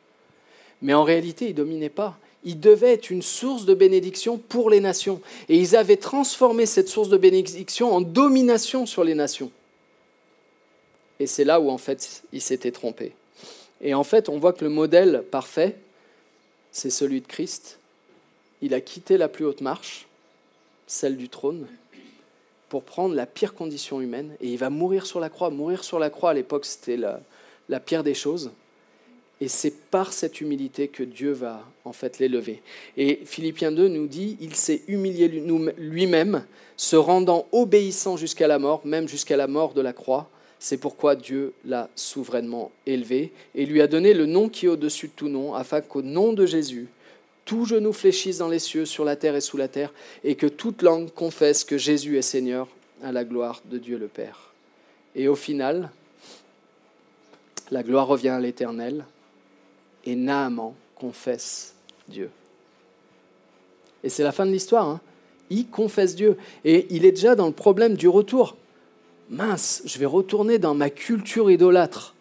Mais 0.80 0.94
en 0.94 1.02
réalité, 1.02 1.46
il 1.46 1.52
ne 1.52 1.56
dominait 1.56 1.88
pas. 1.88 2.18
Il 2.44 2.60
devait 2.60 2.92
être 2.92 3.10
une 3.10 3.22
source 3.22 3.64
de 3.64 3.74
bénédiction 3.74 4.38
pour 4.38 4.70
les 4.70 4.80
nations. 4.80 5.20
Et 5.48 5.58
ils 5.58 5.76
avaient 5.76 5.96
transformé 5.96 6.66
cette 6.66 6.88
source 6.88 7.08
de 7.08 7.16
bénédiction 7.16 7.92
en 7.92 8.00
domination 8.00 8.86
sur 8.86 9.04
les 9.04 9.14
nations. 9.14 9.50
Et 11.20 11.26
c'est 11.26 11.44
là 11.44 11.60
où, 11.60 11.68
en 11.68 11.78
fait, 11.78 12.22
il 12.32 12.40
s'était 12.40 12.70
trompé. 12.70 13.12
Et 13.80 13.94
en 13.94 14.04
fait, 14.04 14.28
on 14.28 14.38
voit 14.38 14.52
que 14.52 14.64
le 14.64 14.70
modèle 14.70 15.24
parfait, 15.30 15.76
c'est 16.72 16.90
celui 16.90 17.20
de 17.20 17.26
Christ. 17.26 17.78
Il 18.62 18.74
a 18.74 18.80
quitté 18.80 19.18
la 19.18 19.28
plus 19.28 19.44
haute 19.44 19.60
marche, 19.60 20.06
celle 20.86 21.16
du 21.16 21.28
trône, 21.28 21.66
pour 22.68 22.82
prendre 22.82 23.14
la 23.14 23.26
pire 23.26 23.54
condition 23.54 24.00
humaine, 24.00 24.34
et 24.40 24.48
il 24.48 24.58
va 24.58 24.70
mourir 24.70 25.06
sur 25.06 25.20
la 25.20 25.30
croix. 25.30 25.50
Mourir 25.50 25.84
sur 25.84 25.98
la 25.98 26.10
croix, 26.10 26.30
à 26.30 26.34
l'époque, 26.34 26.66
c'était 26.66 26.96
la, 26.96 27.20
la, 27.68 27.80
pire 27.80 28.02
des 28.02 28.14
choses. 28.14 28.50
Et 29.40 29.48
c'est 29.48 29.74
par 29.90 30.12
cette 30.12 30.40
humilité 30.40 30.88
que 30.88 31.04
Dieu 31.04 31.30
va 31.30 31.64
en 31.84 31.92
fait 31.92 32.18
l'élever. 32.18 32.60
Et 32.96 33.20
Philippiens 33.24 33.70
2 33.70 33.88
nous 33.88 34.08
dit, 34.08 34.36
il 34.40 34.54
s'est 34.54 34.82
humilié 34.88 35.28
lui-même, 35.76 36.44
se 36.76 36.96
rendant 36.96 37.46
obéissant 37.52 38.16
jusqu'à 38.16 38.48
la 38.48 38.58
mort, 38.58 38.82
même 38.84 39.08
jusqu'à 39.08 39.36
la 39.36 39.46
mort 39.46 39.74
de 39.74 39.80
la 39.80 39.92
croix. 39.92 40.28
C'est 40.58 40.78
pourquoi 40.78 41.14
Dieu 41.14 41.52
l'a 41.64 41.88
souverainement 41.94 42.72
élevé 42.84 43.32
et 43.54 43.64
lui 43.64 43.80
a 43.80 43.86
donné 43.86 44.12
le 44.12 44.26
nom 44.26 44.48
qui 44.48 44.66
est 44.66 44.68
au-dessus 44.68 45.06
de 45.06 45.12
tout 45.14 45.28
nom, 45.28 45.54
afin 45.54 45.80
qu'au 45.80 46.02
nom 46.02 46.32
de 46.32 46.46
Jésus, 46.46 46.88
tout 47.44 47.64
genou 47.64 47.92
fléchisse 47.92 48.38
dans 48.38 48.48
les 48.48 48.58
cieux, 48.58 48.84
sur 48.84 49.04
la 49.04 49.16
terre 49.16 49.36
et 49.36 49.40
sous 49.40 49.56
la 49.56 49.68
terre, 49.68 49.92
et 50.24 50.34
que 50.34 50.46
toute 50.46 50.82
langue 50.82 51.10
confesse 51.14 51.64
que 51.64 51.78
Jésus 51.78 52.18
est 52.18 52.22
Seigneur 52.22 52.66
à 53.02 53.12
la 53.12 53.24
gloire 53.24 53.62
de 53.70 53.78
Dieu 53.78 53.96
le 53.98 54.08
Père. 54.08 54.52
Et 55.14 55.28
au 55.28 55.36
final, 55.36 55.90
la 57.70 57.82
gloire 57.82 58.06
revient 58.06 58.28
à 58.28 58.40
l'Éternel, 58.40 59.04
et 60.08 60.16
Naaman 60.16 60.72
confesse 60.94 61.74
Dieu. 62.08 62.30
Et 64.02 64.08
c'est 64.08 64.22
la 64.22 64.32
fin 64.32 64.46
de 64.46 64.50
l'histoire. 64.50 64.88
Hein. 64.88 65.00
Il 65.50 65.68
confesse 65.68 66.16
Dieu. 66.16 66.38
Et 66.64 66.86
il 66.88 67.04
est 67.04 67.12
déjà 67.12 67.34
dans 67.34 67.46
le 67.46 67.52
problème 67.52 67.94
du 67.94 68.08
retour. 68.08 68.56
Mince, 69.28 69.82
je 69.84 69.98
vais 69.98 70.06
retourner 70.06 70.58
dans 70.58 70.72
ma 70.72 70.88
culture 70.88 71.50
idolâtre. 71.50 72.14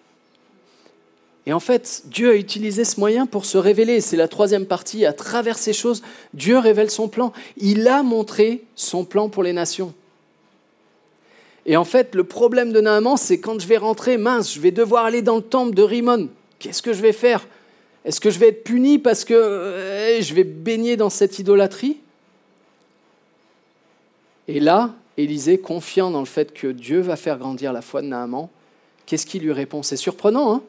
Et 1.45 1.53
en 1.53 1.61
fait, 1.61 2.03
Dieu 2.07 2.31
a 2.31 2.35
utilisé 2.35 2.83
ce 2.83 2.99
moyen 2.99 3.25
pour 3.25 3.45
se 3.45 3.57
révéler. 3.57 4.01
C'est 4.01 4.17
la 4.17 4.27
troisième 4.27 4.65
partie. 4.65 5.05
À 5.05 5.13
travers 5.13 5.57
ces 5.57 5.71
choses, 5.71 6.03
Dieu 6.33 6.57
révèle 6.57 6.91
son 6.91 7.07
plan. 7.07 7.31
Il 7.55 7.87
a 7.87 8.03
montré 8.03 8.65
son 8.75 9.05
plan 9.05 9.29
pour 9.29 9.43
les 9.43 9.53
nations. 9.53 9.93
Et 11.65 11.77
en 11.77 11.85
fait, 11.85 12.15
le 12.15 12.25
problème 12.25 12.73
de 12.73 12.81
Naaman, 12.81 13.15
c'est 13.15 13.39
quand 13.39 13.61
je 13.61 13.67
vais 13.67 13.77
rentrer, 13.77 14.17
mince, 14.17 14.53
je 14.53 14.59
vais 14.59 14.71
devoir 14.71 15.05
aller 15.05 15.21
dans 15.21 15.37
le 15.37 15.41
temple 15.41 15.73
de 15.73 15.83
Rimon. 15.83 16.27
Qu'est-ce 16.59 16.81
que 16.81 16.91
je 16.91 17.01
vais 17.01 17.13
faire? 17.13 17.47
Est-ce 18.07 18.21
que 18.21 18.29
je 18.29 18.39
vais 18.39 18.47
être 18.47 18.63
puni 18.63 18.99
parce 18.99 19.25
que 19.25 19.33
euh, 19.33 20.21
je 20.21 20.33
vais 20.33 20.45
baigner 20.45 20.95
dans 20.95 21.09
cette 21.09 21.39
idolâtrie? 21.39 21.97
Et 24.47 24.61
là, 24.61 24.95
Élisée, 25.17 25.57
confiant 25.59 26.09
dans 26.09 26.21
le 26.21 26.25
fait 26.25 26.53
que 26.53 26.67
Dieu 26.67 27.01
va 27.01 27.17
faire 27.17 27.37
grandir 27.37 27.73
la 27.73 27.81
foi 27.81 28.01
de 28.01 28.07
Naaman, 28.07 28.47
qu'est-ce 29.05 29.25
qu'il 29.25 29.43
lui 29.43 29.51
répond? 29.51 29.83
C'est 29.83 29.97
surprenant, 29.97 30.53
hein? 30.53 30.63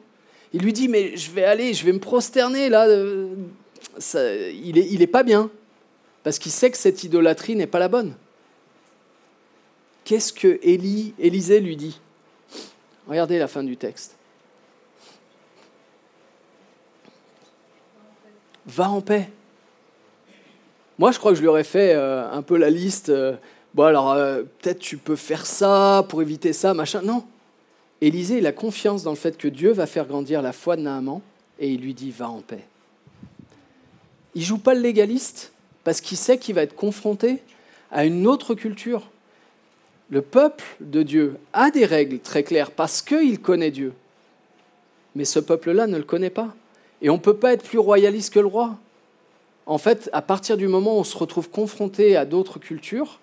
Il 0.51 0.63
lui 0.63 0.73
dit, 0.73 0.89
mais 0.89 1.15
je 1.15 1.31
vais 1.31 1.45
aller, 1.45 1.73
je 1.73 1.85
vais 1.85 1.93
me 1.93 1.99
prosterner 1.99 2.67
là. 2.67 2.87
Euh, 2.87 3.33
il 4.53 4.75
n'est 4.75 5.01
est 5.01 5.07
pas 5.07 5.23
bien, 5.23 5.49
parce 6.23 6.39
qu'il 6.39 6.51
sait 6.51 6.69
que 6.69 6.77
cette 6.77 7.05
idolâtrie 7.05 7.55
n'est 7.55 7.67
pas 7.67 7.79
la 7.79 7.87
bonne. 7.87 8.15
Qu'est-ce 10.03 10.33
que 10.33 10.59
Élisée 10.61 11.61
lui 11.61 11.77
dit? 11.77 12.01
Regardez 13.07 13.39
la 13.39 13.47
fin 13.47 13.63
du 13.63 13.77
texte. 13.77 14.17
Va 18.69 18.89
en 18.89 19.01
paix. 19.01 19.29
Moi, 20.97 21.11
je 21.11 21.19
crois 21.19 21.31
que 21.31 21.35
je 21.35 21.41
lui 21.41 21.47
aurais 21.47 21.63
fait 21.63 21.93
euh, 21.93 22.29
un 22.31 22.41
peu 22.41 22.57
la 22.57 22.69
liste. 22.69 23.09
Euh, 23.09 23.35
bon, 23.73 23.83
alors, 23.83 24.15
peut-être 24.61 24.79
tu 24.79 24.97
peux 24.97 25.15
faire 25.15 25.45
ça 25.45 26.05
pour 26.09 26.21
éviter 26.21 26.53
ça, 26.53 26.73
machin. 26.73 27.01
Non, 27.01 27.23
Élisée, 28.01 28.37
il 28.37 28.47
a 28.47 28.53
confiance 28.53 29.03
dans 29.03 29.11
le 29.11 29.17
fait 29.17 29.37
que 29.37 29.47
Dieu 29.47 29.71
va 29.71 29.85
faire 29.85 30.05
grandir 30.05 30.41
la 30.41 30.53
foi 30.53 30.77
de 30.77 30.81
Naaman 30.81 31.19
et 31.59 31.69
il 31.69 31.81
lui 31.81 31.93
dit 31.93 32.11
va 32.11 32.29
en 32.29 32.39
paix. 32.39 32.63
Il 34.35 34.41
joue 34.41 34.57
pas 34.57 34.73
le 34.73 34.81
légaliste 34.81 35.51
parce 35.83 35.99
qu'il 35.99 36.17
sait 36.17 36.37
qu'il 36.37 36.55
va 36.55 36.61
être 36.61 36.75
confronté 36.75 37.41
à 37.91 38.05
une 38.05 38.25
autre 38.25 38.55
culture. 38.55 39.09
Le 40.09 40.21
peuple 40.21 40.63
de 40.79 41.03
Dieu 41.03 41.37
a 41.51 41.71
des 41.71 41.85
règles 41.85 42.19
très 42.19 42.43
claires 42.43 42.71
parce 42.71 43.01
qu'il 43.01 43.41
connaît 43.41 43.71
Dieu. 43.71 43.93
Mais 45.15 45.25
ce 45.25 45.39
peuple-là 45.39 45.87
ne 45.87 45.97
le 45.97 46.03
connaît 46.03 46.29
pas. 46.29 46.55
Et 47.01 47.09
on 47.09 47.15
ne 47.15 47.19
peut 47.19 47.37
pas 47.37 47.53
être 47.53 47.63
plus 47.63 47.79
royaliste 47.79 48.33
que 48.33 48.39
le 48.39 48.47
roi. 48.47 48.77
En 49.65 49.77
fait, 49.77 50.09
à 50.13 50.21
partir 50.21 50.57
du 50.57 50.67
moment 50.67 50.97
où 50.97 50.99
on 50.99 51.03
se 51.03 51.17
retrouve 51.17 51.49
confronté 51.49 52.15
à 52.15 52.25
d'autres 52.25 52.59
cultures, 52.59 53.19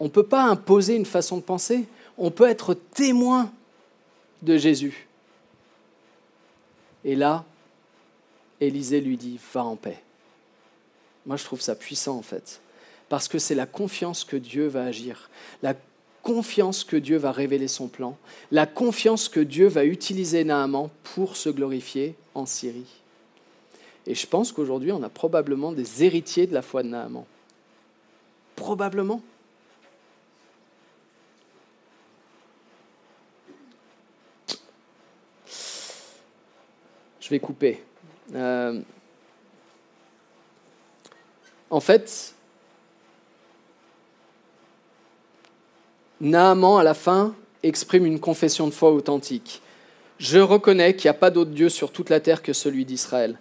on 0.00 0.04
ne 0.04 0.10
peut 0.10 0.26
pas 0.26 0.42
imposer 0.42 0.96
une 0.96 1.06
façon 1.06 1.36
de 1.36 1.42
penser 1.42 1.86
on 2.18 2.30
peut 2.30 2.48
être 2.48 2.74
témoin 2.74 3.50
de 4.42 4.56
Jésus. 4.56 5.08
Et 7.04 7.16
là, 7.16 7.44
Élisée 8.60 9.00
lui 9.00 9.16
dit, 9.16 9.40
va 9.52 9.64
en 9.64 9.76
paix. 9.76 10.00
Moi, 11.26 11.36
je 11.36 11.44
trouve 11.44 11.60
ça 11.60 11.74
puissant, 11.74 12.16
en 12.16 12.22
fait, 12.22 12.60
parce 13.08 13.28
que 13.28 13.38
c'est 13.38 13.54
la 13.54 13.66
confiance 13.66 14.24
que 14.24 14.36
Dieu 14.36 14.66
va 14.66 14.84
agir, 14.84 15.30
confiance 16.22 16.84
que 16.84 16.96
Dieu 16.96 17.16
va 17.16 17.32
révéler 17.32 17.68
son 17.68 17.88
plan, 17.88 18.16
la 18.50 18.66
confiance 18.66 19.28
que 19.28 19.40
Dieu 19.40 19.66
va 19.66 19.84
utiliser 19.84 20.44
Naaman 20.44 20.88
pour 21.14 21.36
se 21.36 21.48
glorifier 21.48 22.14
en 22.34 22.46
Syrie. 22.46 23.02
Et 24.06 24.14
je 24.14 24.26
pense 24.26 24.52
qu'aujourd'hui, 24.52 24.92
on 24.92 25.02
a 25.02 25.08
probablement 25.08 25.72
des 25.72 26.04
héritiers 26.04 26.46
de 26.46 26.54
la 26.54 26.62
foi 26.62 26.82
de 26.82 26.88
Naaman. 26.88 27.24
Probablement. 28.56 29.22
Je 37.20 37.28
vais 37.28 37.38
couper. 37.38 37.82
Euh, 38.34 38.80
en 41.70 41.80
fait, 41.80 42.34
Naaman, 46.22 46.78
à 46.78 46.84
la 46.84 46.94
fin, 46.94 47.34
exprime 47.64 48.06
une 48.06 48.20
confession 48.20 48.68
de 48.68 48.72
foi 48.72 48.92
authentique. 48.92 49.60
Je 50.18 50.38
reconnais 50.38 50.94
qu'il 50.94 51.08
n'y 51.08 51.16
a 51.16 51.18
pas 51.18 51.30
d'autre 51.30 51.50
Dieu 51.50 51.68
sur 51.68 51.90
toute 51.90 52.10
la 52.10 52.20
terre 52.20 52.42
que 52.42 52.52
celui 52.52 52.84
d'Israël. 52.84 53.36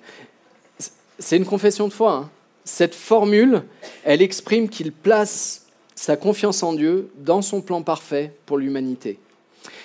C'est 1.19 1.37
une 1.37 1.45
confession 1.45 1.87
de 1.87 1.93
foi. 1.93 2.13
Hein. 2.13 2.29
Cette 2.65 2.95
formule, 2.95 3.61
elle 4.03 4.23
exprime 4.23 4.67
qu'il 4.67 4.91
place 4.91 5.67
sa 5.93 6.17
confiance 6.17 6.63
en 6.63 6.73
Dieu 6.73 7.11
dans 7.17 7.43
son 7.43 7.61
plan 7.61 7.83
parfait 7.83 8.33
pour 8.47 8.57
l'humanité. 8.57 9.19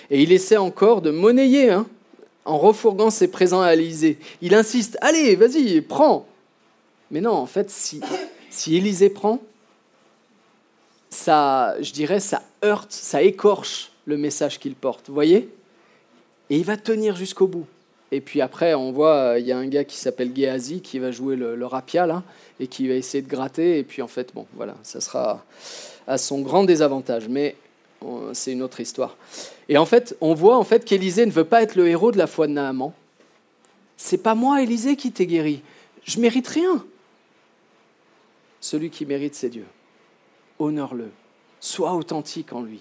Et 0.08 0.22
il 0.22 0.32
essaie 0.32 0.56
encore 0.56 1.02
de 1.02 1.10
monnayer 1.10 1.68
hein, 1.68 1.86
en 2.46 2.56
refourguant 2.56 3.10
ses 3.10 3.28
présents 3.28 3.60
à 3.60 3.74
Élisée. 3.74 4.18
Il 4.40 4.54
insiste, 4.54 4.96
allez, 5.02 5.36
vas-y, 5.36 5.82
prends. 5.82 6.26
Mais 7.10 7.20
non, 7.20 7.32
en 7.32 7.46
fait, 7.46 7.70
si, 7.70 8.00
si 8.48 8.74
Élisée 8.74 9.10
prend, 9.10 9.40
ça, 11.16 11.74
je 11.80 11.92
dirais, 11.92 12.20
ça 12.20 12.42
heurte, 12.64 12.92
ça 12.92 13.22
écorche 13.22 13.90
le 14.04 14.16
message 14.16 14.58
qu'il 14.58 14.74
porte, 14.74 15.08
vous 15.08 15.14
voyez? 15.14 15.48
Et 16.50 16.58
il 16.58 16.64
va 16.64 16.76
tenir 16.76 17.16
jusqu'au 17.16 17.46
bout. 17.46 17.66
Et 18.12 18.20
puis 18.20 18.40
après, 18.40 18.74
on 18.74 18.92
voit, 18.92 19.36
il 19.38 19.46
y 19.46 19.52
a 19.52 19.58
un 19.58 19.66
gars 19.66 19.84
qui 19.84 19.96
s'appelle 19.96 20.30
Géasi 20.36 20.80
qui 20.80 20.98
va 20.98 21.10
jouer 21.10 21.34
le, 21.34 21.56
le 21.56 21.66
rapia, 21.66 22.06
là, 22.06 22.22
et 22.60 22.68
qui 22.68 22.86
va 22.86 22.94
essayer 22.94 23.22
de 23.22 23.28
gratter. 23.28 23.78
Et 23.78 23.82
puis 23.82 24.02
en 24.02 24.06
fait, 24.06 24.32
bon, 24.32 24.46
voilà, 24.54 24.76
ça 24.82 25.00
sera 25.00 25.44
à 26.06 26.18
son 26.18 26.42
grand 26.42 26.64
désavantage. 26.64 27.28
Mais 27.28 27.56
c'est 28.32 28.52
une 28.52 28.62
autre 28.62 28.80
histoire. 28.80 29.16
Et 29.68 29.78
en 29.78 29.86
fait, 29.86 30.16
on 30.20 30.34
voit 30.34 30.56
en 30.56 30.64
fait 30.64 30.84
qu'Élisée 30.84 31.26
ne 31.26 31.32
veut 31.32 31.44
pas 31.44 31.62
être 31.62 31.74
le 31.74 31.88
héros 31.88 32.12
de 32.12 32.18
la 32.18 32.28
foi 32.28 32.46
de 32.46 32.52
Naaman. 32.52 32.92
C'est 33.96 34.22
pas 34.22 34.34
moi, 34.34 34.62
Élisée, 34.62 34.94
qui 34.96 35.10
t'ai 35.10 35.26
guéri. 35.26 35.62
Je 36.04 36.20
mérite 36.20 36.46
rien. 36.46 36.84
Celui 38.60 38.90
qui 38.90 39.06
mérite, 39.06 39.34
c'est 39.34 39.48
Dieu. 39.48 39.64
Honore-le. 40.58 41.10
Sois 41.60 41.94
authentique 41.94 42.52
en 42.52 42.62
lui. 42.62 42.80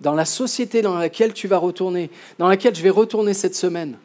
Dans 0.00 0.14
la 0.14 0.24
société 0.24 0.82
dans 0.82 0.96
laquelle 0.98 1.32
tu 1.32 1.48
vas 1.48 1.58
retourner, 1.58 2.10
dans 2.38 2.48
laquelle 2.48 2.74
je 2.74 2.82
vais 2.82 2.90
retourner 2.90 3.32
cette 3.32 3.54
semaine, 3.54 3.96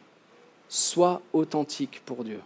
sois 0.68 1.20
authentique 1.32 2.00
pour 2.06 2.24
Dieu. 2.24 2.40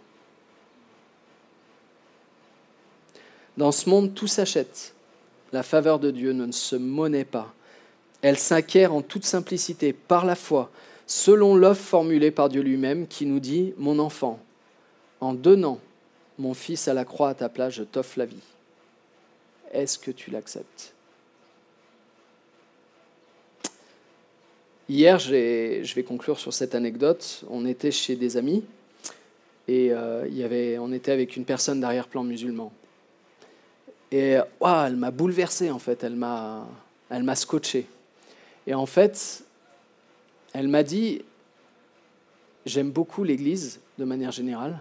Dans 3.57 3.71
ce 3.71 3.89
monde, 3.89 4.13
tout 4.13 4.27
s'achète. 4.27 4.93
La 5.53 5.63
faveur 5.63 5.99
de 5.99 6.11
Dieu 6.11 6.33
ne 6.33 6.51
se 6.51 6.75
monnaie 6.75 7.23
pas. 7.23 7.53
Elle 8.21 8.37
s'acquiert 8.37 8.93
en 8.93 9.01
toute 9.01 9.25
simplicité, 9.25 9.93
par 9.93 10.25
la 10.25 10.35
foi, 10.35 10.71
selon 11.07 11.55
l'offre 11.55 11.83
formulée 11.83 12.31
par 12.31 12.49
Dieu 12.49 12.61
lui-même 12.61 13.07
qui 13.07 13.25
nous 13.25 13.39
dit, 13.39 13.73
Mon 13.77 13.99
enfant, 13.99 14.39
en 15.21 15.33
donnant 15.33 15.79
mon 16.37 16.53
fils 16.53 16.87
à 16.87 16.93
la 16.93 17.05
croix 17.05 17.29
à 17.29 17.33
ta 17.33 17.47
place, 17.47 17.75
je 17.75 17.83
t'offre 17.83 18.19
la 18.19 18.25
vie. 18.25 18.41
Est-ce 19.71 19.99
que 19.99 20.11
tu 20.11 20.31
l'acceptes? 20.31 20.93
Hier, 24.87 25.17
je 25.17 25.95
vais 25.95 26.03
conclure 26.03 26.39
sur 26.39 26.53
cette 26.53 26.75
anecdote. 26.75 27.43
On 27.49 27.65
était 27.65 27.91
chez 27.91 28.15
des 28.15 28.37
amis 28.37 28.63
et 29.67 29.91
euh, 29.91 30.27
y 30.29 30.43
avait, 30.43 30.77
on 30.77 30.91
était 30.91 31.11
avec 31.11 31.35
une 31.35 31.45
personne 31.45 31.79
d'arrière-plan 31.79 32.23
musulman. 32.23 32.71
Et 34.11 34.37
elle 34.61 34.95
m'a 34.95 35.11
bouleversé 35.11 35.71
en 35.71 35.79
fait, 35.79 36.03
elle 36.03 36.15
m'a, 36.15 36.67
elle 37.09 37.23
m'a 37.23 37.35
scotché. 37.35 37.87
Et 38.67 38.73
en 38.73 38.85
fait, 38.85 39.43
elle 40.53 40.67
m'a 40.67 40.83
dit, 40.83 41.23
j'aime 42.65 42.91
beaucoup 42.91 43.23
l'Église 43.23 43.81
de 43.97 44.05
manière 44.05 44.31
générale, 44.31 44.79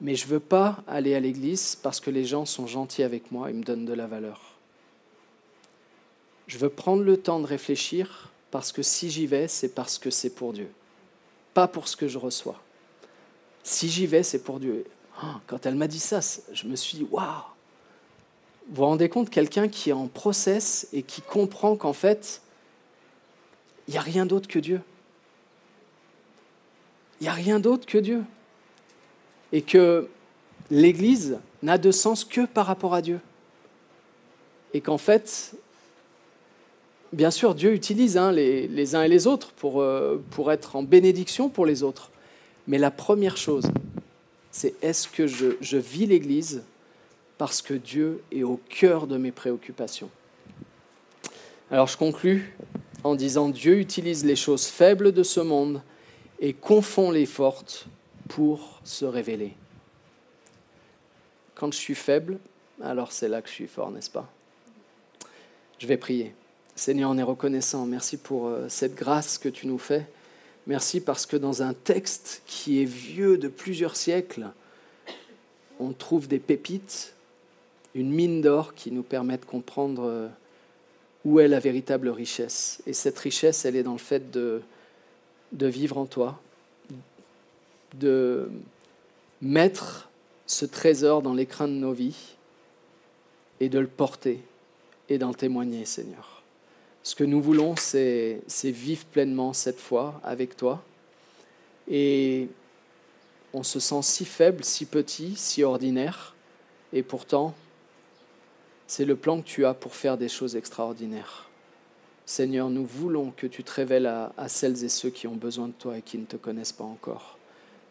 mais 0.00 0.14
je 0.14 0.26
ne 0.26 0.30
veux 0.30 0.40
pas 0.40 0.78
aller 0.86 1.14
à 1.14 1.20
l'Église 1.20 1.76
parce 1.76 2.00
que 2.00 2.10
les 2.10 2.24
gens 2.24 2.44
sont 2.44 2.66
gentils 2.66 3.02
avec 3.02 3.30
moi 3.32 3.50
et 3.50 3.52
me 3.52 3.62
donnent 3.62 3.86
de 3.86 3.92
la 3.92 4.06
valeur. 4.06 4.56
Je 6.46 6.58
veux 6.58 6.68
prendre 6.68 7.02
le 7.02 7.16
temps 7.16 7.40
de 7.40 7.46
réfléchir 7.46 8.30
parce 8.50 8.72
que 8.72 8.82
si 8.82 9.10
j'y 9.10 9.26
vais, 9.26 9.48
c'est 9.48 9.74
parce 9.74 9.98
que 9.98 10.10
c'est 10.10 10.30
pour 10.30 10.52
Dieu, 10.52 10.70
pas 11.54 11.66
pour 11.66 11.88
ce 11.88 11.96
que 11.96 12.08
je 12.08 12.18
reçois. 12.18 12.60
Si 13.62 13.88
j'y 13.88 14.06
vais, 14.06 14.22
c'est 14.22 14.42
pour 14.42 14.60
Dieu. 14.60 14.84
Oh, 15.22 15.26
quand 15.46 15.66
elle 15.66 15.74
m'a 15.74 15.88
dit 15.88 15.98
ça, 15.98 16.20
je 16.52 16.66
me 16.66 16.76
suis 16.76 16.98
dit, 16.98 17.06
waouh 17.10 17.42
vous 18.68 18.76
vous 18.76 18.84
rendez 18.84 19.08
compte, 19.08 19.30
quelqu'un 19.30 19.68
qui 19.68 19.90
est 19.90 19.92
en 19.92 20.08
process 20.08 20.88
et 20.92 21.02
qui 21.02 21.22
comprend 21.22 21.76
qu'en 21.76 21.92
fait, 21.92 22.42
il 23.86 23.92
n'y 23.92 23.98
a 23.98 24.00
rien 24.00 24.26
d'autre 24.26 24.48
que 24.48 24.58
Dieu. 24.58 24.80
Il 27.20 27.24
n'y 27.24 27.28
a 27.28 27.32
rien 27.32 27.60
d'autre 27.60 27.86
que 27.86 27.98
Dieu. 27.98 28.24
Et 29.52 29.62
que 29.62 30.08
l'Église 30.70 31.38
n'a 31.62 31.78
de 31.78 31.90
sens 31.90 32.24
que 32.24 32.46
par 32.46 32.66
rapport 32.66 32.94
à 32.94 33.02
Dieu. 33.02 33.20
Et 34.74 34.80
qu'en 34.80 34.98
fait, 34.98 35.54
bien 37.12 37.30
sûr, 37.30 37.54
Dieu 37.54 37.72
utilise 37.72 38.16
hein, 38.16 38.32
les, 38.32 38.94
uns 38.94 39.02
et 39.02 39.08
les 39.08 39.26
autres 39.26 39.52
pour, 39.52 39.80
euh, 39.80 40.22
pour 40.30 40.52
être 40.52 40.76
en 40.76 40.82
bénédiction 40.82 41.48
pour 41.48 41.66
les 41.66 41.82
autres. 41.82 42.10
Mais 42.66 42.78
la 42.78 42.90
première 42.90 43.36
chose, 43.36 43.64
c'est 44.50 44.74
est-ce 44.82 45.08
que 45.08 45.26
je, 45.26 45.56
je 45.60 45.76
vis 45.76 46.06
l'Église 46.06 46.62
parce 47.38 47.62
que 47.62 47.74
Dieu 47.74 48.22
est 48.32 48.42
au 48.42 48.60
cœur 48.68 49.06
de 49.06 49.16
mes 49.16 49.32
préoccupations? 49.32 50.10
Alors 51.70 51.88
je 51.88 51.96
conclus 51.96 52.56
en 53.02 53.14
disant 53.14 53.48
Dieu 53.48 53.78
utilise 53.78 54.24
les 54.24 54.36
choses 54.36 54.66
faibles 54.66 55.12
de 55.12 55.22
ce 55.22 55.40
monde 55.40 55.82
et 56.40 56.52
confond 56.52 57.10
les 57.10 57.26
fortes 57.26 57.86
pour 58.28 58.80
se 58.84 59.04
révéler. 59.04 59.54
Quand 61.54 61.72
je 61.72 61.78
suis 61.78 61.94
faible, 61.94 62.38
alors 62.82 63.12
c'est 63.12 63.28
là 63.28 63.42
que 63.42 63.48
je 63.48 63.54
suis 63.54 63.66
fort, 63.66 63.90
n'est-ce 63.90 64.10
pas? 64.10 64.30
Je 65.78 65.86
vais 65.86 65.96
prier. 65.96 66.34
Seigneur, 66.74 67.10
on 67.10 67.18
est 67.18 67.22
reconnaissant. 67.22 67.86
Merci 67.86 68.16
pour 68.18 68.48
euh, 68.48 68.68
cette 68.68 68.94
grâce 68.94 69.38
que 69.38 69.48
tu 69.48 69.66
nous 69.66 69.78
fais. 69.78 70.06
Merci 70.66 71.00
parce 71.00 71.26
que 71.26 71.36
dans 71.36 71.62
un 71.62 71.72
texte 71.72 72.42
qui 72.46 72.82
est 72.82 72.86
vieux 72.86 73.38
de 73.38 73.48
plusieurs 73.48 73.96
siècles, 73.96 74.48
on 75.78 75.92
trouve 75.92 76.28
des 76.28 76.38
pépites 76.38 77.14
une 77.96 78.10
mine 78.10 78.42
d'or 78.42 78.74
qui 78.74 78.92
nous 78.92 79.02
permet 79.02 79.38
de 79.38 79.46
comprendre 79.46 80.02
euh, 80.04 80.28
où 81.24 81.40
est 81.40 81.48
la 81.48 81.58
véritable 81.58 82.10
richesse. 82.10 82.82
Et 82.86 82.92
cette 82.92 83.18
richesse, 83.18 83.64
elle 83.64 83.74
est 83.74 83.82
dans 83.82 83.92
le 83.92 83.98
fait 83.98 84.30
de, 84.30 84.60
de 85.52 85.66
vivre 85.66 85.96
en 85.96 86.04
toi, 86.04 86.38
de 87.98 88.50
mettre 89.42 90.08
ce 90.46 90.64
trésor 90.64 91.22
dans 91.22 91.34
l'écran 91.34 91.68
de 91.68 91.72
nos 91.72 91.92
vies 91.92 92.36
et 93.60 93.68
de 93.68 93.78
le 93.78 93.86
porter 93.86 94.40
et 95.08 95.18
d'en 95.18 95.32
témoigner, 95.32 95.84
Seigneur. 95.84 96.42
Ce 97.02 97.14
que 97.14 97.24
nous 97.24 97.40
voulons, 97.40 97.76
c'est 97.76 98.42
vivre 98.64 99.04
pleinement 99.06 99.52
cette 99.52 99.78
foi 99.78 100.20
avec 100.24 100.56
toi. 100.56 100.82
Et 101.88 102.48
on 103.54 103.62
se 103.62 103.78
sent 103.78 104.02
si 104.02 104.24
faible, 104.24 104.64
si 104.64 104.86
petit, 104.86 105.36
si 105.36 105.62
ordinaire, 105.62 106.34
et 106.92 107.02
pourtant, 107.02 107.54
c'est 108.86 109.04
le 109.04 109.16
plan 109.16 109.40
que 109.40 109.46
tu 109.46 109.64
as 109.64 109.74
pour 109.74 109.94
faire 109.94 110.18
des 110.18 110.28
choses 110.28 110.56
extraordinaires. 110.56 111.48
Seigneur, 112.24 112.70
nous 112.70 112.84
voulons 112.84 113.30
que 113.30 113.46
tu 113.46 113.62
te 113.62 113.72
révèles 113.72 114.06
à, 114.06 114.48
celles 114.48 114.84
et 114.84 114.88
ceux 114.88 115.10
qui 115.10 115.26
ont 115.26 115.36
besoin 115.36 115.68
de 115.68 115.72
toi 115.72 115.98
et 115.98 116.02
qui 116.02 116.18
ne 116.18 116.24
te 116.24 116.36
connaissent 116.36 116.72
pas 116.72 116.84
encore, 116.84 117.35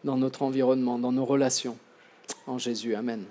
dans 0.04 0.16
notre 0.16 0.42
environnement, 0.42 0.98
dans 0.98 1.12
nos 1.12 1.24
relations. 1.24 1.76
En 2.46 2.58
Jésus, 2.58 2.94
Amen. 2.94 3.24